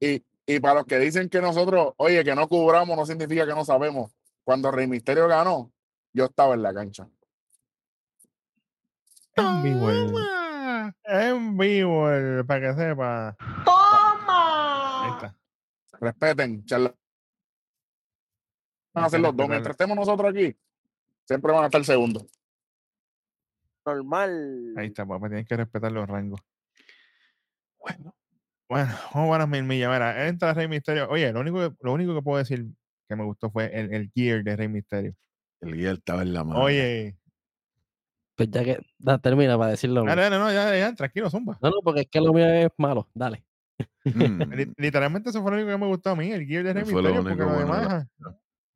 y 0.00 0.24
Y 0.50 0.60
para 0.60 0.76
los 0.76 0.86
que 0.86 0.98
dicen 0.98 1.28
que 1.28 1.40
nosotros, 1.42 1.92
oye, 1.98 2.24
que 2.24 2.34
no 2.34 2.48
cubramos, 2.48 2.96
no 2.96 3.04
significa 3.04 3.46
que 3.46 3.54
no 3.54 3.64
sabemos. 3.66 4.10
Cuando 4.44 4.70
Rey 4.70 4.86
Misterio 4.86 5.28
ganó, 5.28 5.70
yo 6.14 6.24
estaba 6.24 6.54
en 6.54 6.62
la 6.62 6.72
cancha. 6.72 7.06
En 9.36 9.62
vivo, 9.62 9.90
en 11.04 11.56
vivo, 11.56 12.10
el- 12.10 12.44
para 12.46 12.60
que 12.68 12.74
sepa. 12.80 13.28
Ahí 13.38 13.64
¡Toma! 13.64 15.14
está. 15.16 15.38
Respeten, 16.00 16.64
charla. 16.64 16.94
Van 18.94 19.04
a 19.04 19.10
ser 19.10 19.20
los 19.20 19.36
dos. 19.36 19.48
Mientras 19.48 19.74
estemos 19.74 19.96
nosotros 19.96 20.30
aquí, 20.30 20.56
siempre 21.24 21.52
van 21.52 21.62
a 21.64 21.66
estar 21.66 21.84
segundos. 21.84 22.24
Normal. 23.86 24.74
Ahí 24.76 24.88
está, 24.88 25.06
papá. 25.06 25.28
Tienes 25.28 25.46
que 25.46 25.56
respetar 25.56 25.90
los 25.92 26.06
rangos. 26.08 26.40
Bueno, 27.80 28.14
Bueno, 28.68 28.94
vamos 29.14 29.34
a 29.34 29.38
las 29.38 29.48
mil 29.48 29.62
millas. 29.64 29.90
Mira, 29.90 30.26
entra 30.28 30.52
Rey 30.52 30.68
Misterio. 30.68 31.08
Oye, 31.08 31.32
lo 31.32 31.40
único, 31.40 31.58
que, 31.70 31.76
lo 31.80 31.92
único 31.92 32.14
que 32.14 32.22
puedo 32.22 32.38
decir 32.38 32.66
que 33.08 33.16
me 33.16 33.24
gustó 33.24 33.50
fue 33.50 33.66
el, 33.78 33.94
el 33.94 34.10
gear 34.14 34.42
de 34.44 34.56
Rey 34.56 34.68
Misterio. 34.68 35.14
el 35.62 35.74
guía 35.74 35.92
estaba 35.92 36.20
en 36.22 36.34
la 36.34 36.44
mano. 36.44 36.60
Oye, 36.60 37.16
Pues 38.38 38.50
ya 38.52 38.62
que 38.62 38.78
da, 38.98 39.18
termina 39.18 39.58
para 39.58 39.72
decirlo. 39.72 40.04
no, 40.04 40.14
no, 40.14 40.30
no, 40.30 40.52
ya, 40.52 40.76
ya, 40.78 40.94
tranquilo, 40.94 41.28
zumba. 41.28 41.58
No, 41.60 41.70
no, 41.70 41.76
porque 41.82 42.02
es 42.02 42.06
que 42.06 42.20
lo 42.20 42.32
mío 42.32 42.46
es 42.46 42.68
malo. 42.78 43.08
Dale. 43.12 43.42
Mm, 44.04 44.42
Li- 44.54 44.72
Literalmente 44.76 45.30
eso 45.30 45.42
fue 45.42 45.50
lo 45.50 45.56
único 45.56 45.70
que 45.72 45.76
me 45.78 45.86
gustó 45.88 46.10
a 46.10 46.16
mí, 46.16 46.30
el 46.30 46.46
gear 46.46 46.62
de 46.62 46.72
Rey 46.72 46.84
Misterio, 46.84 47.14
porque 47.22 47.32
único 47.32 47.44
lo 47.50 47.58
demás. 47.58 48.06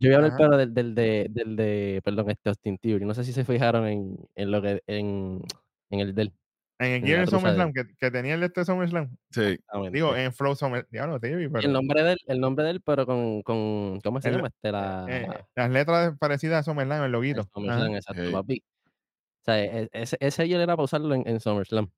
Yo 0.00 0.08
voy 0.08 0.12
a 0.14 0.16
hablar 0.16 0.32
pero 0.36 0.56
del, 0.56 0.74
del, 0.74 0.94
de, 0.96 1.28
del 1.30 1.54
de, 1.54 2.00
perdón, 2.04 2.28
este 2.30 2.48
Austin 2.48 2.76
Theory. 2.76 3.04
No 3.04 3.14
sé 3.14 3.22
si 3.22 3.32
se 3.32 3.44
fijaron 3.44 3.86
en, 3.86 4.16
en 4.34 4.50
lo 4.50 4.60
que, 4.60 4.82
en, 4.88 5.40
en 5.90 6.00
el 6.00 6.12
del. 6.12 6.32
en 6.80 6.90
el 6.90 7.02
gear 7.04 7.28
SummerSlam, 7.28 7.72
que, 7.72 7.84
que 7.96 8.10
tenía 8.10 8.34
el 8.34 8.40
de 8.40 8.46
este 8.46 8.64
SummerSlam, 8.64 9.16
sí, 9.30 9.60
digo, 9.92 10.16
en 10.16 10.32
Flow 10.32 10.56
Summer, 10.56 10.88
diablo, 10.90 11.20
Theory, 11.20 11.48
pero 11.48 11.64
El 11.64 11.72
nombre 11.72 12.02
del, 12.02 12.18
el 12.26 12.40
nombre 12.40 12.64
del, 12.64 12.80
pero 12.80 13.06
con, 13.06 13.42
con 13.42 14.00
¿cómo 14.00 14.20
se 14.20 14.28
El- 14.30 14.36
llama? 14.38 14.48
Este, 14.48 14.72
la, 14.72 15.06
eh, 15.08 15.28
eh, 15.30 15.44
las 15.54 15.70
letras 15.70 16.16
parecidas 16.18 16.58
a 16.60 16.62
SummerSlam, 16.64 16.98
el 17.02 17.06
el 17.06 17.12
loguito. 17.12 17.44
SummerSlam, 17.54 17.94
exacto, 17.94 18.22
Hey. 18.24 18.32
papi. 18.32 18.62
O 19.42 19.44
sea, 19.44 19.62
e- 19.64 19.88
ese, 19.92 20.16
ese 20.20 20.48
yo 20.48 20.60
era 20.60 20.76
para 20.76 20.84
usarlo 20.84 21.14
en, 21.14 21.26
en 21.28 21.40
SummerSlam. 21.40 21.90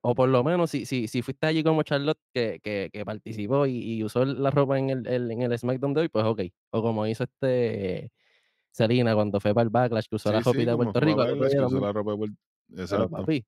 O 0.00 0.14
por 0.14 0.28
lo 0.28 0.42
menos, 0.42 0.70
si, 0.70 0.86
si, 0.86 1.06
si 1.08 1.20
fuiste 1.22 1.46
allí 1.46 1.62
como 1.62 1.82
Charlotte, 1.82 2.18
que, 2.32 2.60
que, 2.62 2.88
que 2.92 3.04
participó 3.04 3.66
y, 3.66 3.76
y 3.96 4.04
usó 4.04 4.24
la 4.24 4.50
ropa 4.50 4.78
en 4.78 4.90
el, 4.90 5.06
el- 5.06 5.30
en 5.30 5.42
el 5.42 5.58
SmackDown 5.58 5.92
de 5.94 6.00
hoy, 6.02 6.08
pues 6.08 6.24
ok. 6.24 6.40
O 6.70 6.82
como 6.82 7.06
hizo 7.06 7.24
este 7.24 8.10
Selena 8.70 9.14
cuando 9.14 9.38
fue 9.40 9.52
para 9.52 9.64
el 9.64 9.70
Backlash, 9.70 10.06
que 10.08 10.16
usó 10.16 10.32
la 10.32 10.38
sí, 10.38 10.44
sí, 10.44 10.50
ropita 10.50 10.70
de 10.70 10.76
Puerto 10.76 11.00
Rico. 11.00 11.18
Backlash, 11.18 11.52
también. 11.56 11.82
la 11.82 11.92
ropa 11.92 12.10
de 12.12 12.16
Puerto- 12.16 12.36
Pero, 12.68 12.82
Exacto. 12.82 13.10
papi, 13.10 13.44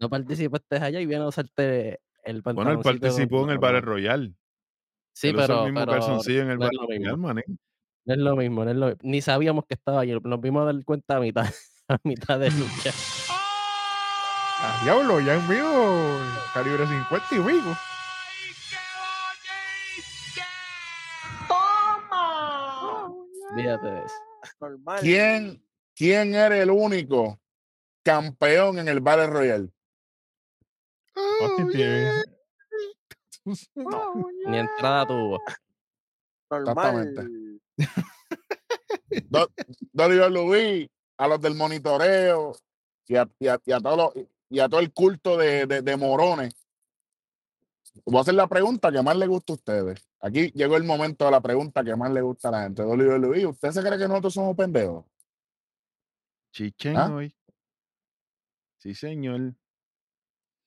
no 0.00 0.10
participaste 0.10 0.76
allá 0.76 1.00
y 1.00 1.06
viene 1.06 1.24
a 1.24 1.28
usarte 1.28 2.00
el 2.24 2.42
Bueno, 2.42 2.70
él 2.72 2.76
con- 2.76 2.82
participó 2.82 3.44
en 3.44 3.50
el 3.50 3.58
Battle 3.58 3.80
Royale. 3.80 4.34
Sí, 5.14 5.28
Él 5.28 5.36
usó 5.36 5.46
pero, 5.46 5.58
el 5.60 5.64
mismo 5.72 5.80
pero 5.80 5.92
calzoncillo 5.92 6.42
en 6.42 6.50
el 6.50 6.58
no 6.58 6.64
Battle 6.66 6.98
mismo. 6.98 7.32
No 8.04 8.14
es 8.14 8.18
lo 8.18 8.36
mismo, 8.36 8.64
no 8.64 8.70
es 8.70 8.76
lo 8.76 8.86
mi- 8.88 8.94
Ni 9.02 9.20
sabíamos 9.22 9.64
que 9.66 9.74
estaba 9.74 10.00
allí. 10.00 10.12
Nos 10.22 10.40
vimos 10.42 10.62
a 10.62 10.66
dar 10.72 10.84
cuenta 10.84 11.16
a 11.16 11.20
mitad, 11.20 11.46
a 11.88 11.98
mitad 12.04 12.38
de 12.38 12.50
lucha. 12.50 12.90
Ah, 14.58 14.80
diablo, 14.84 15.20
ya 15.20 15.34
en 15.34 15.48
vivo, 15.48 16.18
calibre 16.54 16.86
50 16.86 17.26
y 17.34 17.38
vivo. 17.38 17.76
¡Toma! 21.46 23.12
Fíjate 23.54 23.86
de 23.86 23.98
eso. 24.00 24.14
Normal. 24.60 25.00
¿Quién, 25.00 25.64
quién 25.94 26.34
era 26.34 26.56
el 26.56 26.70
único 26.70 27.38
campeón 28.02 28.78
en 28.78 28.88
el 28.88 29.00
Battle 29.00 29.26
Royale? 29.28 29.68
Austin 31.40 31.70
Theory. 31.70 32.22
Ni 34.46 34.58
entrada 34.58 35.06
tuvo. 35.06 35.40
Normal. 36.50 37.08
Exactamente. 37.08 37.60
Do- 39.28 39.50
WWE, 39.92 40.90
a 41.18 41.28
los 41.28 41.40
del 41.40 41.54
monitoreo 41.54 42.52
y 43.06 43.16
a, 43.16 43.28
y 43.38 43.48
a- 43.48 43.60
y 43.64 43.72
a 43.72 43.78
y 44.48 44.58
todo 44.68 44.80
el 44.80 44.92
culto 44.92 45.36
de, 45.36 45.66
de- 45.66 45.82
de 45.82 45.96
morones. 45.96 46.54
Voy 48.04 48.18
a 48.18 48.20
hacer 48.20 48.34
la 48.34 48.46
pregunta 48.46 48.92
que 48.92 49.02
más 49.02 49.16
le 49.16 49.26
gusta 49.26 49.52
a 49.52 49.56
ustedes. 49.56 50.06
Aquí 50.20 50.50
llegó 50.54 50.76
el 50.76 50.84
momento 50.84 51.24
de 51.24 51.30
la 51.30 51.40
pregunta 51.40 51.82
que 51.82 51.96
más 51.96 52.10
le 52.10 52.20
gusta 52.20 52.48
a 52.48 52.52
la 52.52 52.62
gente. 52.64 52.82
WWE, 52.82 53.46
¿usted 53.46 53.70
se 53.70 53.82
cree 53.82 53.98
que 53.98 54.08
nosotros 54.08 54.34
somos 54.34 54.56
pendejos? 54.56 55.04
Chichen 56.52 56.96
¿Ah? 56.96 57.12
hoy. 57.14 57.34
Sí, 58.78 58.94
señor. 58.94 59.54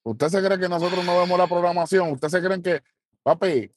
¿Usted 0.04 0.28
se 0.30 0.43
cree 0.43 0.60
que 0.60 0.70
nosotros 0.70 1.04
no 1.06 1.20
vemos 1.20 1.38
la 1.38 1.47
programación? 1.47 2.12
¿Usted 2.12 2.30
se 2.30 2.41
cree 2.41 2.62
que, 2.62 2.82
papi, 3.24 3.72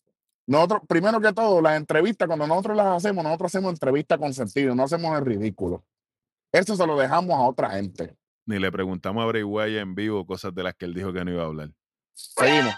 nosotros, 0.46 0.82
primero 0.88 1.20
que 1.20 1.32
todo, 1.32 1.60
las 1.60 1.76
entrevistas, 1.76 2.26
cuando 2.26 2.46
nosotros 2.46 2.76
las 2.76 2.96
hacemos, 2.96 3.22
nosotros 3.24 3.50
hacemos 3.54 3.72
entrevistas 3.72 4.18
con 4.18 4.32
sentido, 4.34 4.74
no 4.74 4.84
hacemos 4.84 5.16
el 5.18 5.24
ridículo. 5.24 5.84
Eso 6.52 6.76
se 6.76 6.86
lo 6.86 6.98
dejamos 6.98 7.34
a 7.34 7.42
otra 7.42 7.70
gente. 7.70 8.16
Ni 8.44 8.58
le 8.58 8.70
preguntamos 8.70 9.22
a 9.22 9.26
Bray 9.26 9.42
Wyatt 9.42 9.82
en 9.82 9.94
vivo 9.94 10.26
cosas 10.26 10.54
de 10.54 10.62
las 10.62 10.74
que 10.74 10.84
él 10.84 10.94
dijo 10.94 11.12
que 11.12 11.24
no 11.24 11.30
iba 11.30 11.42
a 11.42 11.46
hablar. 11.46 11.70
Seguimos. 12.14 12.74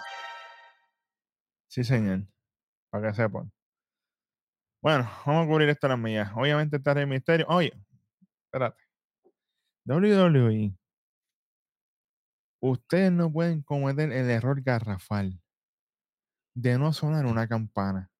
Sí, 1.69 1.83
señor. 1.83 2.27
Para 2.91 3.09
que 3.09 3.17
sepan. 3.17 3.51
Bueno, 4.81 5.11
vamos 5.27 5.47
a 5.47 5.49
cubrir 5.49 5.69
esta 5.71 5.89
las 5.89 5.99
mías. 5.99 6.31
Obviamente 6.37 6.77
está 6.77 6.95
Rey 6.95 7.07
Misterio. 7.07 7.47
Oye, 7.49 7.73
espérate. 8.45 8.81
WWE. 9.87 10.77
Ustedes 12.61 13.11
no 13.11 13.33
pueden 13.33 13.63
cometer 13.63 14.13
el 14.13 14.31
error 14.31 14.63
garrafal 14.63 15.41
de 16.55 16.79
no 16.79 16.93
sonar 16.93 17.27
una 17.27 17.49
campana. 17.49 18.11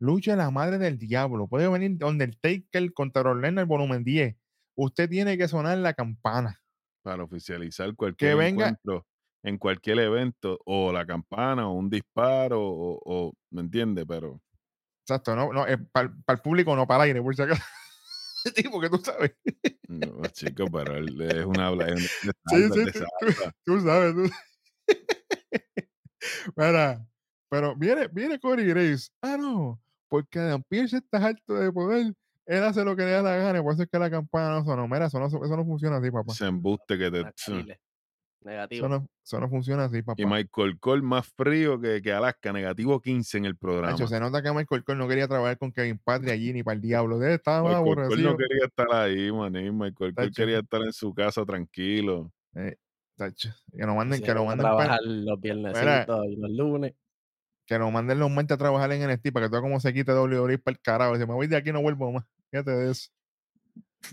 Lucha 0.00 0.36
la 0.36 0.50
madre 0.50 0.78
del 0.78 0.98
diablo. 0.98 1.46
Puede 1.48 1.68
venir 1.68 1.98
donde 1.98 2.24
el 2.24 2.38
Taker 2.40 2.92
contra 2.94 3.22
Brock 3.22 3.42
Lesnar 3.42 3.66
volumen 3.66 4.02
10. 4.02 4.36
Usted 4.76 5.08
tiene 5.08 5.38
que 5.38 5.48
sonar 5.48 5.78
la 5.78 5.94
campana. 5.94 6.60
Para 7.02 7.24
oficializar 7.24 7.94
cualquier 7.94 8.36
venga- 8.36 8.68
encuentro 8.68 9.06
en 9.42 9.58
cualquier 9.58 9.98
evento, 9.98 10.58
o 10.64 10.90
la 10.92 11.04
campana, 11.04 11.68
o 11.68 11.72
un 11.74 11.90
disparo, 11.90 12.60
o, 12.62 12.98
o- 13.04 13.32
¿me 13.50 13.60
entiende? 13.60 14.06
Pero 14.06 14.40
Exacto, 15.06 15.36
no, 15.36 15.52
no, 15.52 15.66
para 15.92 16.10
el 16.28 16.38
público, 16.40 16.74
no 16.74 16.86
para 16.86 17.04
el 17.04 17.08
aire, 17.10 17.22
por 17.22 17.36
si 17.36 17.42
acaso. 17.42 17.62
Sí, 18.56 18.68
porque 18.70 18.90
tú 18.90 18.98
sabes. 18.98 19.32
no, 19.88 20.22
chico, 20.28 20.66
pero 20.70 20.96
es 20.98 21.46
una 21.46 21.68
habla, 21.68 21.86
Sí, 22.46 22.68
sí, 22.74 22.84
tú-. 22.92 23.34
Tú 23.64 23.80
sabes, 23.80 24.14
tú. 24.14 24.30
Mira, 26.56 27.06
pero 27.48 27.74
viene, 27.76 28.08
viene 28.08 28.38
Corey 28.38 28.66
Graves. 28.66 29.10
Ah, 29.22 29.36
no, 29.38 29.80
porque 30.08 30.38
Adam 30.38 30.62
Pierce 30.68 30.96
está 30.98 31.18
harto 31.26 31.54
de 31.54 31.72
poder. 31.72 32.14
Él 32.46 32.62
hace 32.62 32.84
lo 32.84 32.94
que 32.94 33.04
le 33.04 33.10
da 33.12 33.22
la 33.22 33.36
gana, 33.36 33.62
por 33.62 33.72
eso 33.72 33.82
es 33.84 33.88
que 33.88 33.98
la 33.98 34.10
campana 34.10 34.50
no 34.50 34.64
sonó. 34.64 34.86
Mira, 34.86 35.06
eso 35.06 35.18
no, 35.18 35.26
eso 35.26 35.38
no 35.56 35.64
funciona 35.64 35.96
así, 35.96 36.10
papá. 36.10 36.32
Ese 36.32 36.46
embuste 36.46 36.98
que 36.98 37.10
te... 37.10 37.24
Negativo. 38.42 38.86
Eso 38.86 38.88
no, 38.94 39.08
eso 39.24 39.40
no 39.40 39.48
funciona 39.48 39.84
así, 39.84 40.02
papá. 40.02 40.20
Y 40.20 40.26
Michael 40.26 40.78
Cole 40.78 41.00
más 41.00 41.26
frío 41.28 41.80
que, 41.80 42.02
que 42.02 42.12
Alaska, 42.12 42.52
negativo 42.52 43.00
15 43.00 43.38
en 43.38 43.44
el 43.46 43.56
programa. 43.56 43.96
Se 43.96 44.20
nota 44.20 44.42
que 44.42 44.52
Michael 44.52 44.84
Cole 44.84 44.98
no 44.98 45.08
quería 45.08 45.26
trabajar 45.26 45.56
con 45.56 45.72
Kevin 45.72 45.98
Patri 45.98 46.30
allí 46.30 46.52
ni 46.52 46.62
para 46.62 46.74
el 46.74 46.82
diablo. 46.82 47.18
De 47.18 47.28
él 47.28 47.34
estaba 47.36 47.62
más 47.62 47.82
Michael 47.82 48.08
Cole 48.08 48.22
no 48.22 48.36
quería 48.36 48.66
estar 48.66 48.86
ahí, 48.92 49.32
manín. 49.32 49.72
Michael 49.78 49.94
Cole 49.94 50.12
Tacho. 50.12 50.32
quería 50.36 50.58
estar 50.58 50.82
en 50.82 50.92
su 50.92 51.14
casa 51.14 51.42
tranquilo. 51.46 52.30
Eh, 52.54 52.76
tacho, 53.16 53.48
que 53.72 53.86
lo 53.86 53.94
manden, 53.94 54.18
Sí, 54.18 54.24
que 54.26 54.34
manden 54.34 54.58
para- 54.58 54.76
trabajar 54.76 55.00
los 55.04 55.40
viernesitos 55.40 56.26
y 56.26 56.36
los 56.36 56.50
lunes. 56.50 56.92
que 57.66 57.78
lo 57.78 57.90
manden 57.90 58.18
los 58.18 58.30
martes 58.30 58.54
a 58.56 58.58
trabajar 58.58 58.92
en 58.92 59.08
NXT 59.08 59.32
para 59.32 59.46
que 59.46 59.50
todo 59.50 59.62
como 59.62 59.80
se 59.80 59.94
quite 59.94 60.12
WWE 60.12 60.58
para 60.58 60.74
el 60.74 60.80
carajo. 60.82 61.14
Dice, 61.14 61.26
me 61.26 61.32
voy 61.32 61.46
de 61.46 61.56
aquí 61.56 61.72
no 61.72 61.80
vuelvo 61.80 62.12
más. 62.12 62.26
Fíjate 62.54 62.70
de 62.70 62.90
eso. 62.92 63.10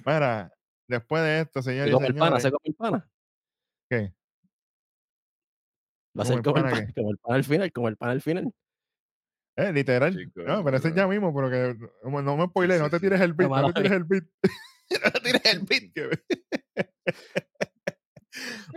Mira, 0.04 0.52
después 0.88 1.22
de 1.22 1.42
esto, 1.42 1.62
Se 1.62 1.70
señores 1.70 1.92
y 1.92 1.94
come 1.94 2.08
el 2.08 2.16
pana, 2.16 2.40
se 2.40 2.50
come 2.50 2.64
el 2.64 2.74
pana. 2.74 3.08
¿Qué? 3.88 4.16
Va 6.18 6.24
a 6.24 6.26
¿Cómo 6.26 6.26
ser 6.26 6.42
como 6.42 6.58
el, 6.58 6.88
qué? 6.88 6.94
como 6.96 7.12
pana 7.18 7.36
al 7.36 7.44
final, 7.44 7.72
como 7.72 7.88
el 7.88 7.98
pana 7.98 8.14
al 8.14 8.22
final. 8.24 8.52
Eh, 9.58 9.72
literal. 9.72 10.18
Chico, 10.18 10.42
no, 10.42 10.64
pero 10.64 10.78
ese 10.78 10.88
es 10.88 10.96
ya 10.96 11.08
mismo, 11.08 11.32
pero 11.36 11.52
que 11.52 11.78
no, 12.04 12.38
me 12.38 12.48
spoilees, 12.48 12.80
Sí, 12.80 12.84
no 12.84 12.90
te 12.90 13.00
tires 13.00 13.22
el 13.22 13.34
beat, 13.34 13.52
no 13.52 13.74
te 13.74 13.76
tires 13.84 13.92
el 13.92 14.06
beat. 14.06 14.24
no 15.04 15.12
te 15.12 15.20
tires 15.20 15.46
el 15.46 15.60
beat. 15.60 15.94
Que... 15.94 16.10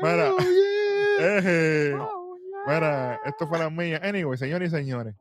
Mira, 0.02 0.30
Oh. 1.98 2.36
Mira, 2.66 3.18
esto 3.24 3.48
fue 3.48 3.58
la 3.58 3.70
mía. 3.70 3.98
Anyway, 4.02 4.36
señores 4.36 4.74
y 4.74 4.76
señores. 4.76 5.14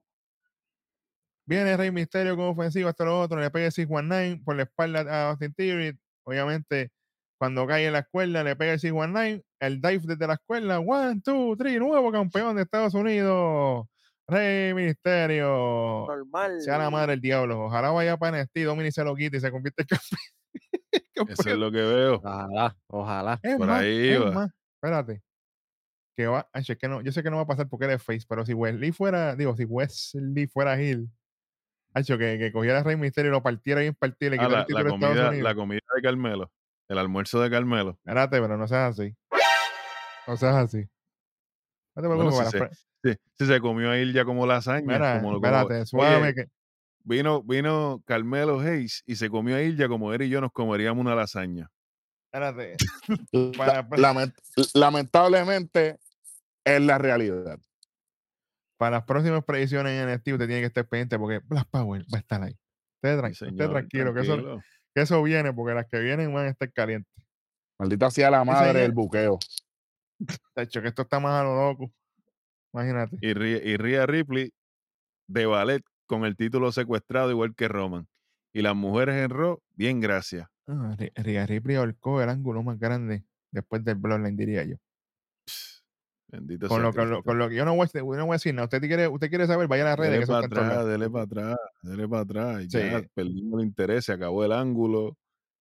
Viene 1.46 1.76
Rey 1.76 1.92
Misterio 1.92 2.36
con 2.36 2.46
ofensiva 2.46 2.90
hasta 2.90 3.06
lo 3.06 3.20
otro, 3.20 3.40
le 3.40 3.52
pega 3.52 3.66
el 3.66 3.72
619 3.72 4.42
por 4.46 4.56
la 4.56 4.64
espalda 4.64 5.02
a 5.02 5.30
Austin 5.32 5.54
Theory. 5.54 5.98
Obviamente, 6.24 6.92
cuando 7.38 7.68
cae 7.68 7.88
en 7.88 7.94
la 7.94 8.00
escuela, 8.00 8.44
le 8.44 8.56
pega 8.56 8.74
el 8.74 8.80
619, 8.80 9.44
el 9.60 9.82
dive 9.82 10.02
desde 10.06 10.28
la 10.28 10.36
escuela. 10.36 10.80
One, 10.80 11.22
two, 11.22 11.58
three, 11.58 11.78
nuevo 11.80 12.12
campeón 12.12 12.56
de 12.56 12.62
Estados 12.62 12.94
Unidos. 12.94 13.86
Rey 14.26 14.74
Misterio. 14.74 16.06
Normal. 16.08 16.62
Sea 16.62 16.78
la 16.78 16.90
madre 16.90 17.12
del 17.12 17.22
diablo. 17.22 17.66
Ojalá 17.66 17.92
vaya 17.92 18.16
para 18.16 18.42
NXT, 18.42 18.60
Dominic 18.60 18.94
se 18.94 19.04
lo 19.04 19.16
quite 19.16 19.36
y 19.38 19.40
se 19.42 19.52
convierte 19.52 19.84
en 19.84 19.88
campeón. 21.14 21.30
Eso 21.30 21.50
es 21.50 21.58
lo 21.58 21.72
que 21.72 21.82
veo. 21.82 22.16
Ojalá, 22.16 22.78
ojalá. 22.88 23.40
Es 23.44 23.58
por 23.58 23.68
más, 23.68 23.82
ahí 23.82 24.10
es 24.10 24.22
va. 24.22 24.32
más, 24.32 24.52
espérate. 24.76 25.22
que 26.16 26.28
va, 26.28 26.48
ay, 26.54 26.64
es 26.68 26.78
que 26.78 26.88
no, 26.88 27.02
yo 27.02 27.12
sé 27.12 27.22
que 27.24 27.30
no 27.30 27.38
va 27.38 27.44
a 27.44 27.48
pasar 27.48 27.68
porque 27.68 27.86
él 27.86 27.92
es 27.92 28.04
face, 28.04 28.26
pero 28.28 28.46
si 28.46 28.54
Wesley 28.54 28.92
fuera, 28.92 29.36
digo, 29.36 29.56
si 29.58 29.66
Wesley 29.66 30.48
fuera 30.48 30.82
Hill, 30.82 31.10
hecho 32.02 32.18
que, 32.18 32.38
que 32.40 32.52
cogiera 32.52 32.80
a 32.80 32.84
Rey 32.84 32.96
Misterio 32.96 33.30
y 33.30 33.34
lo 33.34 33.44
partiera 33.44 33.84
y 33.84 33.88
le 33.88 33.96
Ah, 34.02 34.18
quitara 34.18 34.50
la, 34.50 34.60
el 34.62 34.66
título 34.66 34.84
la 34.84 34.84
de 34.84 34.96
Estados 34.96 35.00
comida, 35.16 35.30
Unidos. 35.30 35.44
la 35.44 35.56
comida 35.56 35.80
de 35.96 36.02
Carmelo. 36.02 36.52
El 36.90 36.98
almuerzo 36.98 37.42
de 37.42 37.50
Carmelo. 37.50 37.92
Espérate, 37.92 38.42
pero 38.42 38.58
no 38.58 38.68
seas 38.68 39.00
así. 39.00 39.16
No 40.28 40.38
seas 40.38 40.56
así. 40.56 40.86
No 41.96 42.02
te 42.02 42.08
Bueno, 42.08 42.22
preocupes, 42.30 42.50
si 42.52 42.58
para 42.60 42.74
se, 42.74 43.14
si, 43.14 43.20
si 43.38 43.46
se 43.46 43.60
comió 43.62 43.92
a 43.92 43.98
Ilja 44.00 44.26
como 44.26 44.46
lasaña. 44.48 44.86
Mira, 44.86 45.22
como, 45.22 45.34
como- 45.34 45.46
espérate, 45.48 45.86
suave 45.86 46.16
oye, 46.22 46.34
que. 46.34 46.46
vino, 47.04 47.44
vino 47.44 48.02
Carmelo 48.06 48.60
Hayes 48.60 49.04
y 49.06 49.16
se 49.16 49.30
comió 49.30 49.56
a 49.56 49.62
Ilja 49.62 49.88
como 49.88 50.14
él 50.14 50.24
y 50.24 50.30
yo 50.30 50.42
nos 50.42 50.52
comeríamos 50.52 51.02
una 51.02 51.16
lasaña. 51.16 51.70
Espérate. 52.32 52.76
La- 53.32 53.48
Para, 53.58 53.88
lament- 53.90 54.36
lamentablemente 54.74 56.00
es 56.66 56.82
la 56.82 56.98
realidad. 56.98 57.60
Para 58.78 58.98
las 58.98 59.06
próximas 59.06 59.44
predicciones 59.44 59.94
en 59.94 60.10
NXT 60.14 60.28
usted 60.34 60.48
tiene 60.48 60.62
que 60.62 60.68
estar 60.68 60.88
pendiente 60.88 61.18
porque 61.18 61.40
Black 61.46 61.68
Power 61.70 62.02
va 62.14 62.18
a 62.18 62.22
estar 62.22 62.42
ahí. 62.44 62.56
Usted, 62.96 63.18
tranquilo, 63.20 64.14
Que, 64.14 64.22
eso, 64.22 64.34
tranquilo. 64.36 64.62
que 64.96 65.02
eso 65.02 65.24
viene 65.24 65.54
porque 65.54 65.74
las 65.76 65.88
que 65.88 66.00
vienen 66.00 66.34
van 66.34 66.46
a 66.48 66.50
estar 66.50 66.72
calientes. 66.72 67.12
Maldita 67.80 68.10
sea 68.12 68.30
la 68.32 68.44
madre 68.44 68.82
del 68.82 68.92
buqueo. 68.92 69.40
De 70.56 70.64
hecho, 70.64 70.82
que 70.82 70.88
esto 70.88 71.02
está 71.04 71.20
más 71.20 71.42
a 71.42 71.44
lo 71.44 71.56
loco. 71.56 71.92
Imagínate. 72.74 73.18
Y, 73.22 73.30
y 73.30 73.78
Rhea 73.78 74.06
Ripley 74.06 74.52
de 75.28 75.46
ballet 75.46 75.84
con 76.08 76.26
el 76.26 76.36
título 76.36 76.72
secuestrado 76.72 77.32
igual 77.32 77.56
que 77.56 77.68
Roman. 77.68 78.08
Y 78.54 78.62
las 78.62 78.76
mujeres 78.76 79.16
en 79.16 79.30
Raw, 79.32 79.60
bien 79.74 80.00
gracias. 80.00 80.48
Ah, 80.68 80.96
Rhea 81.16 81.46
Ripley 81.46 81.76
ahorcó 81.76 82.22
el 82.22 82.30
ángulo 82.30 82.64
más 82.64 82.80
grande 82.80 83.26
después 83.52 83.84
del 83.84 83.96
Bloodline, 83.96 84.38
diría 84.38 84.64
yo. 84.64 84.76
Bendito 86.34 86.68
Con 86.68 86.78
sea 86.78 86.84
lo, 86.88 86.94
que, 86.94 87.06
lo- 87.06 87.24
con 87.24 87.38
lo 87.38 87.48
que 87.48 87.56
yo 87.56 87.64
no 87.64 87.76
voy, 87.76 87.88
yo 87.94 88.02
no 88.02 88.26
voy 88.26 88.34
a 88.34 88.38
decir 88.38 88.56
nada. 88.56 88.66
Usted 88.66 88.82
quiere, 88.82 89.08
usted 89.08 89.30
quiere 89.30 89.46
saber, 89.46 89.68
vaya 89.68 89.84
a 89.84 89.90
las 89.90 90.00
redes. 90.00 90.14
Dele 90.14 90.26
para 90.26 90.46
atrás, 90.48 90.86
dele 90.88 91.10
para 91.10 91.24
atrás, 91.26 91.58
dele 91.84 92.08
para 92.10 92.22
atrás. 92.24 92.68
Ya 92.70 93.00
Sí. 93.02 93.08
perdimos 93.14 93.62
el 93.62 93.68
interés, 93.68 94.06
se 94.06 94.14
acabó 94.14 94.44
el 94.44 94.52
ángulo. 94.52 95.16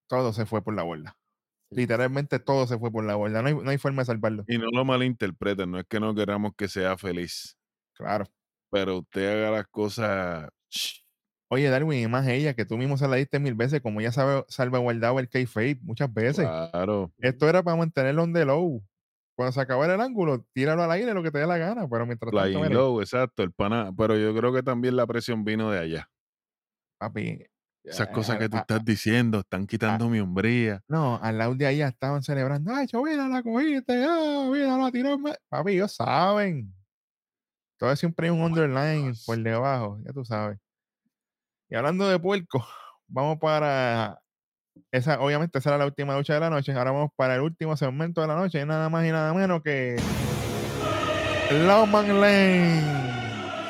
Todo 0.08 0.32
se 0.32 0.46
fue 0.46 0.62
por 0.64 0.74
la 0.74 0.82
borda. 0.82 1.14
Literalmente 1.70 2.38
todo 2.38 2.66
se 2.66 2.78
fue 2.78 2.90
por 2.90 3.04
la 3.04 3.16
borda. 3.16 3.42
No 3.42 3.48
hay, 3.48 3.54
no 3.54 3.68
hay 3.70 3.76
forma 3.76 4.00
de 4.02 4.06
salvarlo. 4.06 4.44
Y 4.48 4.56
no 4.56 4.68
lo 4.72 4.84
malinterpreten, 4.86 5.70
no 5.70 5.78
es 5.78 5.84
que 5.86 6.00
no 6.00 6.14
queramos 6.14 6.52
que 6.56 6.68
sea 6.68 6.96
feliz, 6.96 7.56
Claro. 7.94 8.24
pero 8.70 8.98
usted 9.00 9.30
haga 9.30 9.50
las 9.50 9.66
cosas. 9.68 10.48
Oye, 11.50 11.68
Darwin, 11.68 12.02
y 12.02 12.06
más 12.08 12.26
ella, 12.28 12.54
que 12.54 12.64
tú 12.64 12.78
mismo 12.78 12.96
se 12.96 13.06
la 13.08 13.16
diste 13.16 13.38
mil 13.38 13.54
veces, 13.54 13.82
como 13.82 14.00
ya 14.00 14.10
sabe, 14.10 14.42
salvaguardado 14.48 15.18
el 15.18 15.28
kayfabe 15.28 15.78
muchas 15.82 16.10
veces. 16.12 16.46
Claro. 16.46 17.12
Esto 17.18 17.46
era 17.46 17.62
para 17.62 17.76
mantenerlo 17.76 18.22
on 18.22 18.32
the 18.32 18.46
low. 18.46 18.82
Cuando 19.34 19.52
se 19.52 19.60
acabara 19.60 19.94
el 19.94 20.00
ángulo, 20.00 20.44
tíralo 20.52 20.82
al 20.82 20.90
aire 20.90 21.14
lo 21.14 21.22
que 21.22 21.30
te 21.30 21.38
dé 21.38 21.46
la 21.46 21.56
gana, 21.58 21.88
pero 21.88 22.06
mientras 22.06 22.30
tanto, 22.30 22.58
Flying 22.58 22.72
low, 22.74 23.00
exacto, 23.00 23.42
el 23.42 23.52
pana. 23.52 23.92
Pero 23.96 24.16
yo 24.16 24.34
creo 24.36 24.52
que 24.52 24.62
también 24.62 24.96
la 24.96 25.06
presión 25.06 25.44
vino 25.44 25.70
de 25.70 25.78
allá. 25.78 26.10
papi, 26.98 27.44
Esas 27.84 28.08
eh, 28.08 28.12
cosas 28.12 28.38
que 28.38 28.48
tú 28.48 28.56
a- 28.56 28.60
estás 28.60 28.84
diciendo 28.84 29.40
están 29.40 29.66
quitando 29.66 30.08
mi 30.08 30.20
hombría. 30.20 30.82
No, 30.88 31.18
al 31.20 31.38
lado 31.38 31.54
de 31.54 31.76
ya 31.76 31.88
estaban 31.88 32.22
celebrando. 32.22 32.74
¡Ay, 32.74 32.86
mira, 32.92 33.28
la 33.28 33.42
cogiste! 33.42 34.04
¡Ah, 34.06 34.48
mira, 34.50 34.76
la 34.76 34.90
tiró! 34.92 35.14
en 35.14 35.22
ma-". 35.22 35.34
Papi, 35.48 35.72
ellos 35.72 35.92
saben. 35.94 36.74
Todo 37.78 37.96
siempre 37.96 38.28
hay 38.28 38.30
un 38.30 38.40
underline 38.42 39.14
por 39.26 39.38
debajo, 39.42 39.98
ya 40.04 40.12
tú 40.12 40.24
sabes. 40.24 40.58
Y 41.68 41.74
hablando 41.74 42.08
de 42.08 42.18
puerco, 42.18 42.64
vamos 43.08 43.38
para 43.38 44.21
esa, 44.90 45.20
obviamente 45.20 45.58
esa 45.58 45.70
era 45.70 45.78
la 45.78 45.86
última 45.86 46.16
lucha 46.16 46.34
de 46.34 46.40
la 46.40 46.50
noche. 46.50 46.72
Ahora 46.72 46.92
vamos 46.92 47.10
para 47.16 47.34
el 47.34 47.40
último 47.40 47.76
segmento 47.76 48.20
de 48.20 48.26
la 48.26 48.36
noche, 48.36 48.60
y 48.60 48.64
nada 48.66 48.88
más 48.88 49.06
y 49.06 49.10
nada 49.10 49.32
menos 49.34 49.62
que 49.62 49.96
Lawman 51.50 52.20
Lane 52.20 52.82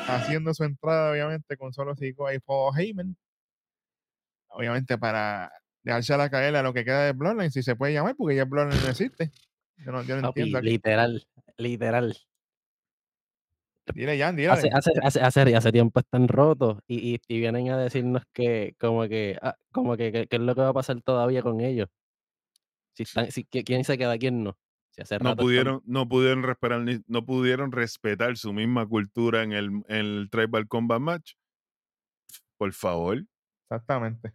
haciendo 0.07 0.53
su 0.53 0.63
entrada, 0.63 1.11
obviamente, 1.11 1.57
con 1.57 1.73
solo 1.73 1.95
cinco 1.95 2.31
y 2.31 2.39
Paul 2.39 2.77
Heyman. 2.77 3.15
Obviamente 4.49 4.97
para 4.97 5.51
dejarse 5.81 6.13
a 6.13 6.17
la 6.17 6.29
caer 6.29 6.55
a 6.55 6.63
lo 6.63 6.73
que 6.73 6.85
queda 6.85 7.05
de 7.05 7.13
Bloodline, 7.13 7.51
si 7.51 7.63
se 7.63 7.75
puede 7.75 7.93
llamar, 7.93 8.15
porque 8.15 8.35
ya 8.35 8.45
Bloodline 8.45 8.81
no 8.81 8.89
existe. 8.89 9.31
Yo 9.77 9.91
no, 9.91 10.03
yo 10.03 10.15
no 10.15 10.21
Papi, 10.29 10.41
entiendo. 10.41 10.61
literal, 10.61 11.27
literal. 11.57 12.15
Dile, 13.93 14.17
Jan, 14.17 14.35
dile. 14.35 14.49
Hace, 14.49 14.69
hace, 14.73 14.91
hace, 15.03 15.19
hace, 15.21 15.55
hace 15.55 15.71
tiempo 15.71 15.99
están 15.99 16.27
rotos 16.27 16.79
y, 16.87 17.15
y, 17.15 17.21
y 17.27 17.39
vienen 17.39 17.69
a 17.69 17.77
decirnos 17.77 18.23
que 18.31 18.75
como 18.79 19.07
que, 19.07 19.37
ah, 19.41 19.55
como 19.71 19.97
que, 19.97 20.11
que, 20.11 20.27
que 20.27 20.35
es 20.37 20.41
lo 20.41 20.55
que 20.55 20.61
va 20.61 20.69
a 20.69 20.73
pasar 20.73 21.01
todavía 21.01 21.41
con 21.41 21.59
ellos. 21.59 21.89
Si 22.93 23.03
están, 23.03 23.29
si, 23.31 23.43
¿Quién 23.45 23.83
se 23.83 23.97
queda, 23.97 24.17
quién 24.17 24.43
no? 24.43 24.57
Si 24.91 25.01
hace 25.01 25.15
No 25.19 25.31
están- 25.31 25.43
pudieron, 25.43 25.81
no 25.85 26.07
pudieron 26.07 26.43
respetar, 26.43 26.79
ni- 26.81 27.03
no 27.07 27.25
pudieron 27.25 27.71
respetar 27.71 28.37
su 28.37 28.53
misma 28.53 28.87
cultura 28.87 29.43
en 29.43 29.51
el, 29.51 29.65
en 29.65 29.83
el 29.97 30.29
Tribal 30.31 30.67
Combat 30.67 30.99
Match. 31.01 31.33
Por 32.57 32.71
favor. 32.73 33.25
Exactamente. 33.69 34.33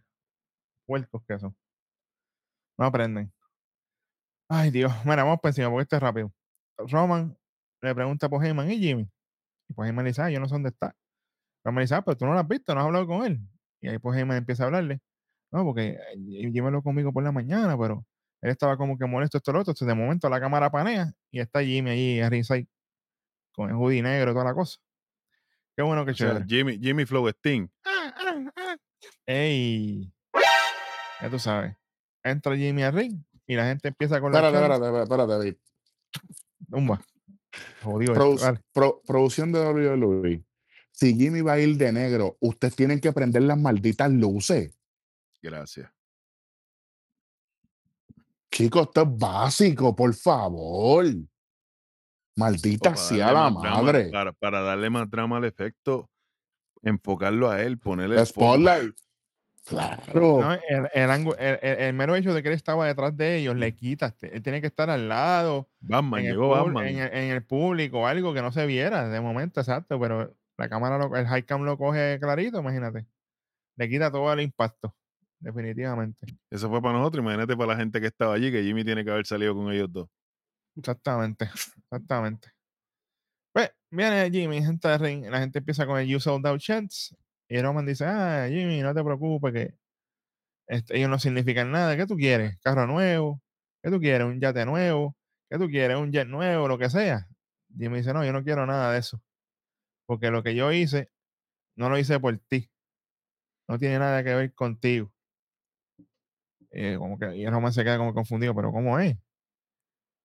Puercos 0.85 1.23
que 1.27 1.39
son. 1.39 1.55
No 2.77 2.85
aprenden. 2.85 3.31
Ay, 4.49 4.69
Dios. 4.71 4.91
Mira, 5.05 5.23
vamos 5.23 5.39
por 5.41 5.49
encima 5.49 5.69
porque 5.69 5.83
esto 5.83 5.95
es 5.95 6.01
rápido. 6.01 6.31
Roman 6.77 7.37
le 7.81 7.95
pregunta 7.95 8.29
por 8.29 8.43
Heyman 8.45 8.69
y 8.71 8.77
Jimmy. 8.79 9.09
Y 9.69 9.73
pues 9.73 9.87
Heyman 9.87 10.03
le 10.03 10.09
dice, 10.09 10.21
ah, 10.23 10.29
yo 10.29 10.39
no 10.39 10.47
sé 10.47 10.55
dónde 10.55 10.69
está. 10.69 10.95
Roman 11.63 11.81
le 11.81 11.83
dice, 11.83 11.95
ah, 11.95 12.01
pero 12.01 12.17
tú 12.17 12.25
no 12.25 12.33
lo 12.33 12.39
has 12.39 12.47
visto, 12.47 12.73
no 12.73 12.81
has 12.81 12.85
hablado 12.87 13.07
con 13.07 13.23
él. 13.25 13.39
Y 13.81 13.87
ahí 13.87 13.99
pues 13.99 14.17
Heyman 14.17 14.37
empieza 14.37 14.63
a 14.63 14.65
hablarle. 14.65 14.99
No, 15.51 15.63
porque 15.63 15.89
eh, 15.89 16.15
Jimmy 16.17 16.59
habló 16.59 16.83
conmigo 16.83 17.13
por 17.13 17.23
la 17.23 17.31
mañana, 17.31 17.77
pero 17.77 18.05
él 18.41 18.51
estaba 18.51 18.77
como 18.77 18.97
que 18.97 19.05
molesto 19.05 19.37
esto 19.37 19.51
lo 19.51 19.59
otro. 19.59 19.71
Entonces, 19.71 19.87
de 19.87 19.95
momento 19.95 20.29
la 20.29 20.39
cámara 20.39 20.69
panea 20.71 21.11
y 21.31 21.39
está 21.39 21.63
Jimmy 21.63 21.91
allí 21.91 22.19
a 22.19 22.29
ringside 22.29 22.67
con 23.53 23.69
el 23.69 23.75
hoodie 23.75 24.01
negro 24.01 24.31
y 24.31 24.33
toda 24.33 24.45
la 24.45 24.53
cosa. 24.53 24.79
Qué 25.75 25.83
bueno 25.83 26.05
que 26.05 26.11
O 26.11 26.13
sea, 26.15 26.27
chévere. 26.29 26.45
Jimmy, 26.47 26.79
Jimmy 26.79 27.05
Flow 27.05 27.27
Sting. 27.29 27.67
Ey. 29.25 30.11
Ya 31.21 31.29
tú 31.29 31.39
sabes. 31.39 31.75
Entra 32.23 32.55
Jimmy 32.55 32.83
al 32.83 32.93
ring 32.93 33.23
y 33.47 33.55
la 33.55 33.65
gente 33.65 33.87
empieza 33.87 34.19
con 34.19 34.31
la 34.31 34.39
Espérate, 34.39 34.73
espérate, 34.73 35.03
espérate, 35.03 35.31
David. 35.31 35.55
Tumba. 36.69 37.01
Jodido 37.83 38.13
esto, 38.13 38.23
Produc- 38.25 38.39
dale. 38.41 38.59
pro- 38.73 39.01
producción 39.05 39.51
de 39.51 39.59
WWE. 39.59 40.43
Si 40.91 41.15
Jimmy 41.15 41.41
va 41.41 41.53
a 41.53 41.59
ir 41.59 41.77
de 41.77 41.91
negro, 41.91 42.37
ustedes 42.41 42.75
tienen 42.75 42.99
que 42.99 43.13
prender 43.13 43.43
las 43.43 43.57
malditas 43.57 44.11
luces. 44.11 44.77
Gracias. 45.41 45.89
Chicos, 48.51 48.87
esto 48.87 49.01
es 49.03 49.17
básico, 49.17 49.95
por 49.95 50.13
favor. 50.13 51.05
Maldita 52.35 52.95
sea 52.95 53.27
la 53.27 53.31
drama- 53.49 53.61
madre. 53.61 54.09
para, 54.11 54.33
para 54.33 54.61
darle 54.61 54.89
más 54.89 55.09
drama 55.09 55.37
al 55.37 55.45
efecto, 55.45 56.09
enfocarlo 56.81 57.49
a 57.49 57.61
él, 57.61 57.77
ponerle. 57.77 58.25
Spotlight. 58.25 58.95
Claro. 59.69 60.01
No, 60.41 60.53
el, 60.53 60.89
el, 60.93 61.09
ángulo- 61.11 61.37
el- 61.37 61.59
el- 61.61 61.77
el 61.79 61.93
mero 61.93 62.15
hecho 62.15 62.33
de 62.33 62.41
que 62.41 62.49
él 62.49 62.55
estaba 62.55 62.87
detrás 62.87 63.15
de 63.15 63.37
ellos 63.37 63.55
le 63.55 63.75
quita. 63.75 64.15
Él 64.21 64.41
tiene 64.41 64.61
que 64.61 64.67
estar 64.67 64.89
al 64.89 65.07
lado, 65.07 65.69
Batman, 65.79 66.21
en 66.21 66.25
el, 66.27 66.31
llegó 66.33 66.49
Batman. 66.49 66.87
en, 66.87 66.97
el, 66.99 67.13
en 67.13 67.31
el 67.31 67.43
público, 67.45 68.07
algo 68.07 68.33
que 68.33 68.41
no 68.41 68.51
se 68.51 68.65
viera 68.65 69.07
de 69.07 69.21
momento, 69.21 69.59
exacto. 69.59 69.99
Pero 69.99 70.35
la 70.57 70.69
cámara, 70.69 70.97
lo- 70.97 71.15
el 71.15 71.27
high 71.27 71.43
cam 71.43 71.63
lo 71.63 71.77
coge 71.77 72.17
clarito, 72.19 72.59
imagínate. 72.59 73.05
Le 73.77 73.87
quita 73.89 74.11
todo 74.11 74.33
el 74.33 74.41
impacto, 74.41 74.95
definitivamente. 75.39 76.25
Eso 76.49 76.67
fue 76.69 76.81
para 76.81 76.97
nosotros. 76.97 77.21
Imagínate 77.23 77.55
para 77.55 77.73
la 77.73 77.77
gente 77.79 78.01
que 78.01 78.07
estaba 78.07 78.33
allí, 78.33 78.51
que 78.51 78.63
Jimmy 78.63 78.83
tiene 78.83 79.05
que 79.05 79.11
haber 79.11 79.25
salido 79.25 79.53
con 79.55 79.71
ellos 79.71 79.91
dos. 79.91 80.09
Exactamente, 80.75 81.45
exactamente. 81.83 82.49
Pues 83.53 83.71
viene 83.91 84.29
Jimmy, 84.31 84.63
gente 84.63 84.87
de 84.87 84.97
ring, 84.97 85.25
la 85.29 85.39
gente 85.39 85.59
empieza 85.59 85.85
con 85.85 85.99
el 85.99 86.07
You 86.07 86.19
Sold 86.19 86.45
Out 86.47 86.59
Chance. 86.61 87.15
Y 87.49 87.61
Roman 87.61 87.85
dice, 87.85 88.05
ah, 88.05 88.47
Jimmy, 88.47 88.81
no 88.81 88.93
te 88.93 89.03
preocupes, 89.03 89.53
que 89.53 89.75
este, 90.67 90.97
ellos 90.97 91.09
no 91.09 91.19
significan 91.19 91.71
nada. 91.71 91.97
¿Qué 91.97 92.05
tú 92.05 92.15
quieres? 92.15 92.57
¿Carro 92.61 92.85
nuevo? 92.85 93.41
¿Qué 93.81 93.89
tú 93.89 93.99
quieres? 93.99 94.27
¿Un 94.27 94.39
yate 94.39 94.65
nuevo? 94.65 95.17
¿Qué 95.49 95.57
tú 95.57 95.67
quieres? 95.67 95.97
¿Un 95.97 96.11
jet 96.11 96.27
nuevo? 96.27 96.67
Lo 96.67 96.77
que 96.77 96.89
sea. 96.89 97.27
Jimmy 97.75 97.97
dice, 97.97 98.13
no, 98.13 98.23
yo 98.23 98.31
no 98.33 98.43
quiero 98.43 98.65
nada 98.67 98.93
de 98.93 98.99
eso. 98.99 99.19
Porque 100.05 100.29
lo 100.31 100.43
que 100.43 100.55
yo 100.55 100.71
hice, 100.71 101.09
no 101.75 101.89
lo 101.89 101.97
hice 101.97 102.19
por 102.19 102.37
ti. 102.39 102.69
No 103.67 103.79
tiene 103.79 103.99
nada 103.99 104.23
que 104.23 104.35
ver 104.35 104.53
contigo. 104.53 105.11
Eh, 106.71 106.97
como 106.99 107.17
que, 107.17 107.35
y 107.35 107.47
Roman 107.47 107.73
se 107.73 107.83
queda 107.83 107.97
como 107.97 108.13
confundido, 108.13 108.53
pero 108.55 108.71
¿cómo 108.71 108.99
es? 108.99 109.17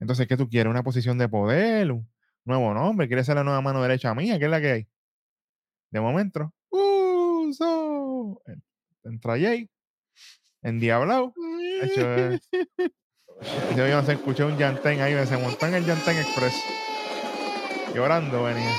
Entonces, 0.00 0.26
¿qué 0.26 0.36
tú 0.36 0.48
quieres? 0.48 0.70
¿Una 0.70 0.82
posición 0.82 1.18
de 1.18 1.28
poder? 1.28 1.90
¿Un 1.92 2.06
nuevo 2.44 2.74
nombre? 2.74 3.06
¿Quieres 3.06 3.26
ser 3.26 3.36
la 3.36 3.44
nueva 3.44 3.60
mano 3.62 3.82
derecha 3.82 4.14
mía? 4.14 4.38
¿Qué 4.38 4.44
es 4.44 4.50
la 4.50 4.60
que 4.60 4.70
hay? 4.72 4.88
De 5.90 6.00
momento, 6.00 6.52
Entra 9.04 9.38
Jay, 9.38 9.70
endiablado. 10.62 11.34
Hecho, 11.82 12.14
eh, 12.14 12.40
yo, 13.76 13.86
yo 13.86 14.00
no 14.00 14.02
sé, 14.04 14.12
escuché 14.14 14.44
un 14.44 14.56
Yantén 14.56 15.00
ahí, 15.00 15.14
se 15.26 15.36
montó 15.36 15.66
en 15.66 15.74
el 15.74 15.84
Yantén 15.84 16.16
Express. 16.16 16.54
Llorando 17.94 18.42
venía. 18.42 18.74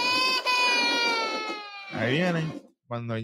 Ahí 1.92 2.14
vienen. 2.14 2.62
Cuando 2.88 3.16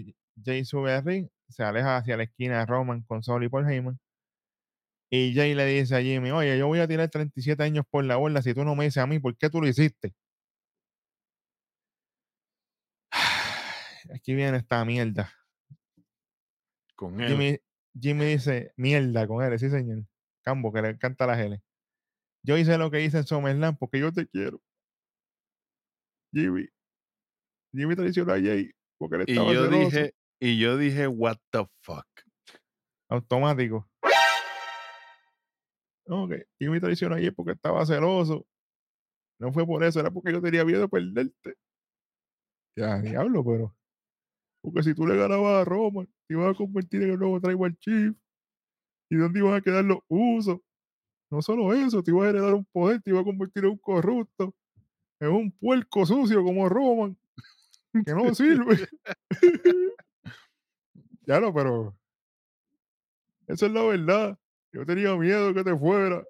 Jay 0.44 0.64
sube 0.64 0.92
al 0.92 1.04
ring, 1.04 1.28
se 1.48 1.62
aleja 1.62 1.98
hacia 1.98 2.16
la 2.16 2.22
esquina 2.22 2.60
de 2.60 2.66
Roman 2.66 3.02
con 3.02 3.22
Sol 3.22 3.44
y 3.44 3.48
Paul 3.48 3.70
Heyman. 3.70 3.98
Y 5.10 5.34
Jay 5.34 5.54
le 5.54 5.66
dice 5.66 5.96
a 5.96 6.00
Jimmy, 6.00 6.30
oye, 6.30 6.56
yo 6.56 6.68
voy 6.68 6.80
a 6.80 6.88
tirar 6.88 7.08
37 7.10 7.62
años 7.62 7.84
por 7.90 8.04
la 8.04 8.16
borda 8.16 8.40
si 8.40 8.54
tú 8.54 8.64
no 8.64 8.74
me 8.74 8.84
dices 8.84 9.02
a 9.02 9.06
mí 9.06 9.18
por 9.18 9.36
qué 9.36 9.50
tú 9.50 9.60
lo 9.60 9.68
hiciste. 9.68 10.14
Aquí 14.14 14.34
viene 14.34 14.56
esta 14.58 14.84
mierda. 14.84 15.30
Con 17.02 17.20
él. 17.20 17.30
Jimmy, 17.30 17.58
Jimmy 18.00 18.24
dice, 18.26 18.72
mierda 18.76 19.26
con 19.26 19.42
él, 19.42 19.58
sí 19.58 19.68
señor. 19.68 20.04
Cambo, 20.44 20.72
que 20.72 20.82
le 20.82 20.90
encanta 20.90 21.26
la 21.26 21.42
L. 21.42 21.60
Yo 22.44 22.56
hice 22.56 22.78
lo 22.78 22.92
que 22.92 23.02
hice 23.02 23.18
en 23.18 23.26
Summerland 23.26 23.76
porque 23.76 23.98
yo 23.98 24.12
te 24.12 24.24
quiero. 24.28 24.60
Jimmy. 26.32 26.68
Jimmy 27.74 27.96
traicionó 27.96 28.34
a 28.34 28.40
Jay 28.40 28.70
porque 28.98 29.24
y 29.26 29.32
estaba 29.32 29.52
yo 29.52 29.64
celoso. 29.64 29.84
dije, 29.84 30.14
y 30.40 30.58
yo 30.60 30.76
dije, 30.76 31.08
what 31.08 31.38
the 31.50 31.66
fuck. 31.80 32.06
automático. 33.08 33.90
Ok, 36.06 36.34
Jimmy 36.60 36.78
traicionó 36.78 37.16
a 37.16 37.18
Jay 37.18 37.32
porque 37.32 37.52
estaba 37.52 37.84
celoso. 37.84 38.46
No 39.40 39.52
fue 39.52 39.66
por 39.66 39.82
eso, 39.82 39.98
era 39.98 40.12
porque 40.12 40.30
yo 40.30 40.40
tenía 40.40 40.64
miedo 40.64 40.82
de 40.82 40.88
perderte. 40.88 41.56
Ya, 42.76 43.00
diablo, 43.00 43.44
pero. 43.44 43.76
Porque 44.62 44.82
si 44.82 44.94
tú 44.94 45.06
le 45.06 45.16
ganabas 45.16 45.60
a 45.60 45.64
Roman, 45.64 46.06
te 46.26 46.34
ibas 46.34 46.54
a 46.54 46.56
convertir 46.56 47.02
en 47.02 47.10
el 47.10 47.18
nuevo 47.18 47.40
Tribal 47.40 47.76
Chief. 47.78 48.14
¿Y 49.10 49.16
dónde 49.16 49.40
iban 49.40 49.54
a 49.54 49.60
quedar 49.60 49.84
los 49.84 49.98
usos? 50.08 50.58
No 51.30 51.42
solo 51.42 51.74
eso, 51.74 52.02
te 52.02 52.10
ibas 52.10 52.26
a 52.26 52.30
heredar 52.30 52.54
un 52.54 52.64
poder, 52.66 53.02
te 53.02 53.10
ibas 53.10 53.22
a 53.22 53.24
convertir 53.24 53.64
en 53.64 53.70
un 53.70 53.78
corrupto, 53.78 54.54
en 55.20 55.28
un 55.30 55.50
puerco 55.50 56.06
sucio 56.06 56.42
como 56.44 56.68
Roman, 56.68 57.16
que 58.06 58.14
no 58.14 58.34
sirve. 58.34 58.88
ya 61.26 61.40
no, 61.40 61.52
pero. 61.52 61.96
Esa 63.46 63.66
es 63.66 63.72
la 63.72 63.82
verdad. 63.82 64.38
Yo 64.72 64.86
tenía 64.86 65.14
miedo 65.16 65.52
que 65.52 65.64
te 65.64 65.76
fuera. 65.76 66.24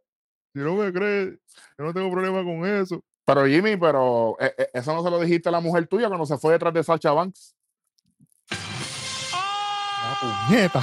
Si 0.54 0.60
no 0.60 0.74
me 0.74 0.92
crees, 0.92 1.38
yo 1.78 1.84
no 1.84 1.92
tengo 1.92 2.10
problema 2.10 2.42
con 2.42 2.66
eso. 2.66 3.04
Pero 3.24 3.46
Jimmy, 3.46 3.76
pero 3.76 4.36
eh, 4.40 4.54
eh, 4.58 4.68
eso 4.74 4.94
no 4.94 5.02
se 5.02 5.10
lo 5.10 5.20
dijiste 5.20 5.48
a 5.48 5.52
la 5.52 5.60
mujer 5.60 5.86
tuya 5.86 6.08
cuando 6.08 6.26
se 6.26 6.38
fue 6.38 6.52
detrás 6.52 6.74
de 6.74 6.82
Sacha 6.82 7.12
Banks. 7.12 7.54
¡La 10.22 10.46
puñeta! 10.46 10.80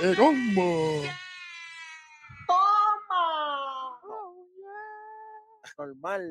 ¡Qué 0.00 0.14
combo! 0.14 1.02
Toma. 2.46 3.98
Normal. 5.78 6.22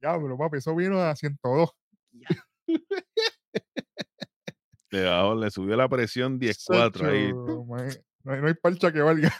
Diablo, 0.00 0.36
papi, 0.36 0.58
eso 0.58 0.74
vino 0.76 1.00
a 1.00 1.14
102. 1.16 1.70
Le, 4.90 5.02
bajó- 5.04 5.34
le 5.40 5.50
subió 5.50 5.76
la 5.76 5.88
presión 5.88 6.38
10-4 6.38 7.06
ahí. 7.10 7.32
No 7.32 7.66
hay, 7.76 8.40
no 8.40 8.46
hay 8.48 8.54
parcha 8.54 8.92
que 8.92 9.00
valga. 9.00 9.32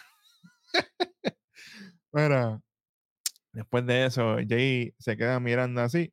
Mira, 2.12 2.61
después 3.52 3.86
de 3.86 4.07
eso, 4.07 4.36
Jay 4.48 4.92
se 4.98 5.16
queda 5.16 5.38
mirando 5.40 5.80
así. 5.82 6.12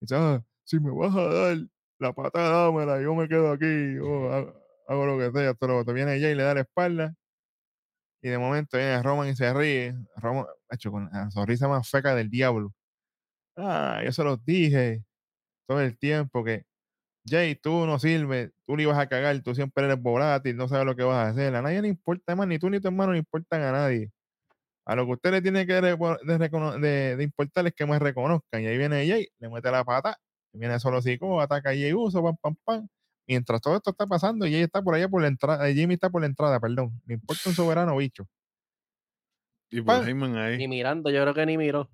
dice, 0.00 0.16
"Ah, 0.16 0.42
si 0.68 0.80
me 0.80 0.90
vas 0.92 1.14
a 1.16 1.22
dar 1.28 1.58
la 2.00 2.12
patada, 2.14 2.66
dámela, 2.66 3.00
yo 3.02 3.14
me 3.14 3.28
quedo 3.28 3.52
aquí, 3.52 3.66
yo 3.96 4.32
hago, 4.88 5.06
lo 5.06 5.18
que 5.18 5.32
sea. 5.38 5.54
Todo 5.54 5.84
te 5.84 5.92
viene 5.94 6.20
Jay, 6.20 6.34
le 6.34 6.42
da 6.44 6.54
la 6.54 6.60
espalda. 6.62 7.14
Y 8.22 8.28
de 8.30 8.38
momento 8.38 8.76
viene 8.78 9.02
Roman 9.02 9.28
y 9.28 9.36
se 9.36 9.52
ríe. 9.54 9.94
Roman, 10.16 10.46
hecho, 10.70 10.90
con 10.90 11.08
la 11.12 11.30
sonrisa 11.30 11.68
más 11.68 11.88
feca 11.88 12.14
del 12.14 12.30
diablo. 12.30 12.72
Ah, 13.56 14.02
yo 14.04 14.12
se 14.12 14.24
los 14.24 14.44
dije 14.44 15.04
todo 15.68 15.80
el 15.82 15.98
tiempo 15.98 16.44
que 16.44 16.64
Jay, 17.26 17.56
tú 17.56 17.86
no 17.86 17.98
sirves, 18.00 18.52
tú 18.66 18.76
le 18.76 18.84
ibas 18.84 18.98
a 18.98 19.08
cagar, 19.08 19.40
tú 19.42 19.54
siempre 19.54 19.84
eres 19.86 20.00
volátil, 20.02 20.56
no 20.56 20.68
sabes 20.68 20.86
lo 20.86 20.96
que 20.96 21.04
vas 21.04 21.26
a 21.26 21.30
hacer. 21.30 21.54
A 21.56 21.62
nadie 21.62 21.82
le 21.82 21.88
importa 21.88 22.36
más, 22.36 22.48
ni 22.48 22.58
tú 22.58 22.70
ni 22.70 22.80
tu 22.80 22.88
hermano 22.88 23.12
le 23.12 23.18
importan 23.18 23.62
a 23.62 23.72
nadie. 23.72 24.10
A 24.86 24.96
lo 24.96 25.06
que 25.06 25.12
usted 25.12 25.32
le 25.32 25.42
tiene 25.42 25.66
que 25.66 25.74
de, 25.80 25.96
de- 26.80 27.16
de 27.16 27.24
importar 27.24 27.66
es 27.66 27.74
que 27.74 27.86
me 27.86 27.98
reconozcan. 27.98 28.62
Y 28.62 28.66
ahí 28.66 28.78
viene 28.78 29.06
Jay, 29.08 29.28
le 29.38 29.48
mete 29.50 29.70
la 29.70 29.84
pata, 29.84 30.16
viene 30.58 30.78
solo 30.80 31.00
psico, 31.00 31.40
ataca 31.40 31.70
a 31.70 31.72
Jay 31.72 31.92
Uso, 31.92 32.22
pam, 32.22 32.36
pam, 32.40 32.56
pam. 32.64 32.88
Mientras 33.26 33.60
todo 33.60 33.76
esto 33.76 33.90
está 33.90 34.06
pasando, 34.06 34.46
Jay 34.46 34.62
está 34.62 34.82
por 34.82 34.94
allá 34.94 35.08
por 35.08 35.20
la 35.20 35.28
entrada, 35.28 35.68
eh, 35.68 35.74
Jimmy 35.74 35.94
está 35.94 36.08
por 36.10 36.22
la 36.22 36.26
entrada, 36.26 36.58
perdón. 36.60 37.00
Le 37.06 37.14
importa 37.14 37.42
un 37.46 37.54
soberano 37.54 37.96
bicho. 37.96 38.26
Y 39.70 39.82
por. 39.82 40.08
Heyman 40.08 40.36
ahí. 40.36 40.56
Ni 40.58 40.68
mirando, 40.68 41.10
yo 41.10 41.20
creo 41.22 41.34
que 41.34 41.46
ni 41.46 41.58
miró. 41.58 41.90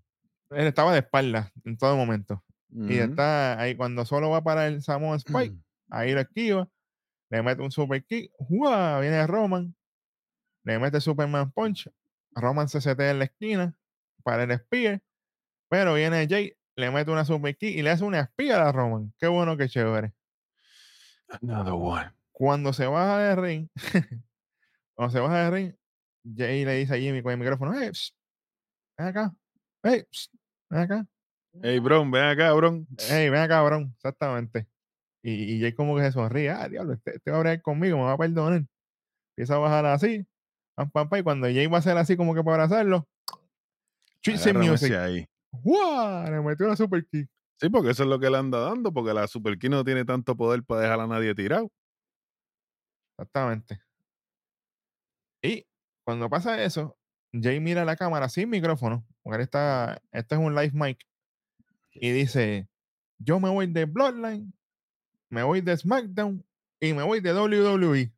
Él 0.51 0.67
estaba 0.67 0.93
de 0.93 1.01
espalda 1.01 1.51
en 1.65 1.77
todo 1.77 1.97
momento. 1.97 2.43
Y 2.77 2.99
está 2.99 3.61
ahí 3.61 3.77
cuando 3.77 4.05
solo 4.05 4.31
va 4.31 4.43
para 4.43 4.67
el 4.67 4.83
Samoan 4.83 5.19
Spike, 5.19 5.55
ahí 5.91 6.13
lo 6.13 6.21
esquiva, 6.21 6.69
le 7.31 7.43
mete 7.43 7.63
un 7.63 7.71
super 7.71 8.05
kick, 8.05 8.33
¡guau! 8.39 9.01
viene 9.01 9.25
Roman, 9.29 9.77
le 10.65 10.79
mete 10.81 11.01
Superman 11.01 11.53
Punch, 11.53 11.89
Roman 12.33 12.69
se 12.69 12.81
setea 12.81 13.13
en 13.13 13.21
la 13.21 13.27
esquina 13.27 13.77
para 14.25 14.43
el 14.43 14.59
spear, 14.59 15.01
pero 15.69 15.95
viene 15.95 16.27
Jay, 16.29 16.57
le 16.77 16.91
mete 16.91 17.11
una 17.11 17.25
super 17.25 17.57
kick 17.57 17.77
y 17.77 17.83
le 17.83 17.91
hace 17.91 18.05
una 18.05 18.27
spear 18.27 18.61
a 18.61 18.73
Roman. 18.73 19.13
Qué 19.19 19.27
bueno, 19.27 19.57
qué 19.57 19.69
chévere. 19.69 20.13
Another 21.29 21.75
one. 21.75 22.13
Cuando 22.33 22.73
se 22.73 22.87
baja 22.87 23.19
del 23.19 23.43
ring, 23.43 23.69
cuando 24.95 25.13
se 25.13 25.21
baja 25.21 25.45
del 25.45 25.53
ring, 25.53 25.75
Jay 26.37 26.65
le 26.65 26.75
dice 26.75 26.95
a 26.95 26.99
Jimmy 26.99 27.23
con 27.23 27.33
el 27.33 27.39
micrófono, 27.39 27.73
hey, 27.75 27.91
psst, 27.91 28.17
ven 28.99 29.09
acá, 29.09 29.35
hey, 29.83 30.05
psst, 30.11 30.35
ven 30.71 30.81
acá. 30.81 31.07
Hey, 31.63 31.79
Bron, 31.79 32.11
ven 32.11 32.25
acá, 32.25 32.53
Bron. 32.53 32.87
Ey, 33.11 33.31
ven 33.31 33.41
acá, 33.41 33.55
cabrón, 33.55 33.93
exactamente. 33.95 34.67
Y, 35.23 35.55
y 35.55 35.61
Jay 35.61 35.73
como 35.73 35.97
que 35.97 36.03
se 36.03 36.13
sonríe, 36.13 36.51
ah, 36.51 36.69
diablo, 36.69 36.95
este, 36.95 37.17
este 37.17 37.31
va 37.31 37.37
a 37.37 37.41
bregar 37.41 37.63
conmigo, 37.63 37.99
me 37.99 38.05
va 38.05 38.13
a 38.13 38.19
perdonar. 38.19 38.65
Empieza 39.31 39.55
a 39.55 39.59
bajar 39.59 39.87
así, 39.87 40.27
pam, 40.75 40.91
pam, 40.91 41.09
pam, 41.09 41.21
y 41.21 41.23
cuando 41.23 41.47
Jay 41.47 41.67
va 41.69 41.77
a 41.77 41.81
hacer 41.81 41.97
así 41.97 42.17
como 42.17 42.35
que 42.35 42.43
para 42.43 42.65
abrazarlo, 42.65 43.07
Music, 44.55 44.93
ahí. 44.95 45.29
¡Guau! 45.63 46.25
Le 46.31 46.41
metió 46.41 46.67
una 46.67 46.77
super 46.77 47.05
kick. 47.07 47.29
Sí, 47.61 47.69
porque 47.69 47.91
eso 47.91 48.03
es 48.03 48.09
lo 48.09 48.19
que 48.19 48.31
le 48.31 48.39
anda 48.39 48.59
dando, 48.59 48.93
porque 48.93 49.15
la 49.15 49.27
Super 49.29 49.59
King 49.59 49.71
no 49.71 49.85
tiene 49.85 50.05
tanto 50.05 50.37
poder 50.37 50.65
para 50.65 50.83
dejar 50.83 51.01
a 51.01 51.07
nadie 51.07 51.35
tirado. 51.35 51.71
Exactamente. 53.17 53.81
Y 55.43 55.67
cuando 56.05 56.29
pasa 56.29 56.63
eso, 56.65 56.97
Jay 57.33 57.61
mira 57.61 57.85
la 57.85 57.97
cámara 57.97 58.29
sin 58.29 58.51
micrófono, 58.51 59.07
porque 59.23 59.43
está, 59.43 60.03
este 60.11 60.35
es 60.35 60.41
un 60.41 60.55
live 60.55 60.73
mic, 60.75 61.07
y 61.93 62.11
dice, 62.11 62.69
yo 63.19 63.39
me 63.39 63.49
voy 63.51 63.67
de 63.67 63.85
Bloodline, 63.85 64.53
me 65.31 65.43
voy 65.43 65.61
de 65.61 65.77
SmackDown 65.77 66.45
y 66.81 66.93
me 66.93 67.03
voy 67.03 67.21
de 67.21 67.33
WWE. 67.33 68.13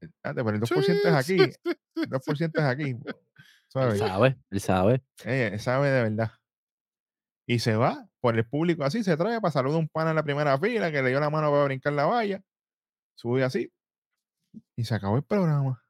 Espérate, 0.00 0.44
pero 0.44 0.50
el 0.50 0.60
2% 0.60 1.00
es 1.04 1.14
aquí, 1.14 1.38
el 1.38 2.10
2% 2.10 2.58
es 2.58 2.64
aquí. 2.64 2.96
Él 3.72 3.98
¿sabes? 3.98 3.98
sabe, 3.98 4.38
él 4.50 4.60
sabe. 4.60 5.04
Eh, 5.24 5.58
sabe 5.60 5.90
de 5.90 6.02
verdad. 6.02 6.32
Y 7.46 7.60
se 7.60 7.76
va 7.76 8.08
por 8.20 8.36
el 8.36 8.46
público 8.46 8.84
así, 8.84 9.02
se 9.02 9.16
trae 9.16 9.40
para 9.40 9.52
saludar 9.52 9.76
a 9.76 9.80
un 9.80 9.88
pana 9.88 10.10
en 10.10 10.16
la 10.16 10.22
primera 10.22 10.58
fila 10.58 10.90
que 10.90 11.02
le 11.02 11.10
dio 11.10 11.20
la 11.20 11.30
mano 11.30 11.50
para 11.50 11.64
brincar 11.64 11.92
la 11.92 12.04
valla. 12.04 12.42
Sube 13.14 13.44
así. 13.44 13.72
Y 14.76 14.84
se 14.84 14.94
acabó 14.94 15.16
el 15.16 15.22
programa. 15.22 15.82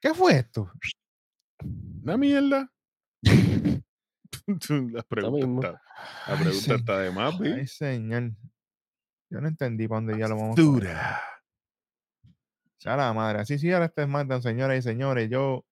¿Qué 0.00 0.12
fue 0.14 0.36
esto? 0.36 0.70
Una 2.02 2.16
mierda. 2.16 2.70
la 4.92 5.02
pregunta, 5.02 5.80
está, 6.50 6.98
Ay, 6.98 7.04
de 7.04 7.10
más. 7.10 7.40
Ay, 7.40 7.66
señor. 7.66 8.32
Yo 9.30 9.40
no 9.40 9.48
entendí 9.48 9.88
para 9.88 10.02
dónde 10.02 10.18
ya 10.18 10.28
lo 10.28 10.36
vamos 10.36 10.58
a. 10.58 10.62
Dura. 10.62 11.33
Ya 12.84 12.96
la 12.96 13.12
madre. 13.14 13.40
Así 13.40 13.58
sí, 13.58 13.72
ahora 13.72 13.86
este 13.86 14.02
es 14.02 14.08
SmackDown, 14.08 14.42
señoras 14.42 14.78
y 14.78 14.82
señores. 14.82 15.30
Yo. 15.30 15.64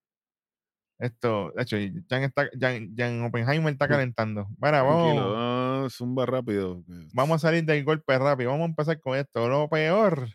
Esto, 0.99 1.53
de 1.57 1.63
hecho, 1.63 1.77
Jan, 2.09 2.23
está, 2.23 2.49
Jan, 2.59 2.95
Jan 2.97 3.25
Oppenheimer 3.25 3.73
está 3.73 3.89
calentando. 3.89 4.47
Bueno, 4.57 4.79
Tranquilo, 4.79 5.33
vamos, 5.33 5.95
zumba 5.95 6.27
rápido. 6.27 6.85
vamos 7.13 7.37
a 7.37 7.49
salir 7.49 7.65
del 7.65 7.85
golpe 7.85 8.17
rápido. 8.19 8.51
Vamos 8.51 8.67
a 8.67 8.69
empezar 8.69 9.01
con 9.01 9.19
esto. 9.19 9.49
Lo 9.49 9.69
peor 9.69 10.29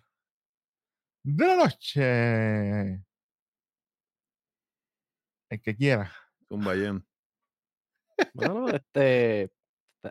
de 1.23 1.47
la 1.47 1.55
noche. 1.55 3.05
El 5.49 5.61
que 5.61 5.75
quiera. 5.75 6.11
Zumba 6.47 6.75
Jen. 6.75 7.03
Bueno, 8.33 8.67
este, 8.69 9.51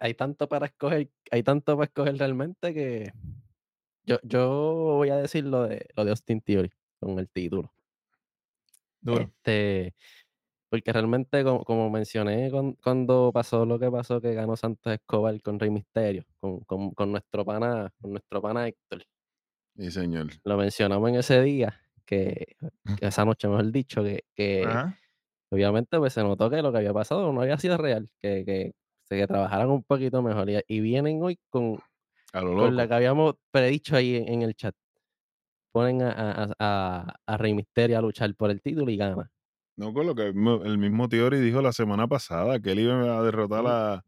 hay 0.01 0.14
tanto 0.14 0.49
para 0.49 0.67
escoger, 0.67 1.11
hay 1.31 1.43
tanto 1.43 1.77
para 1.77 1.87
escoger 1.87 2.17
realmente 2.17 2.73
que 2.73 3.12
yo, 4.07 4.19
yo 4.23 4.49
voy 4.97 5.11
a 5.11 5.17
decir 5.17 5.45
lo 5.45 5.65
de, 5.65 5.87
lo 5.97 6.05
de 6.05 6.11
Austin 6.11 6.41
Theory 6.41 6.71
con 7.01 7.19
el 7.19 7.29
título. 7.31 7.73
Duro. 9.01 9.31
Este, 9.45 9.95
porque 10.71 10.93
realmente, 10.93 11.45
como, 11.45 11.65
como 11.65 11.91
mencioné 11.91 12.51
cuan- 12.51 12.75
cuando 12.83 13.33
pasó 13.33 13.67
lo 13.67 13.79
que 13.79 13.91
pasó, 13.91 14.21
que 14.21 14.35
ganó 14.35 14.57
Santos 14.57 14.93
Escobar 14.95 15.41
con 15.43 15.61
Rey 15.61 15.71
Misterio, 15.71 16.25
con, 16.41 16.61
con, 16.63 16.93
con 16.93 17.13
nuestro 17.13 17.45
pana, 17.45 17.93
con 18.01 18.13
nuestro 18.13 18.43
pana 18.43 18.69
Héctor. 18.69 19.05
Sí, 19.77 19.91
señor. 19.91 20.29
Lo 20.45 20.57
mencionamos 20.57 21.09
en 21.11 21.17
ese 21.17 21.43
día, 21.43 21.81
que, 22.05 22.57
que 22.97 23.07
esa 23.07 23.25
noche, 23.25 23.49
mejor 23.49 23.71
dicho, 23.73 24.03
que, 24.03 24.25
que 24.35 24.81
obviamente 25.51 25.99
pues 25.99 26.13
se 26.15 26.23
notó 26.23 26.51
que 26.51 26.63
lo 26.63 26.73
que 26.73 26.79
había 26.79 26.95
pasado 26.95 27.33
no 27.33 27.41
había 27.43 27.59
sido 27.59 27.77
real, 27.79 28.11
que, 28.21 28.45
que 28.45 28.73
se 29.05 29.17
que 29.19 29.27
trabajaran 29.27 29.71
un 29.71 29.85
poquito 29.85 30.23
mejor. 30.23 30.51
Y, 30.51 30.61
y 30.69 30.81
vienen 30.81 31.23
hoy 31.23 31.39
con, 31.51 31.81
lo 32.43 32.57
con 32.57 32.76
la 32.76 32.87
que 32.89 32.95
habíamos 32.95 33.34
predicho 33.51 33.97
ahí 33.97 34.16
en, 34.16 34.28
en 34.28 34.43
el 34.43 34.55
chat. 34.55 34.74
Ponen 35.72 36.03
a, 36.03 36.11
a, 36.11 36.53
a- 36.59 37.14
a, 37.26 37.37
Rey 37.37 37.55
Mysterio 37.55 37.99
a 37.99 38.03
luchar 38.03 38.34
por 38.34 38.51
el 38.51 38.61
título 38.62 38.91
y 38.91 38.97
gana. 38.97 39.30
No 39.76 39.93
con 39.93 40.07
lo 40.07 40.14
que 40.14 40.28
el 40.28 40.34
mismo- 40.78 41.09
Theory 41.09 41.39
dijo 41.41 41.61
la 41.61 41.72
semana 41.72 42.07
pasada, 42.09 42.61
que 42.61 42.72
él 42.72 42.80
iba 42.80 43.18
a 43.18 43.22
derrotar 43.22 43.64
a, 43.66 44.05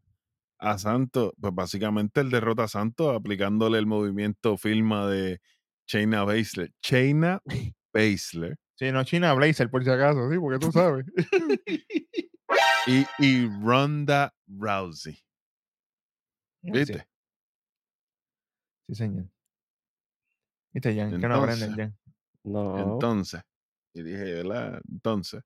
a 0.57 0.77
Santos. 0.79 1.31
Pues 1.39 1.53
básicamente 1.53 2.21
él 2.21 2.31
derrota 2.31 2.63
a 2.63 2.67
Santos 2.67 3.15
aplicándole 3.15 3.77
el 3.77 3.85
movimiento 3.85 4.57
firma 4.57 5.07
de 5.07 5.41
Shayna 5.87 6.23
Baszler. 6.23 6.71
Shayna 6.81 7.41
Baszler. 7.93 8.57
Sí, 8.75 8.91
no 8.93 9.03
China 9.03 9.33
Blazer, 9.33 9.69
por 9.69 9.83
si 9.83 9.89
acaso, 9.89 10.31
sí, 10.31 10.39
porque 10.39 10.57
tú 10.57 10.71
sabes. 10.71 11.05
Y, 12.87 13.05
y 13.19 13.47
Ronda 13.61 14.33
Rousey. 14.47 15.19
¿Viste? 16.63 17.05
Sí, 18.89 18.95
señor. 18.95 19.25
Viste, 20.73 20.95
Jan, 20.95 21.11
que 21.19 21.27
no 21.27 21.35
aprenden, 21.35 21.69
Entonces, 21.69 21.77
Jan. 21.77 21.97
No. 22.43 22.77
Entonces, 22.79 23.41
y 23.93 24.03
dije, 24.03 24.43
¿verdad? 24.43 24.81
Entonces, 24.89 25.43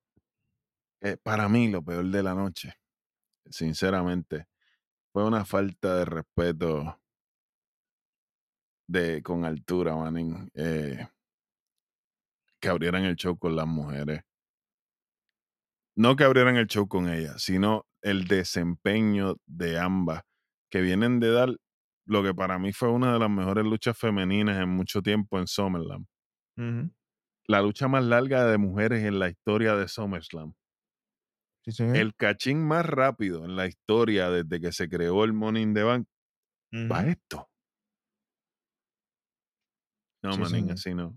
eh, 1.02 1.16
para 1.22 1.48
mí 1.48 1.68
lo 1.70 1.82
peor 1.82 2.06
de 2.06 2.22
la 2.22 2.34
noche, 2.34 2.74
sinceramente, 3.50 4.46
fue 5.12 5.24
una 5.26 5.44
falta 5.44 5.96
de 5.98 6.04
respeto 6.06 7.00
de 8.88 9.22
con 9.22 9.44
altura, 9.44 9.96
manín. 9.96 10.50
eh, 10.54 11.06
que 12.60 12.68
abrieran 12.68 13.04
el 13.04 13.16
show 13.16 13.38
con 13.38 13.56
las 13.56 13.66
mujeres. 13.66 14.22
No 15.96 16.16
que 16.16 16.24
abrieran 16.24 16.56
el 16.56 16.66
show 16.66 16.88
con 16.88 17.08
ellas, 17.08 17.42
sino 17.42 17.86
el 18.02 18.26
desempeño 18.26 19.36
de 19.46 19.78
ambas, 19.78 20.22
que 20.70 20.80
vienen 20.80 21.20
de 21.20 21.30
dar 21.30 21.56
lo 22.06 22.22
que 22.22 22.34
para 22.34 22.58
mí 22.58 22.72
fue 22.72 22.90
una 22.90 23.12
de 23.12 23.18
las 23.18 23.30
mejores 23.30 23.64
luchas 23.64 23.96
femeninas 23.98 24.60
en 24.62 24.68
mucho 24.68 25.02
tiempo 25.02 25.38
en 25.38 25.46
SummerSlam. 25.46 26.06
La 27.46 27.62
lucha 27.62 27.88
más 27.88 28.04
larga 28.04 28.44
de 28.46 28.58
mujeres 28.58 29.04
en 29.04 29.18
la 29.18 29.28
historia 29.28 29.74
de 29.76 29.88
SummerSlam. 29.88 30.54
Sí, 31.64 31.72
señor. 31.72 31.96
El 31.96 32.14
cachín 32.14 32.62
más 32.66 32.84
rápido 32.84 33.44
en 33.44 33.56
la 33.56 33.66
historia 33.66 34.28
desde 34.30 34.60
que 34.60 34.72
se 34.72 34.88
creó 34.88 35.24
el 35.24 35.32
Money 35.32 35.62
in 35.62 35.74
the 35.74 35.82
Bank. 35.82 36.06
¿Va 36.74 37.06
esto? 37.06 37.48
No, 40.22 40.32
Sí, 40.32 40.40
manín, 40.40 40.70
así 40.70 40.94
no. 40.94 41.16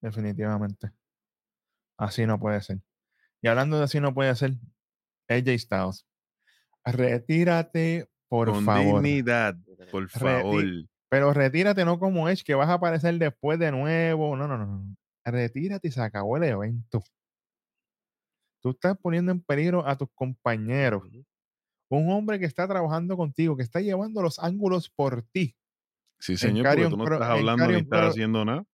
Definitivamente. 0.00 0.92
Así 1.98 2.26
no 2.26 2.38
puede 2.38 2.60
ser. 2.60 2.78
Y 3.42 3.48
hablando 3.48 3.78
de 3.78 3.84
así 3.84 4.00
no 4.00 4.14
puede 4.14 4.34
ser, 4.36 4.52
AJ 5.28 5.58
Styles. 5.58 6.06
Retírate, 6.84 8.08
por 8.28 8.50
Con 8.50 8.64
favor. 8.64 9.02
dignidad, 9.02 9.56
por 9.90 10.04
Reti- 10.08 10.18
favor. 10.18 10.64
Pero 11.10 11.32
retírate 11.32 11.84
no 11.84 11.98
como 11.98 12.28
Edge, 12.28 12.44
que 12.44 12.54
vas 12.54 12.68
a 12.68 12.74
aparecer 12.74 13.14
después 13.18 13.58
de 13.58 13.70
nuevo. 13.72 14.36
No, 14.36 14.46
no, 14.46 14.58
no. 14.58 14.94
Retírate 15.24 15.88
y 15.88 15.90
se 15.90 16.00
acabó 16.02 16.36
el 16.36 16.44
evento. 16.44 17.02
Tú 18.62 18.70
estás 18.70 18.96
poniendo 18.98 19.32
en 19.32 19.40
peligro 19.40 19.86
a 19.86 19.96
tus 19.96 20.08
compañeros. 20.14 21.02
Un 21.90 22.10
hombre 22.10 22.38
que 22.38 22.44
está 22.44 22.66
trabajando 22.68 23.16
contigo, 23.16 23.56
que 23.56 23.62
está 23.62 23.80
llevando 23.80 24.20
los 24.20 24.38
ángulos 24.38 24.90
por 24.90 25.22
ti 25.22 25.56
Sí, 26.20 26.36
señor, 26.36 26.66
porque 26.66 26.82
tú 26.90 26.96
no 26.98 27.04
estás 27.04 27.28
hablando 27.30 27.66
ni 27.68 27.74
estás 27.78 28.00
haciendo 28.10 28.44
nada. 28.44 28.64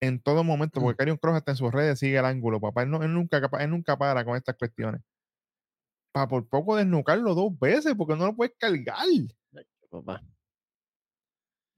en 0.00 0.20
todo 0.20 0.42
momento, 0.42 0.80
porque 0.80 0.96
Carion 0.96 1.16
Cross 1.18 1.36
hasta 1.36 1.50
en 1.52 1.56
sus 1.58 1.70
redes 1.72 1.98
sigue 1.98 2.18
el 2.18 2.24
ángulo, 2.24 2.60
papá. 2.60 2.82
Él, 2.82 2.90
no- 2.90 3.02
él 3.02 3.12
nunca, 3.12 3.40
él 3.60 3.70
nunca 3.70 3.96
para 3.98 4.24
con 4.24 4.36
estas 4.36 4.56
cuestiones. 4.56 5.02
Para 6.12 6.26
por 6.26 6.48
poco 6.48 6.74
desnucarlo 6.76 7.34
dos 7.34 7.56
veces, 7.58 7.94
porque 7.96 8.16
no 8.16 8.26
lo 8.26 8.34
puedes 8.34 8.54
cargar. 8.58 9.04
Papá. 9.90 10.22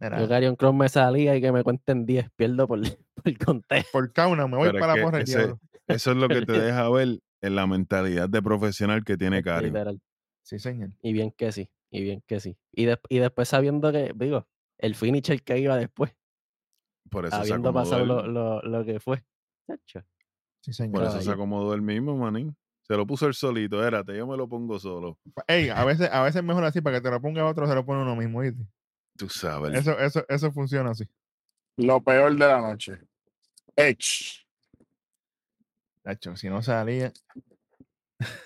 Mira, 0.01 0.21
Yo 0.21 0.29
Carion 0.29 0.57
Cross 0.57 0.75
me 0.75 0.89
salía 0.89 1.37
y 1.37 1.41
que 1.41 1.53
me 1.53 1.63
cuenten 1.63 2.07
10, 2.07 2.31
pierdo 2.31 2.67
por, 2.67 2.81
por 3.15 3.39
conteo. 3.45 3.83
por 3.93 4.13
cauna, 4.13 4.47
me 4.47 4.57
voy 4.57 4.69
Pero 4.69 4.81
para 4.81 4.97
la 4.97 5.03
porra 5.03 5.19
ese-. 5.19 5.55
Eso 5.89 6.11
es 6.13 6.17
lo 6.17 6.29
que 6.29 6.43
te 6.43 6.53
deja 6.61 6.89
ver 6.89 7.21
en 7.43 7.55
la 7.55 7.67
mentalidad 7.67 8.29
de 8.29 8.43
profesional 8.43 9.05
que 9.05 9.17
tiene 9.17 9.43
Karim. 9.43 9.73
Literal. 9.75 10.01
Sí, 10.43 10.59
señor. 10.59 10.91
Y 11.03 11.13
bien 11.13 11.31
que 11.33 11.53
sí, 11.53 11.71
y 11.91 12.03
bien 12.03 12.23
que 12.27 12.41
sí. 12.41 12.57
Y, 12.73 12.87
des- 12.87 12.99
y 13.09 13.19
después 13.19 13.49
sabiendo 13.49 13.93
que, 13.93 14.13
digo, 14.17 14.47
el 14.79 14.95
finisher 14.95 15.43
que 15.43 15.59
iba 15.59 15.77
después, 15.77 16.17
Por 17.11 17.27
eso 17.27 17.37
se 17.37 17.43
habiendo 17.43 17.69
acomodó 17.71 17.91
pasado 17.91 18.05
lo, 18.07 18.27
lo, 18.27 18.63
lo 18.63 18.85
que 18.85 19.01
fue. 19.01 19.23
Chacho, 19.67 20.03
Sí, 20.63 20.73
señor. 20.73 20.93
Por 20.93 21.05
eso 21.05 21.21
se 21.21 21.31
acomodó 21.31 21.75
él 21.75 21.83
mismo, 21.83 22.17
manín. 22.17 22.57
Se 22.83 22.97
lo 22.97 23.07
puso 23.07 23.27
él 23.27 23.35
solito, 23.35 23.87
érate, 23.87 24.17
yo 24.17 24.27
me 24.27 24.37
lo 24.37 24.49
pongo 24.49 24.79
solo. 24.79 25.19
Ey, 25.47 25.69
a 25.69 25.85
veces, 25.85 26.11
a 26.11 26.23
veces 26.23 26.37
es 26.37 26.45
mejor 26.45 26.65
así, 26.65 26.81
para 26.81 26.97
que 26.97 27.03
te 27.03 27.11
lo 27.11 27.21
ponga 27.21 27.47
otro, 27.47 27.67
se 27.67 27.75
lo 27.75 27.85
pone 27.87 28.03
uno 28.03 28.17
mismo, 28.17 28.41
¿viste? 28.41 28.67
Tú 29.21 29.29
sabes. 29.29 29.75
Eso, 29.75 29.99
eso, 29.99 30.25
eso 30.31 30.51
funciona 30.51 30.93
así. 30.93 31.07
Lo 31.77 32.03
peor 32.03 32.33
de 32.33 32.39
la 32.39 32.59
noche. 32.59 32.99
Edge. 33.77 34.47
Tacho, 36.03 36.35
si 36.37 36.49
no 36.49 36.63
salía, 36.63 37.13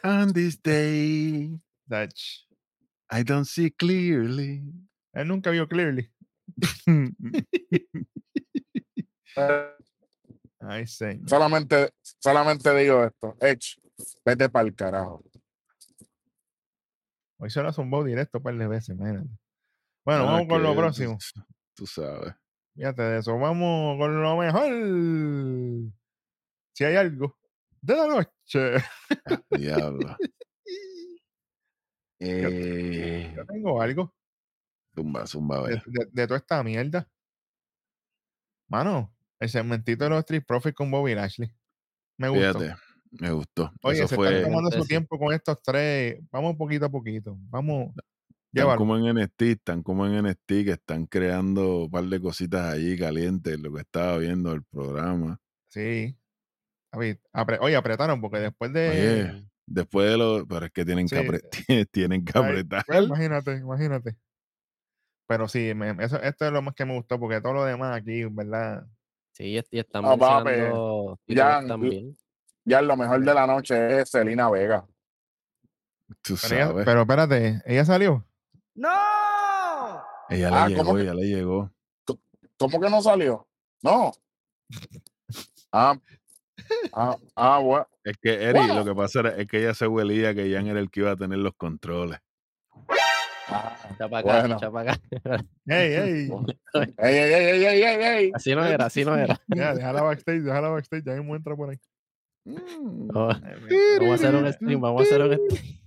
On 0.03 0.33
this 0.33 0.61
day, 0.61 1.57
tach. 1.89 2.13
I 3.09 3.23
don't 3.23 3.47
see 3.47 3.71
clearly. 3.71 4.65
Él 5.13 5.29
nunca 5.29 5.51
vio 5.51 5.69
clearly. 5.69 6.11
Ay, 10.59 10.89
señor. 10.89 11.29
solamente, 11.29 11.91
solamente 12.19 12.75
digo 12.75 13.05
esto. 13.05 13.37
Edge, 13.41 13.77
vete 14.25 14.49
para 14.49 14.67
el 14.67 14.75
carajo. 14.75 15.23
Hoy 17.39 17.51
se 17.51 17.63
lo 17.63 17.73
zumbado 17.73 18.03
directo 18.03 18.39
un 18.39 18.45
par 18.45 18.57
de 18.57 18.67
veces, 18.67 18.97
imagínate. 18.97 19.31
Bueno, 20.05 20.29
Ah, 20.29 20.33
vamos 20.33 20.49
con 20.49 20.63
lo 20.63 20.75
próximo. 20.77 21.19
Tú, 21.75 21.87
sabes. 21.87 22.35
Fíjate 22.75 23.03
de 23.03 23.19
eso. 23.21 23.39
Vamos 23.39 23.99
con 23.99 24.23
lo 24.23 24.37
mejor. 24.37 25.93
Si 26.75 26.85
hay 26.85 26.97
algo 26.97 27.37
de 27.81 27.97
la 27.97 28.07
noche. 28.07 28.85
Diablo. 29.51 30.17
Eh, 32.21 33.33
Yo 33.37 33.45
tengo 33.45 33.83
algo 33.83 34.15
zumba, 34.95 35.27
zumba, 35.27 35.69
de, 35.69 35.83
de- 35.87 36.09
de 36.11 36.27
toda 36.27 36.39
esta 36.39 36.63
mierda. 36.63 37.07
Mano, 38.69 39.15
el 39.41 39.49
segmentito 39.51 40.05
de 40.05 40.11
los 40.11 40.21
Street 40.21 40.45
Profits 40.47 40.75
con 40.77 40.91
Bobby 40.91 41.15
Lashley. 41.15 41.53
Me 42.17 42.29
gustó. 42.29 42.61
Fíjate, 42.61 42.81
me 43.21 43.31
gustó. 43.33 43.73
Oye, 43.83 43.99
Eso 43.99 44.09
se 44.09 44.17
fue. 44.17 44.29
están 44.39 44.51
tomando 44.53 44.71
su 44.71 44.87
tiempo 44.87 45.19
con 45.19 45.35
estos 45.35 45.61
tres. 45.63 46.21
Vamos 46.31 46.57
poquito 46.57 46.87
a 46.87 46.89
poquito. 46.91 47.37
Vamos. 47.51 47.93
Están 48.63 48.77
como 48.77 48.97
en 48.97 49.17
NXT, 49.17 49.43
están 49.43 49.83
como 49.83 50.07
en 50.07 50.25
NXT, 50.25 50.47
que 50.65 50.71
están 50.73 51.07
creando 51.07 51.85
un 51.85 51.91
par 51.91 52.05
de 52.05 52.21
cositas 52.21 52.73
allí 52.73 52.99
calientes, 52.99 53.59
lo 53.61 53.73
que 53.73 53.81
estaba 53.81 54.19
viendo 54.19 54.53
el 54.53 54.63
programa. 54.65 55.39
Sí. 55.69 56.17
A 56.93 56.99
ver, 56.99 57.21
apre- 57.33 57.59
oye, 57.61 57.75
apretaron 57.77 58.21
porque 58.21 58.39
después 58.39 58.73
de. 58.73 58.89
Oye, 58.91 59.49
después 59.67 60.09
de 60.11 60.17
lo. 60.17 60.47
Pero 60.47 60.67
es 60.67 60.73
que 60.73 60.85
tienen 60.85 61.09
que, 61.09 61.17
Sí. 61.21 61.23
apre- 61.27 61.49
tienen 61.91 62.25
que 62.25 62.33
Ay, 62.39 62.45
apretar. 62.45 62.85
pues, 62.87 63.03
imagínate, 63.05 63.57
imagínate. 63.57 64.17
Pero 65.27 65.49
sí, 65.49 65.73
me- 65.75 65.97
eso, 66.05 66.21
esto 66.23 66.47
es 66.47 66.53
lo 66.53 66.63
más 66.63 66.75
que 66.75 66.85
me 66.85 66.95
gustó, 66.95 67.19
porque 67.19 67.41
todo 67.41 67.55
lo 67.55 67.65
demás 67.65 67.97
aquí, 67.97 68.25
¿verdad? 68.25 68.87
Sí, 69.33 69.59
y, 69.71 69.79
están 69.79 70.05
mencionando 70.05 71.19
ya, 71.27 71.59
títulos 71.59 71.67
también. 71.69 72.17
Ya 72.65 72.81
lo 72.83 72.97
mejor 72.97 73.25
de 73.25 73.35
la 73.35 73.47
noche 73.47 74.01
es 74.01 74.11
Selena 74.11 74.49
Vega. 74.51 74.87
Tú 76.23 76.37
Pero, 76.41 76.55
ella- 76.55 76.67
sabes. 76.69 76.85
pero 76.85 77.01
espérate, 77.03 77.63
ella 77.67 77.85
salió. 77.85 78.25
¡No! 78.75 78.89
ella 80.31 80.51
le 80.51 80.57
Ah, 80.57 80.69
llegó, 80.69 80.85
¿cómo 80.85 80.97
que- 80.97 81.03
ella 81.03 81.15
le 81.15 81.23
llegó. 81.27 81.71
¿Cómo 82.59 82.81
que 82.81 82.89
no 82.91 83.03
salió? 83.03 83.47
No. 83.83 84.13
Ah, 85.73 85.97
ah, 86.93 87.17
ah, 87.37 87.59
bueno. 87.59 87.87
Es 88.05 88.17
que 88.19 88.33
Eri, 88.35 88.59
Bueno. 88.59 88.75
lo 88.77 88.85
que 88.85 88.95
pasa 88.95 89.21
era, 89.21 89.37
es 89.37 89.47
que 89.49 89.59
ella 89.59 89.75
se 89.75 89.87
huelía 89.87 90.35
que 90.35 90.53
Jan 90.53 90.67
era 90.69 90.79
el 90.81 90.91
que 90.91 91.01
iba 91.01 91.11
a 91.11 91.17
tener 91.17 91.39
los 91.39 91.55
controles. 91.57 92.21
Ah, 93.49 93.77
Echa 93.93 94.09
para 94.09 94.19
acá, 94.39 94.41
bueno. 94.59 94.73
para 94.73 94.93
acá. 94.93 95.01
¡Ey, 95.67 95.93
ey! 95.95 96.31
Ey, 96.99 97.17
ey, 97.17 97.33
ey, 97.35 97.45
ey, 97.45 97.65
ey, 97.65 97.83
ey, 97.83 98.05
ey. 98.25 98.33
Así 98.35 98.55
no 98.55 98.65
era, 98.65 98.87
así 98.87 99.05
no 99.05 99.17
era. 99.17 99.39
Ya, 99.49 99.75
déjala 99.75 100.03
backstage, 100.03 100.41
déjala 100.43 100.69
backstage, 100.71 101.05
ya 101.05 101.13
mismo 101.15 101.37
entra 101.37 101.55
por 101.57 101.71
ahí. 101.71 101.79
Mm. 102.47 103.11
Oh, 103.15 103.29
vamos 103.29 104.11
a 104.11 104.15
hacer 104.15 104.35
un 104.35 104.53
stream, 104.53 104.81
vamos 104.81 105.01
a 105.03 105.05
hacer 105.05 105.23
un 105.23 105.33
stream. 105.35 105.81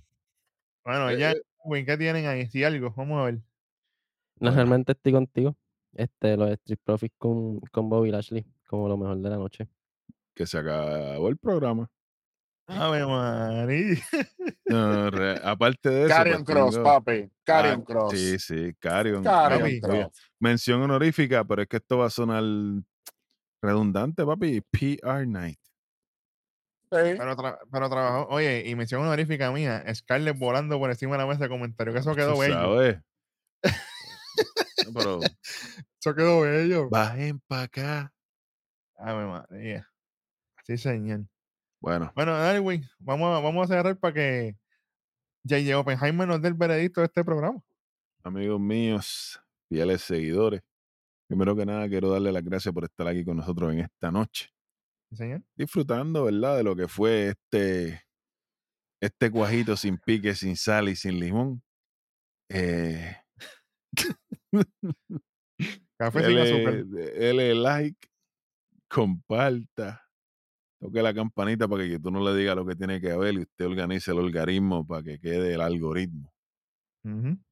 Bueno, 0.84 1.12
ya, 1.12 1.34
¿qué 1.86 1.96
tienen 1.96 2.26
ahí? 2.26 2.46
Si 2.48 2.64
algo, 2.64 2.92
vamos 2.96 3.20
a 3.20 3.24
ver. 3.26 3.38
No, 4.40 4.50
realmente 4.50 4.92
estoy 4.92 5.12
contigo. 5.12 5.56
Este, 5.92 6.36
los 6.36 6.50
Street 6.50 6.78
Profits 6.84 7.14
con, 7.18 7.60
con 7.72 7.88
Bobby 7.88 8.10
Lashley, 8.10 8.44
como 8.66 8.88
lo 8.88 8.96
mejor 8.96 9.18
de 9.18 9.30
la 9.30 9.36
noche. 9.36 9.68
Que 10.34 10.46
se 10.46 10.58
acabó 10.58 11.28
el 11.28 11.36
programa. 11.38 11.90
Ave 12.66 13.04
María. 13.06 13.96
No, 14.66 15.10
re- 15.10 15.40
aparte 15.42 15.88
de 15.88 16.04
eso. 16.04 16.14
Karrion 16.14 16.44
pues, 16.44 16.54
Cross, 16.56 16.74
tengo- 16.74 16.84
papi. 16.84 17.30
Ah, 17.48 17.78
Cross. 17.84 18.12
Sí, 18.12 18.38
sí, 18.38 18.74
Carion. 18.78 19.24
Karrion 19.24 19.60
Papi. 19.62 19.80
Cross. 19.80 20.30
Mención 20.38 20.82
honorífica, 20.82 21.42
pero 21.44 21.62
es 21.62 21.68
que 21.68 21.78
esto 21.78 21.96
va 21.98 22.06
a 22.06 22.10
sonar 22.10 22.44
redundante, 23.62 24.24
papi. 24.24 24.60
PR 24.70 25.26
Night. 25.26 25.58
Pero, 26.90 27.36
tra- 27.36 27.58
pero 27.70 27.88
trabajó, 27.90 28.28
oye, 28.34 28.62
y 28.66 28.74
mención 28.74 29.02
honorífica 29.02 29.50
mía, 29.52 29.84
Scarlett 29.94 30.38
volando 30.38 30.78
por 30.78 30.90
encima 30.90 31.12
de 31.12 31.18
la 31.18 31.26
mesa 31.26 31.44
de 31.44 31.48
comentario, 31.48 31.92
que 31.92 31.98
eso 32.00 32.14
quedó 32.14 32.38
bello. 32.38 32.54
sabes. 32.54 32.98
Pero 34.94 35.20
Eso 36.00 36.14
quedó 36.14 36.40
bello. 36.42 36.88
bajen 36.88 37.40
para 37.46 37.62
acá. 37.62 38.12
Ave 38.96 39.26
María. 39.26 39.88
Sí, 40.64 40.76
señor. 40.78 41.24
Bueno, 41.80 42.12
Bueno, 42.14 42.32
Darwin, 42.36 42.84
vamos 42.98 43.36
a, 43.36 43.40
vamos 43.40 43.70
a 43.70 43.74
cerrar 43.74 43.96
para 43.96 44.14
que 44.14 44.56
J.J. 45.48 45.78
Oppenheimer 45.78 46.26
nos 46.26 46.42
dé 46.42 46.48
el 46.48 46.54
veredicto 46.54 47.00
de 47.00 47.06
este 47.06 47.24
programa. 47.24 47.62
amigos 48.24 48.60
míos, 48.60 49.40
fieles 49.68 50.02
seguidores, 50.02 50.60
primero 51.28 51.54
que 51.54 51.64
nada 51.64 51.88
quiero 51.88 52.10
darle 52.10 52.32
las 52.32 52.42
gracias 52.44 52.74
por 52.74 52.84
estar 52.84 53.06
aquí 53.06 53.24
con 53.24 53.36
nosotros 53.36 53.72
en 53.72 53.80
esta 53.80 54.10
noche, 54.10 54.50
señor. 55.16 55.42
disfrutando, 55.56 56.24
¿verdad?, 56.24 56.56
de 56.58 56.64
lo 56.64 56.76
que 56.76 56.88
fue 56.88 57.28
este, 57.28 58.02
este 59.00 59.30
cuajito 59.30 59.76
sin 59.76 59.98
pique, 59.98 60.34
sin 60.34 60.56
sal 60.56 60.88
y 60.88 60.96
sin 60.96 61.18
limón. 61.20 61.62
Eh, 62.50 63.16
Café 65.98 66.24
sin 66.26 66.38
azúcar. 66.38 66.84
dele, 66.86 67.54
like, 67.54 68.08
comparta, 68.88 70.02
toque 70.80 71.02
la 71.02 71.12
campanita 71.12 71.68
para 71.68 71.84
que 71.84 71.98
tú 71.98 72.10
no 72.10 72.22
le 72.22 72.38
digas 72.38 72.56
lo 72.56 72.66
que 72.66 72.76
tiene 72.76 73.00
que 73.00 73.16
ver 73.16 73.34
y 73.34 73.40
usted 73.40 73.66
organice 73.66 74.12
el 74.12 74.18
algoritmo 74.18 74.86
para 74.86 75.02
que 75.02 75.18
quede 75.18 75.54
el 75.54 75.60
algoritmo. 75.60 76.32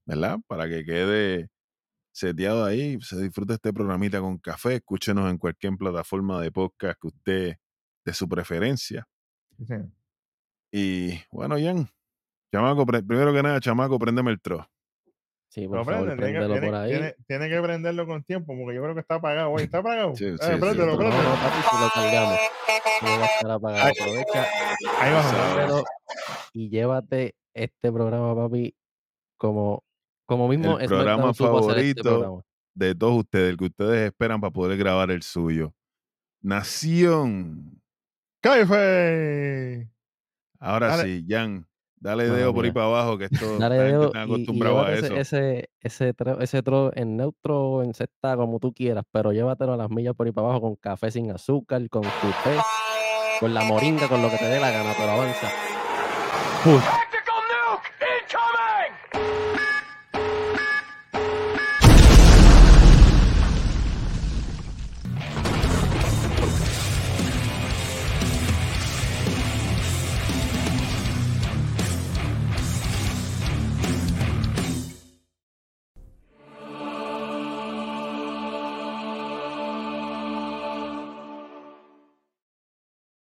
¿verdad? 0.07 0.39
Para 0.47 0.69
que 0.69 0.85
quede 0.85 1.49
seteado 2.17 2.65
ahí, 2.65 2.99
se 3.03 3.21
disfrute 3.21 3.53
este 3.55 3.73
programita 3.75 4.21
con 4.21 4.39
café, 4.39 4.77
escúchenos 4.77 5.31
en 5.31 5.37
cualquier 5.37 5.77
plataforma 5.77 6.41
de 6.41 6.51
podcast 6.51 6.99
que 7.01 7.07
usted 7.09 7.57
de 8.05 8.15
su 8.15 8.27
preferencia. 8.29 9.07
Sí. 9.67 9.75
Y 10.73 11.21
bueno, 11.31 11.57
Jan, 11.59 11.89
chamaco, 12.53 12.87
primero 12.87 13.33
que 13.35 13.43
nada, 13.43 13.61
chamaco, 13.61 13.99
préndeme 13.99 14.31
el 14.31 14.41
tro. 14.41 14.67
Sí, 15.49 15.69
por 15.69 15.85
favor, 15.85 16.07
prende, 16.17 16.33
tiene, 16.33 16.61
que, 16.61 16.67
por 16.67 16.75
ahí. 16.75 16.91
tiene- 16.91 17.15
tiene 17.27 17.49
que 17.49 17.63
prenderlo 17.63 18.07
con 18.07 18.25
tiempo, 18.25 18.55
porque 18.57 18.75
yo 18.77 18.83
creo 18.83 18.95
que 18.95 19.01
está 19.01 19.15
apagado. 19.17 19.51
Oye, 19.51 19.65
¿está 19.65 19.79
apagado? 19.79 20.15
Sí, 20.17 20.25
Eh, 20.25 20.37
sí, 20.41 20.47
sí, 20.53 20.61
préndelo, 20.61 20.93
sí. 20.93 20.97
Préndelo. 20.99 21.23
no, 21.23 21.35
papi, 21.35 21.63
si 21.63 21.77
lo 21.83 21.91
cargamos. 21.95 22.39
No 23.03 23.09
va 23.09 23.25
a 23.25 23.27
estar 23.27 23.51
apagado. 23.51 23.89
Aprovecha, 23.91 24.47
Ahí 25.01 25.13
va. 25.13 25.55
préndelo 25.55 25.85
y 26.53 26.69
llévate 26.71 27.35
este 27.55 27.93
programa, 27.93 28.35
papi, 28.35 28.75
como, 29.39 29.85
como 30.27 30.49
mismo 30.49 30.79
El 30.79 30.89
programa 30.89 31.31
este 31.31 31.45
favorito. 31.45 32.03
programa. 32.03 32.43
De 32.75 32.95
todos 32.95 33.21
ustedes, 33.21 33.51
el 33.51 33.57
que 33.57 33.65
ustedes 33.67 34.07
esperan 34.09 34.41
para 34.41 34.51
poder 34.53 34.77
grabar 34.77 35.11
el 35.11 35.23
suyo. 35.23 35.73
Nación. 36.43 37.81
¡Café! 38.43 39.91
Ahora 40.61 40.89
Dale. 40.89 41.05
sí, 41.05 41.27
Jan, 41.29 41.67
dale 41.97 42.25
Mala 42.25 42.39
dedo 42.39 42.55
por 42.55 42.65
ahí 42.65 42.71
para 42.73 42.87
abajo, 42.87 43.19
que 43.19 43.25
esto, 43.31 43.59
Dale 43.59 43.77
dedo 43.77 44.07
está 44.07 44.25
y, 44.27 44.31
y 44.43 44.63
a 44.63 44.93
eso. 44.95 45.07
ese, 45.07 45.19
ese, 45.19 45.71
ese, 45.81 46.15
tro, 46.15 46.41
ese 46.41 46.63
tro 46.63 46.91
en 46.95 47.17
neutro 47.17 47.61
o 47.71 47.83
en 47.83 47.95
cesta, 47.95 48.37
como 48.37 48.59
tú 48.59 48.73
quieras, 48.73 49.05
pero 49.11 49.33
llévatelo 49.33 49.73
a 49.73 49.77
las 49.77 49.91
millas 49.91 50.15
por 50.15 50.27
ahí 50.27 50.33
para 50.33 50.47
abajo 50.49 50.61
con 50.63 50.77
café 50.77 51.11
sin 51.11 51.31
azúcar, 51.31 51.89
con 51.89 52.03
té, 52.03 52.11
con 53.41 53.53
la 53.55 53.65
moringa, 53.65 54.09
con 54.09 54.23
lo 54.23 54.31
que 54.31 54.37
te 54.39 54.45
dé 54.47 54.61
la 54.61 54.71
gana, 54.71 54.93
pero 54.97 55.11
avanza. 55.13 55.51
Push. 56.65 57.06